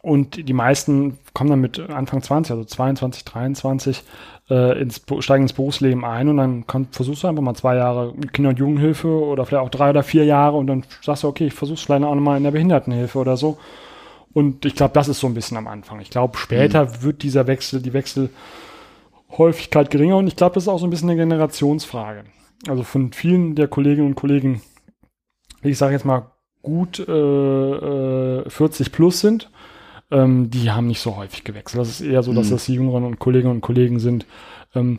[0.00, 4.04] und die meisten kommen dann mit Anfang 20, also 22, 23,
[4.50, 8.14] äh, ins, steigen ins Berufsleben ein und dann kann, versuchst du einfach mal zwei Jahre
[8.32, 11.46] Kinder- und Jugendhilfe oder vielleicht auch drei oder vier Jahre und dann sagst du, okay,
[11.46, 13.58] ich versuch's vielleicht auch nochmal in der Behindertenhilfe oder so.
[14.34, 16.00] Und ich glaube, das ist so ein bisschen am Anfang.
[16.00, 17.02] Ich glaube, später mhm.
[17.02, 21.08] wird dieser Wechsel, die Wechselhäufigkeit geringer und ich glaube, das ist auch so ein bisschen
[21.08, 22.24] eine Generationsfrage
[22.68, 24.62] also von vielen der Kolleginnen und Kollegen,
[25.62, 26.30] ich sage jetzt mal
[26.62, 29.50] gut äh, äh, 40 plus sind,
[30.10, 31.80] ähm, die haben nicht so häufig gewechselt.
[31.80, 32.52] Das ist eher so, dass mhm.
[32.52, 34.26] das die jüngeren und Kolleginnen und Kollegen sind.
[34.74, 34.98] Ähm,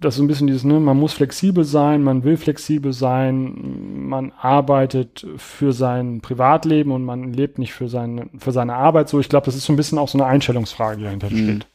[0.00, 4.08] das ist so ein bisschen dieses, ne, man muss flexibel sein, man will flexibel sein,
[4.08, 9.20] man arbeitet für sein Privatleben und man lebt nicht für, seine, für seine Arbeit so.
[9.20, 11.36] Ich glaube, das ist so ein bisschen auch so eine Einstellungsfrage, die dahinter mhm.
[11.36, 11.66] steht.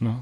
[0.00, 0.16] Ne?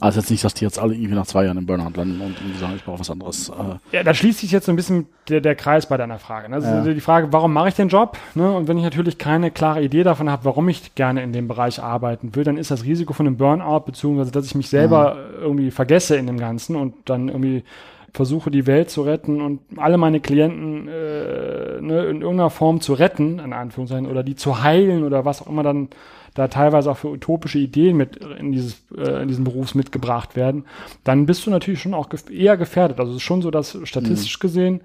[0.00, 2.36] Also jetzt nicht, dass die jetzt alle irgendwie nach zwei Jahren im Burnout landen und
[2.38, 3.48] irgendwie sagen, ich brauche was anderes.
[3.48, 3.96] Äh.
[3.96, 6.48] Ja, da schließt sich jetzt so ein bisschen der, der Kreis bei deiner Frage.
[6.48, 6.56] Ne?
[6.56, 6.94] Also ja.
[6.94, 8.18] die Frage, warum mache ich den Job?
[8.34, 8.50] Ne?
[8.50, 11.82] Und wenn ich natürlich keine klare Idee davon habe, warum ich gerne in dem Bereich
[11.82, 15.42] arbeiten will, dann ist das Risiko von einem Burnout, beziehungsweise dass ich mich selber mhm.
[15.42, 17.64] irgendwie vergesse in dem Ganzen und dann irgendwie
[18.16, 22.94] versuche, die Welt zu retten und alle meine Klienten äh, ne, in irgendeiner Form zu
[22.94, 25.88] retten, in Anführungszeichen, oder die zu heilen oder was auch immer dann
[26.36, 30.64] da teilweise auch für utopische Ideen mit in, dieses, äh, in diesen Berufs mitgebracht werden,
[31.02, 33.00] dann bist du natürlich schon auch gef eher gefährdet.
[33.00, 34.42] Also es ist schon so, dass statistisch mhm.
[34.42, 34.80] gesehen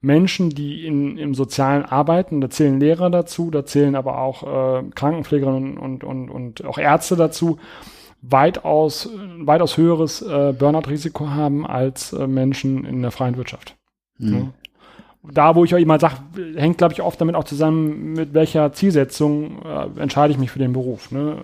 [0.00, 4.82] Menschen, die in, im Sozialen arbeiten, da zählen Lehrer dazu, da zählen aber auch äh,
[4.94, 7.58] Krankenpflegerinnen und, und, und auch Ärzte dazu,
[8.20, 13.76] weitaus, weitaus höheres äh, Burnout-Risiko haben als äh, Menschen in der freien Wirtschaft.
[14.18, 14.52] Mhm.
[15.32, 16.16] Da, wo ich euch immer sage,
[16.54, 20.58] hängt, glaube ich, oft damit auch zusammen, mit welcher Zielsetzung äh, entscheide ich mich für
[20.58, 21.10] den Beruf.
[21.10, 21.36] Ne?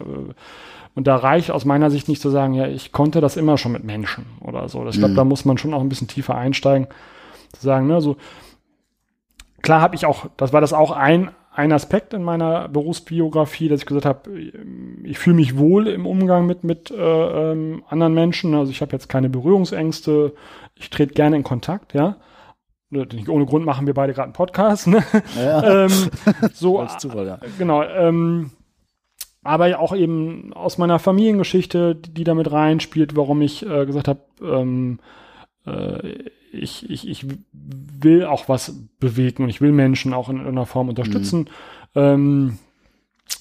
[0.94, 3.72] Und da reicht aus meiner Sicht nicht zu sagen, ja, ich konnte das immer schon
[3.72, 4.86] mit Menschen oder so.
[4.86, 5.16] Ich glaube, mhm.
[5.16, 6.86] da muss man schon auch ein bisschen tiefer einsteigen,
[7.52, 8.16] zu sagen, ne, so
[9.62, 13.80] klar habe ich auch, das war das auch ein, ein Aspekt in meiner Berufsbiografie, dass
[13.80, 14.30] ich gesagt habe,
[15.04, 16.94] ich fühle mich wohl im Umgang mit, mit äh,
[17.52, 18.54] ähm, anderen Menschen.
[18.54, 20.34] Also ich habe jetzt keine Berührungsängste,
[20.76, 22.16] ich trete gerne in Kontakt, ja.
[22.92, 24.86] Nicht ohne Grund machen wir beide gerade einen Podcast.
[24.86, 25.02] Ne?
[25.36, 25.84] Ja.
[25.84, 26.10] ähm,
[26.52, 27.38] so, Zufall, ja.
[27.58, 27.82] Genau.
[27.82, 28.50] Ähm,
[29.42, 34.20] aber ja auch eben aus meiner Familiengeschichte, die damit reinspielt, warum ich äh, gesagt habe,
[34.42, 35.00] ähm,
[35.66, 40.66] äh, ich, ich, ich will auch was bewegen und ich will Menschen auch in irgendeiner
[40.66, 41.48] Form unterstützen.
[41.94, 42.00] Mhm.
[42.00, 42.58] Ähm,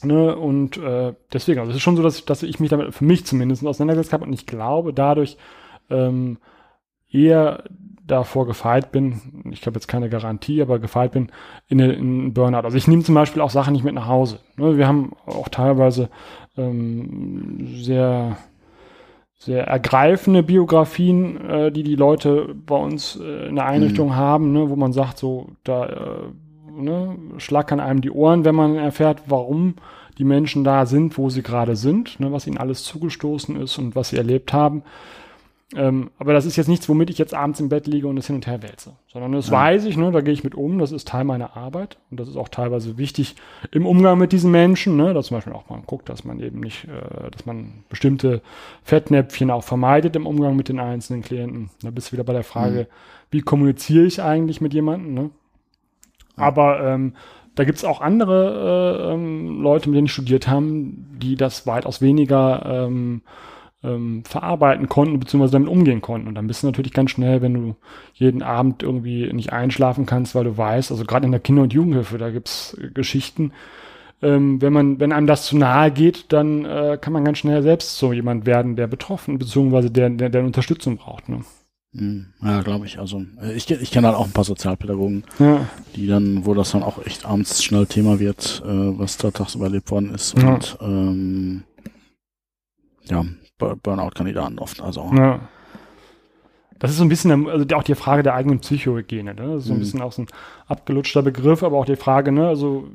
[0.01, 3.03] ne, und äh, deswegen, also es ist schon so, dass, dass ich mich damit für
[3.03, 5.37] mich zumindest auseinandergesetzt habe und ich glaube, dadurch
[5.89, 6.37] ähm,
[7.11, 7.65] eher
[8.05, 11.31] davor gefeit bin, ich habe jetzt keine Garantie, aber gefeit bin
[11.67, 12.65] in, in Burnout.
[12.65, 14.39] Also ich nehme zum Beispiel auch Sachen nicht mit nach Hause.
[14.57, 16.09] Ne, wir haben auch teilweise
[16.57, 18.37] ähm, sehr
[19.37, 24.15] sehr ergreifende Biografien, äh, die die Leute bei uns äh, in der Einrichtung mhm.
[24.15, 28.75] haben, ne, wo man sagt, so da äh, ne, schlackern einem die Ohren, wenn man
[28.75, 29.75] erfährt, warum
[30.19, 33.95] die Menschen da sind, wo sie gerade sind, ne, was ihnen alles zugestoßen ist und
[33.95, 34.83] was sie erlebt haben.
[35.73, 38.27] Ähm, aber das ist jetzt nichts, womit ich jetzt abends im Bett liege und es
[38.27, 38.93] hin und her wälze.
[39.07, 39.53] Sondern das ja.
[39.53, 42.27] weiß ich, ne, da gehe ich mit um, das ist Teil meiner Arbeit und das
[42.27, 43.35] ist auch teilweise wichtig
[43.71, 46.59] im Umgang mit diesen Menschen, ne, dass zum Beispiel auch mal guckt, dass man eben
[46.59, 48.41] nicht, äh, dass man bestimmte
[48.83, 51.69] Fettnäpfchen auch vermeidet im Umgang mit den einzelnen Klienten.
[51.81, 52.85] Da bist du wieder bei der Frage, mhm.
[53.31, 55.29] wie kommuniziere ich eigentlich mit jemandem, ne?
[56.37, 56.43] Ja.
[56.43, 57.13] Aber ähm,
[57.55, 62.01] da gibt's auch andere äh, ähm, Leute, mit denen ich studiert haben, die das weitaus
[62.01, 63.21] weniger ähm,
[63.83, 66.28] ähm, verarbeiten konnten, beziehungsweise damit umgehen konnten.
[66.28, 67.75] Und dann bist du natürlich ganz schnell, wenn du
[68.13, 71.74] jeden Abend irgendwie nicht einschlafen kannst, weil du weißt, also gerade in der Kinder- und
[71.74, 73.51] Jugendhilfe, da gibt's Geschichten,
[74.21, 77.63] ähm, wenn man, wenn einem das zu nahe geht, dann äh, kann man ganz schnell
[77.63, 81.28] selbst so jemand werden, der betroffen, beziehungsweise der, der, der Unterstützung braucht.
[81.28, 81.41] Ne?
[81.95, 82.99] Hm, ja, glaube ich.
[82.99, 85.66] Also äh, ich, ich kenne halt auch ein paar Sozialpädagogen, Ja.
[85.95, 89.66] die dann, wo das dann auch echt abends schnell Thema wird, äh, was da tagsüber
[89.66, 90.37] erlebt worden ist.
[90.37, 90.53] Ja.
[90.53, 91.63] Und ähm,
[93.05, 93.25] ja,
[93.82, 94.82] Burnout-Kandidaten oft.
[94.82, 95.39] Also Ja.
[96.79, 99.36] Das ist so ein bisschen also auch die Frage der eigenen Psychohygiene.
[99.36, 99.42] Ne?
[99.54, 99.79] Das ist so ein Mhm.
[99.82, 100.28] bisschen auch so ein
[100.67, 102.86] abgelutschter Begriff, aber auch die Frage, ne, also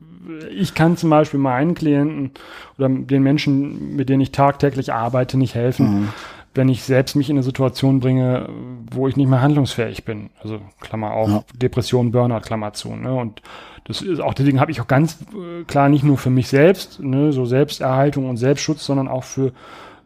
[0.50, 2.32] ich kann zum Beispiel meinen Klienten
[2.78, 6.08] oder den Menschen, mit denen ich tagtäglich arbeite, nicht helfen, Mhm.
[6.52, 8.48] wenn ich selbst mich in eine Situation bringe,
[8.90, 10.30] wo ich nicht mehr handlungsfähig bin.
[10.42, 11.44] Also Klammer auf, Ja.
[11.54, 12.92] Depression, Burnout, Klammer zu.
[12.96, 13.14] Ne?
[13.14, 13.40] Und
[13.84, 16.98] das ist auch deswegen habe ich auch ganz äh, klar nicht nur für mich selbst,
[16.98, 19.52] ne, so Selbsterhaltung und Selbstschutz, sondern auch für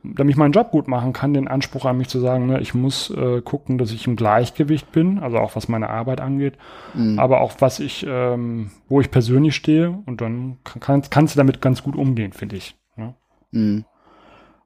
[0.02, 2.74] damit ich meinen Job gut machen kann, den Anspruch an mich zu sagen, ne, ich
[2.74, 6.54] muss äh, gucken, dass ich im Gleichgewicht bin, also auch was meine Arbeit angeht,
[6.94, 7.18] Mhm.
[7.18, 11.60] aber auch was ich, ähm, wo ich persönlich stehe und dann kann, kannst du damit
[11.60, 12.76] ganz gut umgehen, finde ich.
[12.96, 13.14] Ne?
[13.50, 13.84] Mhm.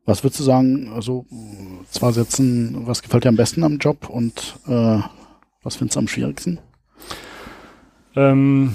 [0.06, 1.26] Was würdest du sagen, also
[1.90, 5.00] zwei Sätzen, was gefällt dir am besten am Job und äh,
[5.62, 6.58] was findest du am schwierigsten?
[8.14, 8.74] Ähm,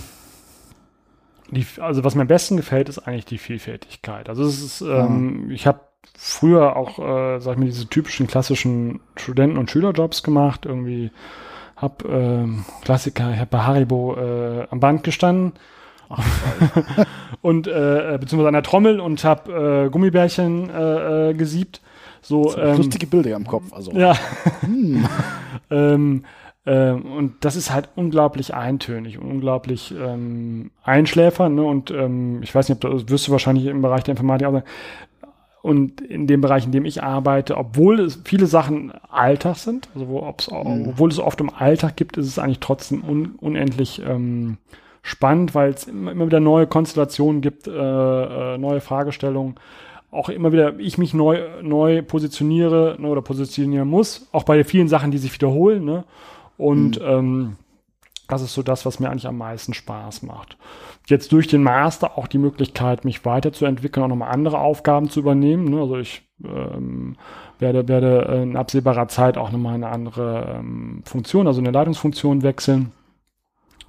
[1.52, 4.28] die, also was mir am besten gefällt, ist eigentlich die Vielfältigkeit.
[4.30, 5.82] Also es ist, ähm, ich habe
[6.18, 10.66] früher auch, äh, sag ich mal, diese typischen klassischen Studenten- und Schülerjobs gemacht.
[10.66, 11.12] Irgendwie
[11.76, 15.54] hab ähm, Klassiker, ich habe bei Haribo äh, am Band gestanden
[17.42, 21.82] und äh, beziehungsweise an der Trommel und habe äh, Gummibärchen äh, äh, gesiebt.
[22.22, 23.72] So, ähm, Lustige Bilder im Kopf.
[23.72, 24.14] Also ja.
[24.62, 25.08] hm.
[25.72, 26.26] ähm,
[26.66, 31.56] ähm, und das ist halt unglaublich eintönig und unglaublich ähm, einschläfernd.
[31.56, 31.64] Ne?
[31.64, 34.48] Und ähm, ich weiß nicht, ob du, das wirst du wahrscheinlich im Bereich der Informatik
[34.48, 34.66] auch sagen.
[35.62, 40.08] Und in dem Bereich, in dem ich arbeite, obwohl es viele Sachen Alltag sind, also
[40.08, 44.58] wo, ob's, obwohl es oft um Alltag gibt, ist es eigentlich trotzdem un, unendlich ähm,
[45.02, 49.56] spannend, weil es immer, immer wieder neue Konstellationen gibt, äh, äh, neue Fragestellungen.
[50.12, 54.88] Auch immer wieder ich mich neu, neu positioniere ne, oder positionieren muss, auch bei vielen
[54.88, 55.84] Sachen, die sich wiederholen.
[55.84, 56.06] Ne?
[56.58, 57.58] Und ähm,
[58.30, 60.58] das ist so das, was mir eigentlich am meisten Spaß macht.
[61.10, 65.66] Jetzt durch den Master auch die Möglichkeit, mich weiterzuentwickeln, auch nochmal andere Aufgaben zu übernehmen.
[65.66, 65.82] Ne?
[65.82, 67.16] Also ich ähm,
[67.58, 72.92] werde, werde in absehbarer Zeit auch nochmal eine andere ähm, Funktion, also eine Leitungsfunktion wechseln.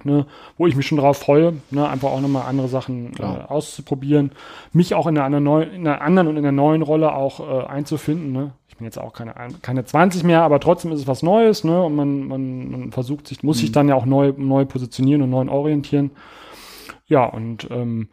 [0.03, 0.25] Ne,
[0.57, 4.31] wo ich mich schon drauf freue, ne, einfach auch nochmal andere Sachen äh, auszuprobieren,
[4.73, 7.67] mich auch in einer, neu, in einer anderen und in einer neuen Rolle auch äh,
[7.67, 8.31] einzufinden.
[8.31, 8.51] Ne.
[8.67, 11.83] Ich bin jetzt auch keine, keine 20 mehr, aber trotzdem ist es was Neues, ne,
[11.83, 15.29] und man, man, man versucht sich, muss sich dann ja auch neu, neu positionieren und
[15.29, 16.09] neu orientieren.
[17.11, 18.07] Ja, und ähm,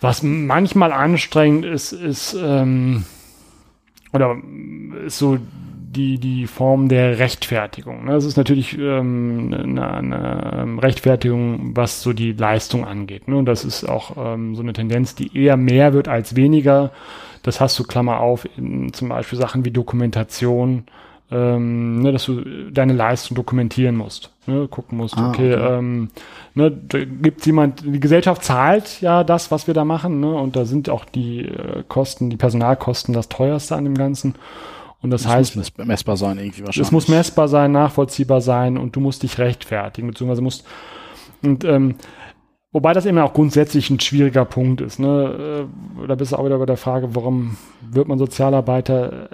[0.00, 3.04] was manchmal anstrengend ist, ist, ähm,
[4.14, 4.38] oder
[5.04, 8.06] ist so die, die Form der Rechtfertigung.
[8.06, 8.12] ne?
[8.12, 13.28] Das ist natürlich ähm, eine, eine ähm, Rechtfertigung, was so die Leistung angeht.
[13.28, 13.36] Ne?
[13.36, 16.90] Und das ist auch ähm, so eine Tendenz, die eher mehr wird als weniger.
[17.42, 20.84] Das hast du, Klammer auf, in zum Beispiel Sachen wie Dokumentation,
[21.30, 24.32] ähm, ne, dass du deine Leistung dokumentieren musst.
[24.48, 24.66] Ne?
[24.68, 25.78] Gucken musst, Ah, okay, okay.
[25.78, 26.08] ähm,
[26.54, 30.34] ne, da gibt's jemand, die Gesellschaft zahlt ja das, was wir da machen, ne?
[30.34, 34.34] Und da sind auch die äh, Kosten, die Personalkosten das teuerste an dem Ganzen.
[35.00, 36.88] Und das, das heißt, muss mess- messbar sein irgendwie wahrscheinlich.
[36.88, 40.66] es muss messbar sein, nachvollziehbar sein und du musst dich rechtfertigen, beziehungsweise musst
[41.42, 41.94] und ähm,
[42.72, 44.98] wobei das eben auch grundsätzlich ein schwieriger Punkt ist.
[44.98, 45.66] Ne?
[46.02, 49.30] Äh, Da bist du auch wieder bei der Frage, warum wird man Sozialarbeiter?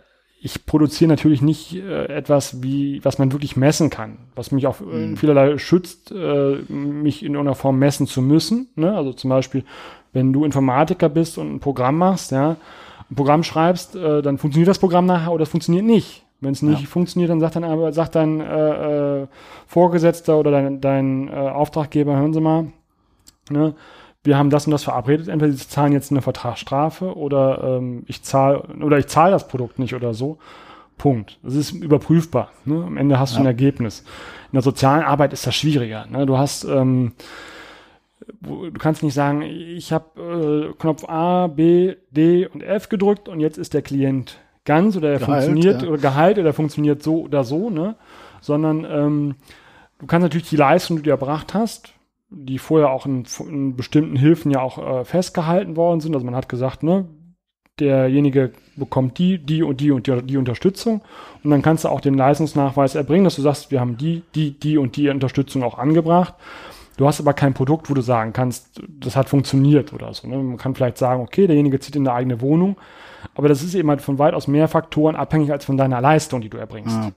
[0.46, 4.82] Ich produziere natürlich nicht äh, etwas, wie was man wirklich messen kann, was mich auch
[4.82, 5.16] in Mhm.
[5.16, 8.68] vielerlei schützt, äh, mich in irgendeiner Form messen zu müssen.
[8.76, 8.94] Ne?
[8.94, 9.64] Also zum Beispiel,
[10.12, 12.56] wenn du Informatiker bist und ein Programm machst, ja,
[13.10, 16.22] ein Programm schreibst, äh, dann funktioniert das Programm nachher oder es funktioniert nicht.
[16.42, 16.86] Wenn es nicht Ja.
[16.88, 19.26] funktioniert, dann sagt dann aber sagt dein äh, äh,
[19.66, 22.66] Vorgesetzter oder dein, dein äh, Auftraggeber, hören Sie mal,
[23.48, 23.74] ne,
[24.24, 25.28] wir haben das und das verabredet.
[25.28, 29.78] Entweder Sie zahlen jetzt eine Vertragsstrafe oder ähm, ich zahle oder ich zahle das Produkt
[29.78, 30.38] nicht oder so.
[30.96, 31.38] Punkt.
[31.42, 32.50] Das ist überprüfbar.
[32.64, 32.82] Ne?
[32.86, 33.42] Am Ende hast du Ja.
[33.42, 34.00] ein Ergebnis.
[34.50, 36.06] In der sozialen Arbeit ist das schwieriger.
[36.06, 36.24] Ne?
[36.24, 37.12] Du hast ähm,
[38.40, 43.40] du kannst nicht sagen, ich habe äh, Knopf A, B, D und F gedrückt und
[43.40, 45.88] jetzt ist der Klient ganz oder er Geheilt, funktioniert ja.
[45.88, 47.96] oder geheilt oder funktioniert so oder so, ne?
[48.40, 49.34] Sondern ähm,
[49.98, 51.93] du kannst natürlich die Leistung, die du erbracht hast,
[52.36, 56.14] die vorher auch in, in bestimmten Hilfen ja auch äh, festgehalten worden sind.
[56.14, 57.06] Also man hat gesagt, ne,
[57.78, 61.02] derjenige bekommt die, die und die und die, die Unterstützung.
[61.42, 64.58] Und dann kannst du auch den Leistungsnachweis erbringen, dass du sagst, wir haben die, die,
[64.58, 66.34] die und die Unterstützung auch angebracht.
[66.96, 70.28] Du hast aber kein Produkt, wo du sagen kannst, das hat funktioniert oder so.
[70.28, 70.36] Ne?
[70.36, 72.76] Man kann vielleicht sagen, okay, derjenige zieht in eine eigene Wohnung,
[73.34, 76.50] aber das ist eben halt von weitaus mehr Faktoren abhängig als von deiner Leistung, die
[76.50, 76.96] du erbringst.
[76.96, 77.10] Ah.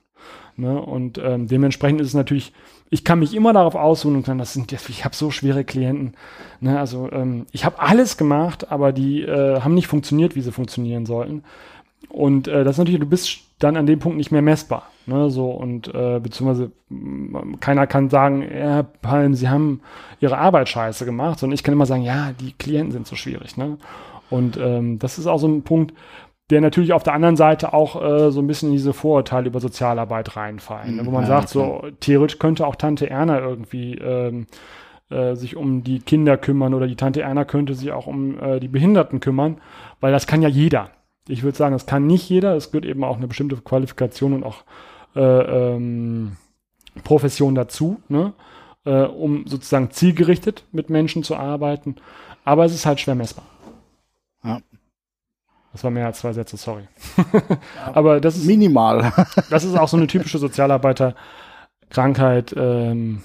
[0.56, 0.80] Ne?
[0.80, 2.52] Und ähm, dementsprechend ist es natürlich,
[2.90, 6.14] ich kann mich immer darauf ausruhen und sagen, das sind, ich habe so schwere Klienten.
[6.60, 6.78] Ne?
[6.78, 11.06] Also ähm, ich habe alles gemacht, aber die äh, haben nicht funktioniert, wie sie funktionieren
[11.06, 11.44] sollten.
[12.08, 14.90] Und äh, das ist natürlich, du bist dann an dem Punkt nicht mehr messbar.
[15.06, 16.70] Ne, so und äh, beziehungsweise
[17.60, 19.80] keiner kann sagen, ja, Palm, sie haben
[20.20, 23.56] ihre Arbeit scheiße gemacht, sondern ich kann immer sagen, ja, die Klienten sind so schwierig.
[23.56, 23.78] Ne?
[24.28, 25.94] Und ähm, das ist auch so ein Punkt,
[26.50, 29.60] der natürlich auf der anderen Seite auch äh, so ein bisschen in diese Vorurteile über
[29.60, 30.96] Sozialarbeit reinfallen.
[30.96, 31.06] Ne?
[31.06, 34.46] Wo man ja, sagt, so theoretisch könnte auch Tante Erna irgendwie ähm,
[35.10, 38.60] äh, sich um die Kinder kümmern oder die Tante Erna könnte sich auch um äh,
[38.60, 39.58] die Behinderten kümmern,
[40.00, 40.90] weil das kann ja jeder.
[41.28, 42.56] Ich würde sagen, das kann nicht jeder.
[42.56, 44.64] Es gehört eben auch eine bestimmte Qualifikation und auch
[45.14, 46.36] äh, ähm,
[47.04, 48.32] Profession dazu, ne?
[48.84, 51.96] äh, um sozusagen zielgerichtet mit Menschen zu arbeiten.
[52.44, 53.44] Aber es ist halt schwer messbar.
[54.42, 54.60] Ja.
[55.72, 56.88] Das war mehr als zwei Sätze, sorry.
[57.92, 59.12] Aber das ist minimal.
[59.50, 62.54] das ist auch so eine typische Sozialarbeiterkrankheit.
[62.56, 63.22] Ähm,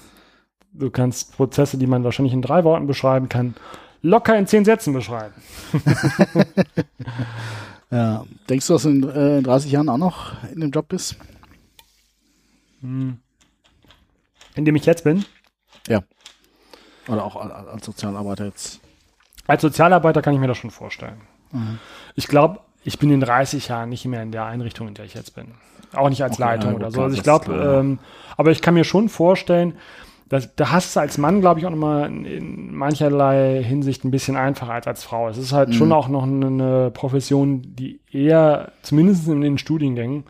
[0.72, 3.54] du kannst Prozesse, die man wahrscheinlich in drei Worten beschreiben kann,
[4.02, 5.34] locker in zehn Sätzen beschreiben.
[7.90, 8.24] ja.
[8.48, 11.16] Denkst du, dass du in äh, 30 Jahren auch noch in dem Job bist?
[12.82, 13.18] Hm.
[14.54, 15.24] In dem ich jetzt bin?
[15.88, 16.02] Ja.
[17.08, 18.80] Oder auch als Sozialarbeiter jetzt.
[19.46, 21.20] Als Sozialarbeiter kann ich mir das schon vorstellen.
[21.54, 21.78] Mhm.
[22.14, 25.14] Ich glaube, ich bin in 30 Jahren nicht mehr in der Einrichtung, in der ich
[25.14, 25.46] jetzt bin.
[25.92, 27.02] Auch nicht als okay, Leitung ja, oder so.
[27.02, 27.98] Also ich glaube, ähm,
[28.36, 29.74] aber ich kann mir schon vorstellen,
[30.28, 34.10] dass, da hast du als Mann, glaube ich, auch nochmal in, in mancherlei Hinsicht ein
[34.10, 35.28] bisschen einfacher als als Frau.
[35.28, 35.74] Es ist halt mhm.
[35.74, 40.24] schon auch noch eine, eine Profession, die eher, zumindest in den Studiengängen,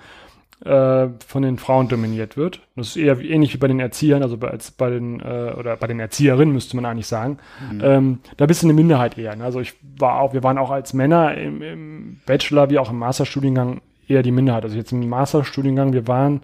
[0.65, 2.61] äh, von den Frauen dominiert wird.
[2.77, 5.77] Das ist eher ähnlich wie bei den Erziehern, also bei, als bei den äh, oder
[5.77, 7.39] bei den Erzieherinnen müsste man eigentlich sagen.
[7.71, 7.81] Mhm.
[7.83, 9.37] Ähm, da bist du eine Minderheit eher.
[9.37, 9.45] Ne?
[9.45, 12.99] Also ich war auch, wir waren auch als Männer im, im Bachelor wie auch im
[12.99, 14.65] Masterstudiengang eher die Minderheit.
[14.65, 16.43] Also jetzt im Masterstudiengang, wir waren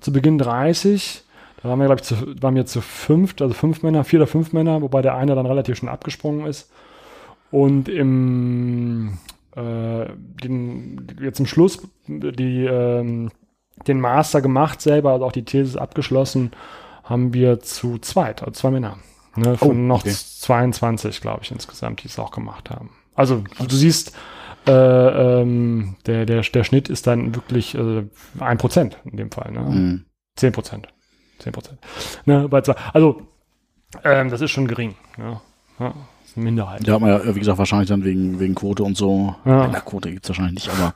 [0.00, 1.22] zu Beginn 30,
[1.62, 4.26] da waren wir, glaube ich, zu, waren wir zu fünft, also fünf Männer, vier oder
[4.26, 6.70] fünf Männer, wobei der eine dann relativ schon abgesprungen ist.
[7.52, 9.18] Und im
[9.54, 10.06] äh,
[10.42, 13.30] den, jetzt zum Schluss die ähm,
[13.86, 16.52] den Master gemacht selber, also auch die These abgeschlossen,
[17.04, 18.98] haben wir zu zweit, also zwei Männer.
[19.34, 22.90] Ne, von oh, noch 22, glaube ich, insgesamt, die es auch gemacht haben.
[23.14, 24.14] Also du siehst,
[24.66, 28.04] äh, ähm, der, der, der Schnitt ist dann wirklich äh,
[28.40, 29.50] ein Prozent in dem Fall.
[29.50, 30.04] Ne?
[30.36, 30.52] Zehn mhm.
[30.52, 30.88] Prozent.
[31.38, 31.78] Zehn Prozent.
[32.26, 32.48] Ne,
[32.92, 33.22] also
[34.04, 34.94] ähm, das ist schon gering.
[35.16, 35.40] Ne?
[35.78, 35.94] Ja,
[36.24, 36.86] ist eine Minderheit.
[36.86, 39.34] Ja, hat man ja, wie gesagt, wahrscheinlich dann wegen, wegen Quote und so.
[39.44, 39.68] Ja.
[39.68, 40.94] Na, Quote gibt es wahrscheinlich nicht, aber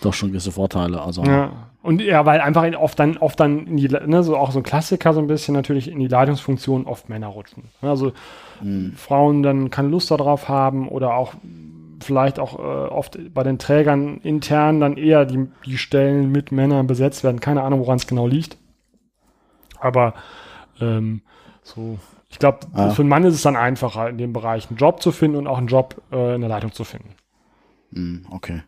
[0.00, 1.00] doch schon gewisse Vorteile.
[1.02, 1.22] Also.
[1.24, 1.52] Ja.
[1.84, 4.62] Und ja, weil einfach oft dann, oft dann in die, ne, so auch so ein
[4.62, 7.64] Klassiker so ein bisschen natürlich in die Leitungsfunktion oft Männer rutschen.
[7.82, 8.12] Also
[8.62, 8.94] mhm.
[8.96, 11.34] Frauen dann keine Lust darauf haben oder auch
[12.00, 16.86] vielleicht auch äh, oft bei den Trägern intern dann eher die, die Stellen mit Männern
[16.86, 17.40] besetzt werden.
[17.40, 18.56] Keine Ahnung, woran es genau liegt.
[19.78, 20.14] Aber
[20.80, 21.20] ähm,
[21.62, 21.98] so,
[22.30, 22.88] ich glaube, ah.
[22.92, 25.46] für einen Mann ist es dann einfacher, in dem Bereich einen Job zu finden und
[25.46, 27.10] auch einen Job äh, in der Leitung zu finden.
[27.90, 28.62] Mhm, okay.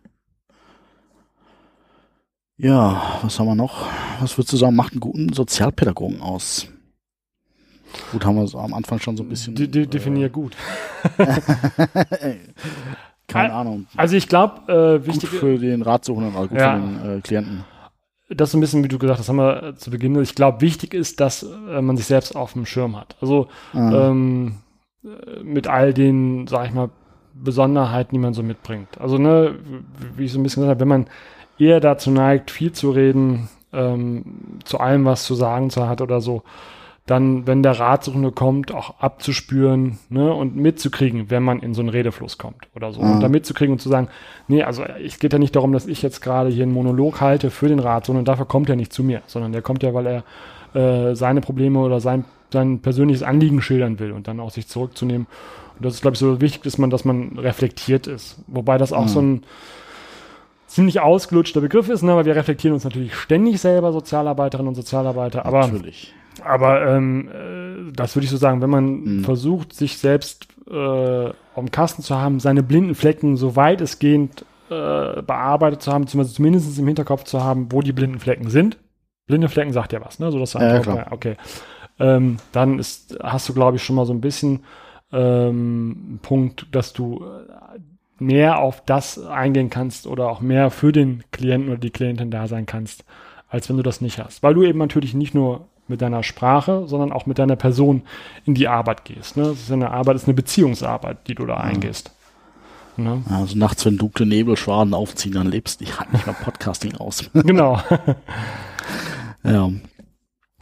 [2.58, 3.86] Ja, was haben wir noch?
[4.20, 6.68] Was würdest du sagen, macht einen guten Sozialpädagogen aus?
[8.12, 9.54] Gut, haben wir so am Anfang schon so ein bisschen.
[9.54, 10.56] De de definier äh, gut.
[13.28, 13.86] Keine Ahnung.
[13.96, 15.30] Also ich glaube, äh, wichtig.
[15.30, 16.74] Gut für den Ratsuchenden, also gut ja.
[16.74, 17.64] für den äh, Klienten.
[18.28, 20.20] Das ist ein bisschen, wie du gesagt hast, haben wir äh, zu Beginn.
[20.20, 23.16] Ich glaube, wichtig ist, dass äh, man sich selbst auf dem Schirm hat.
[23.20, 23.92] Also mhm.
[23.94, 24.54] ähm,
[25.04, 26.90] äh, mit all den, sag ich mal,
[27.34, 28.98] Besonderheiten, die man so mitbringt.
[28.98, 29.56] Also, ne,
[30.16, 31.06] wie ich so ein bisschen gesagt habe, wenn man
[31.58, 34.24] eher dazu neigt, viel zu reden, ähm,
[34.64, 36.42] zu allem was zu sagen zu hat oder so,
[37.06, 41.88] dann, wenn der Ratsuchende kommt, auch abzuspüren ne, und mitzukriegen, wenn man in so einen
[41.88, 43.00] Redefluss kommt oder so.
[43.00, 43.12] Mhm.
[43.12, 44.08] Und da mitzukriegen und zu sagen,
[44.48, 47.50] nee, also es geht ja nicht darum, dass ich jetzt gerade hier einen Monolog halte
[47.50, 50.24] für den Ratsuchenden dafür kommt er nicht zu mir, sondern der kommt ja, weil er
[50.74, 55.28] äh, seine Probleme oder sein, sein persönliches Anliegen schildern will und dann auch sich zurückzunehmen.
[55.78, 58.42] Und das ist, glaube ich, so wichtig, dass man, dass man reflektiert ist.
[58.48, 59.08] Wobei das auch mhm.
[59.08, 59.42] so ein
[60.76, 62.14] ziemlich ausgelutschter Begriff ist, ne?
[62.14, 65.46] weil wir reflektieren uns natürlich ständig selber, Sozialarbeiterinnen und Sozialarbeiter.
[65.46, 66.14] Aber, natürlich.
[66.44, 69.24] Aber ähm, äh, das würde ich so sagen, wenn man mhm.
[69.24, 74.44] versucht, sich selbst äh, dem Kasten zu haben, seine blinden Flecken so weit es geht
[74.68, 78.76] äh, bearbeitet zu haben, zumindest im Hinterkopf zu haben, wo die blinden Flecken sind.
[79.26, 80.30] Blinde Flecken sagt ja was, ne?
[80.30, 81.36] So dass du einfach, ja, okay.
[81.98, 84.64] Ähm, dann ist, hast du, glaube ich, schon mal so ein bisschen
[85.10, 87.24] ähm, Punkt, dass du
[88.18, 92.46] mehr auf das eingehen kannst oder auch mehr für den Klienten oder die Klientin da
[92.46, 93.04] sein kannst,
[93.48, 94.42] als wenn du das nicht hast.
[94.42, 98.02] Weil du eben natürlich nicht nur mit deiner Sprache, sondern auch mit deiner Person
[98.44, 99.36] in die Arbeit gehst.
[99.36, 99.44] Ne?
[99.44, 102.10] Das ist eine Arbeit, das ist eine Beziehungsarbeit, die du da eingehst.
[102.96, 103.22] Ne?
[103.28, 107.30] Also nachts, wenn dunkle Nebelschwaden aufziehen, dann lebst du halt nicht mal Podcasting aus.
[107.34, 107.80] genau.
[109.42, 109.70] Ja.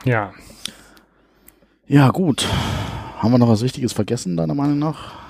[0.05, 0.32] Ja.
[1.86, 2.47] Ja, gut.
[3.16, 5.23] Haben wir noch was Wichtiges vergessen, deiner Meinung nach?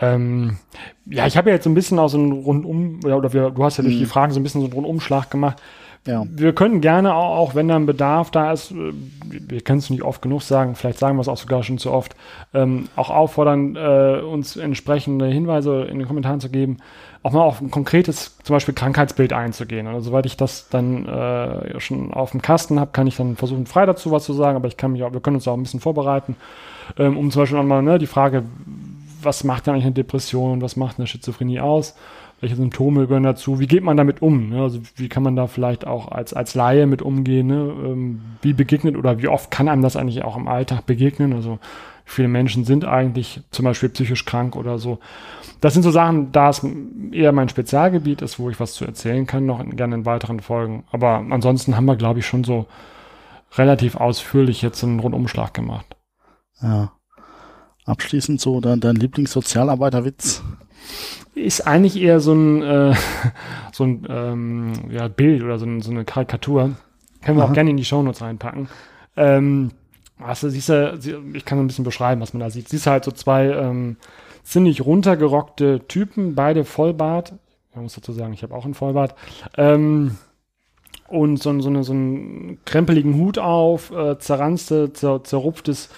[0.00, 0.58] Ähm,
[1.06, 3.50] ja, ich habe ja jetzt so ein bisschen auch so einen Rundum, oder, oder wir,
[3.50, 4.00] du hast ja durch Mhm.
[4.00, 5.60] die Fragen so ein bisschen so einen Rundumschlag gemacht.
[6.06, 6.24] Ja.
[6.30, 8.92] Wir können gerne auch, auch wenn dann Bedarf da ist, äh,
[9.30, 11.90] wir können es nicht oft genug sagen, vielleicht sagen wir es auch sogar schon zu
[11.90, 12.14] oft,
[12.54, 16.78] ähm, auch auffordern, äh, uns entsprechende Hinweise in den Kommentaren zu geben,
[17.24, 19.86] auch mal auf ein konkretes, zum Beispiel Krankheitsbild einzugehen.
[19.88, 23.66] Und soweit ich das dann äh, schon auf dem Kasten habe, kann ich dann versuchen,
[23.66, 25.62] frei dazu was zu sagen, aber ich kann mich auch, wir können uns auch ein
[25.64, 26.36] bisschen vorbereiten,
[26.96, 28.44] ähm, um zum Beispiel nochmal ne, die Frage,
[29.22, 31.96] was macht denn eigentlich eine Depression, was macht eine Schizophrenie aus?
[32.40, 33.58] Welche Symptome gehören dazu?
[33.58, 34.50] Wie geht man damit um?
[34.50, 34.62] Ne?
[34.62, 37.48] Also wie kann man da vielleicht auch als, als Laie mit umgehen?
[37.48, 37.56] Ne?
[37.56, 41.32] Ähm, wie begegnet oder wie oft kann einem das eigentlich auch im Alltag begegnen?
[41.32, 41.58] Also
[42.04, 44.98] viele Menschen sind eigentlich zum Beispiel psychisch krank oder so?
[45.60, 46.64] Das sind so Sachen, da es
[47.10, 50.38] eher mein Spezialgebiet ist, wo ich was zu erzählen kann, noch in, gerne in weiteren
[50.38, 50.84] Folgen.
[50.92, 52.66] Aber ansonsten haben wir, glaube ich, schon so
[53.56, 55.96] relativ ausführlich jetzt einen Rundumschlag gemacht.
[56.62, 56.92] Ja.
[57.88, 60.42] Abschließend so dein, dein Lieblingssozialarbeiterwitz.
[61.34, 62.94] ist eigentlich eher so ein, äh,
[63.72, 66.76] so ein ähm, ja, Bild oder so, ein, so eine Karikatur.
[67.22, 67.50] Können wir Aha.
[67.50, 68.68] auch gerne in die Shownotes reinpacken.
[69.16, 69.70] Ähm,
[70.18, 70.98] du, siehst du,
[71.32, 72.68] ich kann so ein bisschen beschreiben, was man da sieht.
[72.68, 73.96] Siehst du halt so zwei ähm,
[74.42, 77.32] ziemlich runtergerockte Typen, beide Vollbart.
[77.74, 79.14] Man muss dazu sagen, ich habe auch einen Vollbart.
[79.56, 80.18] Ähm,
[81.06, 85.88] und so, so, eine, so einen krempeligen Hut auf, äh, zerranzte, zer, zerrupftes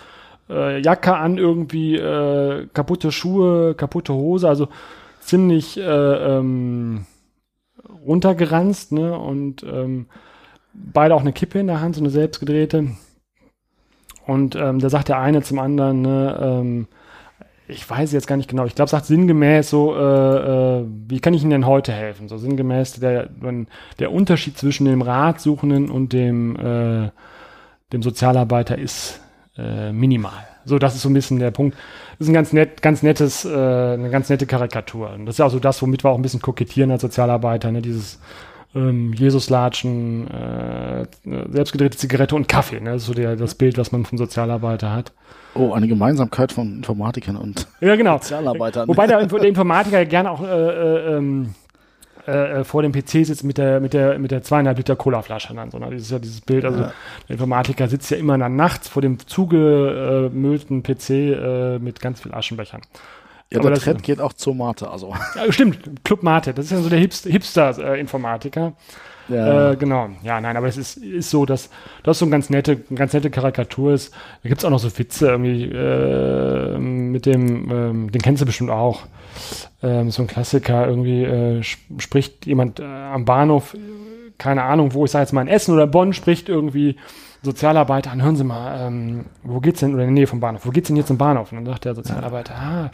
[0.51, 4.69] äh, Jacke an, irgendwie äh, kaputte Schuhe, kaputte Hose, also
[5.21, 7.07] ziemlich äh, ähm,
[8.07, 9.19] runtergeranzt, ne?
[9.19, 10.07] Und ähm,
[10.73, 12.89] beide auch eine Kippe in der Hand, so eine selbstgedrehte.
[14.27, 16.87] Und ähm, da sagt der eine zum anderen, ne, ähm,
[17.67, 21.35] ich weiß jetzt gar nicht genau, ich glaube, sagt sinngemäß so, äh, äh, wie kann
[21.35, 22.29] ich Ihnen denn heute helfen?
[22.29, 23.29] So sinngemäß der,
[23.99, 27.11] der Unterschied zwischen dem Ratsuchenden und dem, äh,
[27.93, 29.21] dem Sozialarbeiter ist
[29.57, 30.47] äh, minimal.
[30.65, 31.77] So, das ist so ein bisschen der Punkt.
[32.19, 35.13] Das ist ein ganz nett, ganz nettes, äh, eine ganz nette Karikatur.
[35.13, 37.73] Und das ist ja auch so das, womit wir auch ein bisschen kokettieren als Sozialarbeiter,
[37.73, 37.83] ne?
[37.83, 38.21] Dieses
[38.75, 42.81] ähm, Jesuslatschen, äh, selbstgedrehte Zigarette und Kaffee.
[42.81, 42.93] Ne?
[42.93, 45.13] Das ist so der, das Bild, was man vom Sozialarbeiter hat.
[45.55, 48.19] Oh, eine Gemeinsamkeit von Informatikern und Ja, genau.
[48.19, 48.87] Sozialarbeitern.
[48.87, 51.55] Wobei der, der Informatiker ja gerne auch äh, äh, ähm,
[52.31, 55.55] äh, äh, vor dem PC sitzt mit der, mit der, mit der zweieinhalb Liter Colaflasche
[55.55, 55.71] dann.
[55.71, 55.89] So, ne?
[55.91, 56.65] Dieses, ja dieses Bild.
[56.65, 56.93] Also Ja.
[57.29, 62.33] der Informatiker sitzt ja immer dann nachts vor dem zugemüllten PC äh, mit ganz viel
[62.35, 62.81] Aschenbechern.
[63.51, 65.15] ja, aber der das- Trend geht auch zur Mate, also.
[65.37, 68.73] Ja, stimmt, Club Mate, das ist ja so der Hipster- Hipster-Informatiker.
[69.29, 69.71] Ja.
[69.73, 71.71] Äh, genau, ja, nein, aber es ist, ist so, dass
[72.03, 74.13] das so eine ganz nette, eine ganz nette Karikatur ist.
[74.43, 78.71] Da gibt's auch noch so Witze irgendwie äh, mit dem, ähm, den kennst du bestimmt
[78.71, 79.03] auch.
[79.83, 83.79] Ähm, so ein Klassiker, irgendwie äh, sp- spricht jemand äh, am Bahnhof, äh,
[84.39, 86.97] keine Ahnung, wo ich sage jetzt mal in Essen oder Bonn, spricht irgendwie
[87.43, 90.67] Sozialarbeiter an, hören Sie mal, ähm, wo geht's denn, oder in der Nähe vom Bahnhof,
[90.67, 91.53] wo geht's denn jetzt zum Bahnhof?
[91.53, 92.91] Und dann sagt der Sozialarbeiter, ah,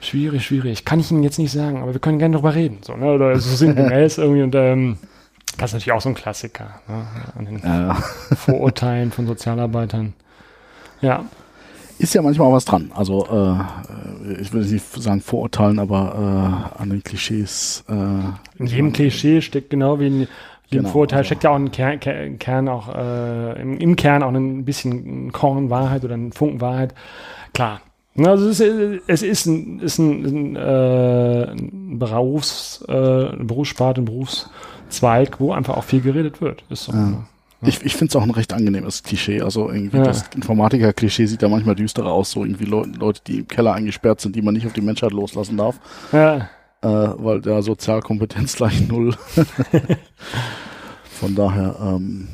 [0.00, 2.96] schwierig, schwierig, kann ich Ihnen jetzt nicht sagen, aber wir können gerne drüber reden, so,
[2.96, 4.98] ne, oder so sinngemäß irgendwie und ähm,
[5.58, 7.06] das ist natürlich auch so ein Klassiker, ne,
[7.38, 7.94] an den ja.
[8.34, 10.12] Vorurteilen von Sozialarbeitern.
[11.00, 11.24] Ja,
[11.98, 12.90] Ist ja manchmal auch was dran.
[12.94, 17.84] Also, äh, ich will nicht sagen Vorurteilen, aber äh, an den Klischees.
[17.88, 17.92] Äh,
[18.58, 20.28] in jedem Klischee steckt genau wie in jedem
[20.70, 24.22] Genau, Vorurteil also- steckt ja auch ein Kern, Kern, Kern auch äh, im, im Kern
[24.22, 26.92] auch ein bisschen ein Korn Wahrheit oder ein Funken Wahrheit.
[27.54, 27.80] Klar.
[28.18, 32.92] Also es ist, es ist ein, ist ein, ein, äh, ein Berufs, äh,
[33.38, 36.64] Berufsspart, ein Berufszweig, wo einfach auch viel geredet wird.
[36.70, 36.92] Ist so.
[36.92, 37.24] Ja.
[37.66, 37.70] Ne?
[37.70, 39.40] Ich, ich finde es auch ein recht angenehmes Klischee.
[39.42, 40.04] Also irgendwie Ja.
[40.04, 44.20] das Informatiker-Klischee sieht ja manchmal düsterer aus, so irgendwie Leu Leute, die im Keller eingesperrt
[44.20, 45.78] sind, die man nicht auf die Menschheit loslassen darf,
[46.12, 46.48] Ja,
[46.82, 46.88] äh,
[47.18, 49.14] weil der Sozialkompetenz gleich null.
[51.04, 52.28] Von daher, ähm,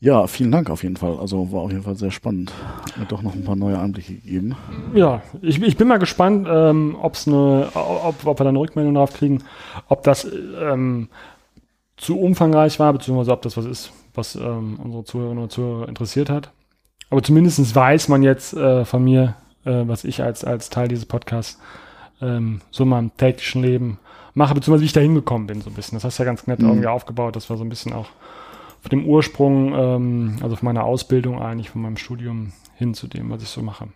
[0.00, 1.18] ja, vielen Dank auf jeden Fall.
[1.18, 2.52] Also war auf jeden Fall sehr spannend.
[2.86, 4.54] Hat mir doch noch ein paar neue Einblicke gegeben.
[4.94, 8.94] Ja, ich, ich bin mal gespannt, ähm, ob's eine, ob, ob wir da eine Rückmeldung
[8.94, 9.42] drauf kriegen,
[9.88, 10.24] ob das
[10.60, 11.08] ähm,
[11.98, 16.30] zu umfangreich war, beziehungsweise ob das was ist, was ähm, unsere Zuhörerinnen und Zuhörer interessiert
[16.30, 16.50] hat.
[17.10, 19.34] Aber zumindest weiß man jetzt äh, von mir,
[19.64, 21.58] äh, was ich als, als Teil dieses Podcasts
[22.20, 23.98] ähm, so in meinem täglichen Leben
[24.34, 25.96] mache, beziehungsweise wie ich da hingekommen bin, so ein bisschen.
[25.96, 26.68] Das hast du ja ganz nett Mhm.
[26.68, 27.34] irgendwie aufgebaut.
[27.36, 28.06] Das war so ein bisschen auch
[28.80, 33.30] von dem Ursprung, ähm, also von meiner Ausbildung eigentlich, von meinem Studium hin zu dem,
[33.30, 33.88] was ich so mache.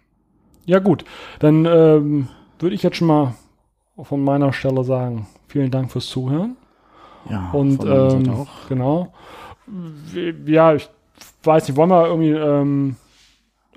[0.65, 1.05] Ja, gut.
[1.39, 3.35] Dann ähm, würde ich jetzt schon mal
[4.03, 6.57] von meiner Stelle sagen, vielen Dank fürs Zuhören.
[7.31, 8.49] Ja, Und ähm, auch.
[8.69, 9.12] genau.
[10.47, 10.89] Ja, ich
[11.44, 12.97] weiß nicht, wollen wir irgendwie ähm,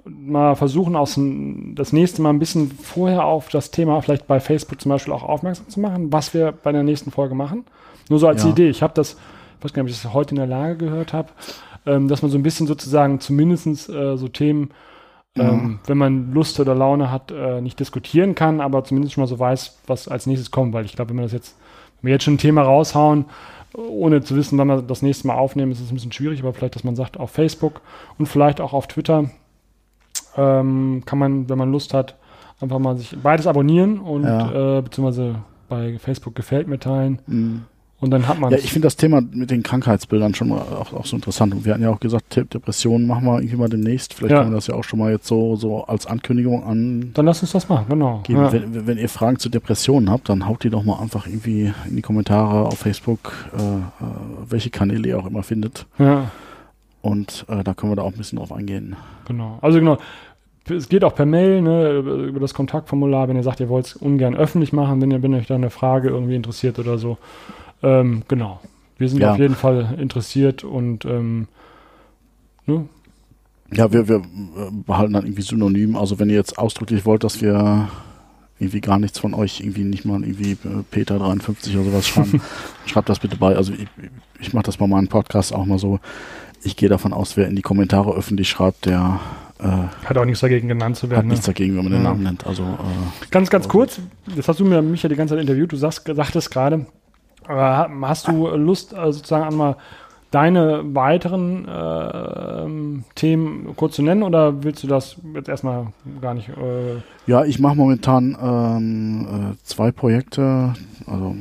[0.05, 4.39] mal versuchen, aus dem- das nächste Mal ein bisschen vorher auf das Thema vielleicht bei
[4.39, 7.65] Facebook zum Beispiel auch aufmerksam zu machen, was wir bei der nächsten Folge machen.
[8.09, 8.49] Nur so als Ja.
[8.49, 8.69] Idee.
[8.69, 9.17] Ich habe das
[9.61, 11.30] weiß gar nicht, ob ich das heute in der Lage gehört habe,
[11.88, 14.69] ähm, dass man so ein bisschen sozusagen zumindestens äh, so Themen,
[15.35, 19.27] ähm, wenn man Lust oder Laune hat, äh, nicht diskutieren kann, aber zumindest schon mal
[19.27, 21.57] so weiß, was als nächstes kommt, weil ich glaube, wenn man das jetzt,
[22.06, 23.26] wenn wir jetzt schon ein Thema raushauen,
[23.73, 26.53] ohne zu wissen, wann wir das nächste Mal aufnehmen, ist es ein bisschen schwierig, aber
[26.53, 27.82] vielleicht, dass man sagt, auf Facebook
[28.19, 29.32] und vielleicht auch auf Twitter
[30.38, 32.15] ähm, kann man, wenn man Lust hat,
[32.61, 34.77] einfach mal sich beides abonnieren und Ja.
[34.77, 35.36] äh, beziehungsweise
[35.68, 37.64] bei Facebook gefällt mir teilen Mhm.
[38.06, 40.94] Und dann hat man Ja, ich finde das Thema mit den Krankheitsbildern schon mal auch,
[40.94, 41.53] auch so interessant.
[41.53, 44.14] Und wir hatten ja auch gesagt, Depressionen machen wir irgendwie mal demnächst.
[44.14, 44.40] Vielleicht Ja.
[44.41, 47.11] können wir das ja auch schon mal jetzt so, so als Ankündigung angeben.
[47.14, 48.23] dann lass uns das machen, genau.
[48.30, 48.52] Ja.
[48.53, 51.95] Wenn, wenn ihr Fragen zu Depressionen habt, dann haut die doch mal einfach irgendwie in
[51.98, 54.07] die Kommentare auf Facebook, äh, äh,
[54.48, 55.86] welche Kanäle ihr auch immer findet.
[55.99, 56.30] ja.
[57.02, 58.95] Und äh, da können wir da auch ein bisschen drauf eingehen.
[59.27, 59.60] Genau.
[59.61, 59.98] Also genau.
[60.68, 63.86] Es geht auch per Mail, ne, über über das Kontaktformular, wenn ihr sagt, ihr wollt
[63.86, 67.19] es ungern öffentlich machen, wenn ihr, wenn euch da eine Frage irgendwie interessiert oder so.
[67.84, 68.60] Ähm, genau.
[68.97, 69.34] Wir sind Ja.
[69.34, 71.47] auf jeden Fall interessiert und ähm,
[72.65, 72.88] ne?
[73.73, 74.22] Ja, wir, wir äh,
[74.85, 75.95] behalten dann irgendwie synonym.
[75.95, 77.89] Also wenn ihr jetzt ausdrücklich wollt, dass wir
[78.60, 82.41] irgendwie gar nichts von euch, irgendwie nicht mal irgendwie äh, Peter 53 oder sowas schreiben,
[82.85, 83.56] schreibt das bitte bei.
[83.56, 83.88] Also ich,
[84.39, 85.99] ich mache das bei meinem Podcast auch mal so.
[86.64, 89.19] Ich gehe davon aus, wer in die Kommentare öffentlich schreibt, der
[89.60, 91.27] äh, hat auch nichts dagegen genannt zu hat werden.
[91.27, 91.34] Ne?
[91.34, 92.03] nichts dagegen, wenn man den.
[92.03, 92.47] Namen nennt.
[92.47, 93.99] Also äh, Ganz, ganz kurz,
[94.35, 96.85] das hast du mir mich ja die ganze Zeit interviewt, du sagst, sagtest gerade,
[97.47, 99.76] hast du Lust äh, sozusagen an mal
[100.31, 105.88] deine weiteren äh, Themen kurz zu nennen oder willst du das jetzt erstmal
[106.19, 106.49] gar nicht?
[106.49, 110.73] Äh, Ja, ich mache momentan ähm, äh, zwei Projekte,
[111.07, 111.35] also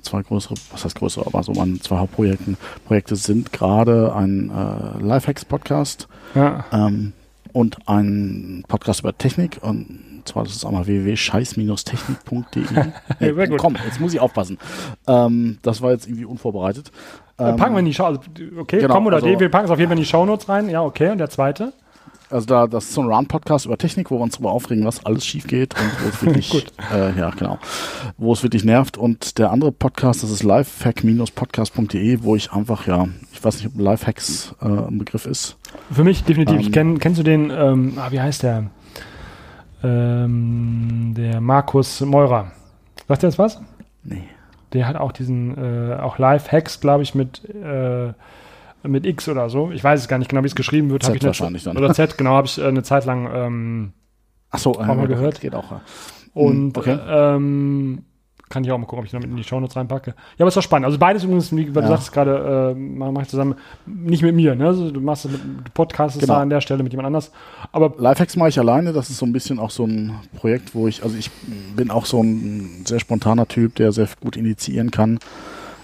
[0.00, 2.56] zwei größere, was heißt größere, aber so meine zwei Hauptprojekte
[2.86, 7.12] Projekte sind gerade ein äh, Lifehacks-Podcast ja, ähm,
[7.52, 12.64] und ein Podcast über Technik und zwar das ist einmal www.scheiß-technik.de.
[13.34, 13.58] Sehr gut.
[13.58, 14.58] komm, jetzt muss ich aufpassen.
[15.06, 16.90] Ähm, das war jetzt irgendwie unvorbereitet.
[17.38, 18.20] Äh, packen wir in die Show, also,
[18.58, 20.48] okay, genau, komm oder also- D, wir packen es auf jeden Fall in die Shownotes
[20.48, 20.68] rein.
[20.68, 21.72] Ja, okay, und der zweite?
[22.30, 25.04] Also da, das ist so ein Round-Podcast über Technik, wo wir uns darüber aufregen, was
[25.04, 26.66] alles schief geht und wo es wirklich, Gut.
[26.94, 27.58] äh, ja genau,
[28.18, 28.96] wo es wirklich nervt.
[28.96, 33.80] Und der andere Podcast, das ist lifehack-podcast.de, wo ich einfach, ja, ich weiß nicht, ob
[33.80, 35.56] Lifehacks äh, ein Begriff ist.
[35.90, 36.54] Für mich definitiv.
[36.54, 38.70] Ähm, ich kenn, kennst du den, ähm, ah, wie heißt der?
[39.82, 42.52] Ähm, der Markus Meurer.
[43.08, 43.60] Sagt der jetzt was?
[44.04, 44.22] Nee.
[44.72, 48.12] Der hat auch diesen, äh, auch Live-Hacks, glaube ich, mit, äh,
[48.82, 49.70] mit X oder so.
[49.72, 51.02] Ich weiß es gar nicht genau, wie es geschrieben wird.
[51.02, 51.76] Z ich eine- wahrscheinlich dann.
[51.76, 53.92] Oder Z, genau, habe ich äh, eine Zeit lang ähm,
[54.50, 55.40] Achso, Haben wir gehört?
[55.40, 55.80] Geht auch.
[56.34, 56.94] Und okay.
[56.94, 58.04] äh, ähm,
[58.50, 60.10] kann ich auch mal gucken, ob ich noch mit in die Shownotes reinpacke.
[60.10, 60.84] Ja, aber ist doch spannend.
[60.84, 61.86] Also beides übrigens, wie du Ja.
[61.86, 63.54] sagst gerade, äh, mach, mach ich zusammen,
[63.86, 64.66] nicht mit mir, ne?
[64.66, 66.34] Also du machst es mit, du podcastest Genau.
[66.34, 67.30] da an der Stelle mit jemand anders.
[67.72, 68.92] Aber Lifehacks mache ich alleine.
[68.92, 71.30] Das ist so ein bisschen auch so ein Projekt, wo ich, also ich
[71.76, 75.20] bin auch so ein sehr spontaner Typ, der sehr gut initiieren kann.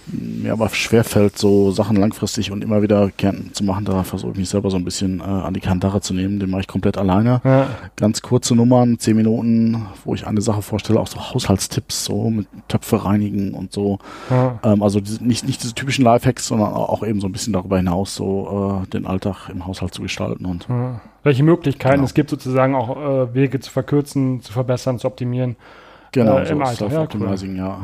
[0.09, 3.11] Mir aber schwerfällt, so Sachen langfristig und immer wieder
[3.53, 3.85] zu machen.
[3.85, 6.39] Da versuche ich mich selber so ein bisschen äh, an die Kandare zu nehmen.
[6.39, 7.41] Den mache ich komplett alleine.
[7.45, 7.67] ja,
[7.97, 12.47] Ganz kurze Nummern, zehn Minuten, wo ich eine Sache vorstelle, auch so Haushaltstipps, so mit
[12.69, 13.99] Töpfe reinigen und so.
[14.31, 17.53] ja, Ähm, also diese, nicht, nicht diese typischen Lifehacks, sondern auch eben so ein bisschen
[17.53, 20.47] darüber hinaus, so äh, den Alltag im Haushalt zu gestalten.
[20.47, 21.01] Und ja.
[21.25, 22.05] welche Möglichkeiten Genau.
[22.05, 25.57] es gibt, sozusagen auch äh, Wege zu verkürzen, zu verbessern, zu optimieren.
[26.13, 27.79] genau, Äh, so im Alltag, ja, Self-Optimizing, ja.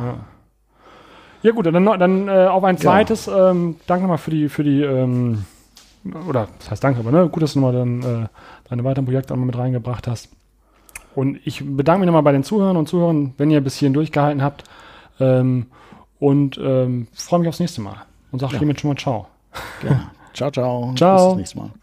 [1.42, 1.50] Ja.
[1.50, 3.28] Ja gut, dann, dann äh, auf ein zweites.
[3.28, 5.44] Ähm, danke nochmal für die, für die, ähm,
[6.28, 8.28] oder das heißt danke, aber ne, gut, dass du nochmal dann, äh,
[8.68, 10.28] deine weiteren Projekte auch mal mit reingebracht hast.
[11.14, 14.42] Und ich bedanke mich nochmal bei den Zuhörern und Zuhörern, wenn ihr bis hierhin durchgehalten
[14.42, 14.64] habt.
[15.20, 15.66] Ähm,
[16.18, 17.96] und ähm, freue mich aufs nächste Mal.
[18.30, 18.58] Und sage Ja.
[18.60, 19.26] hiermit schon mal Ciao.
[19.80, 20.10] Gerne.
[20.32, 20.94] Ciao, ciao.
[20.96, 21.16] Ciao.
[21.16, 21.81] Bis zum nächsten Mal.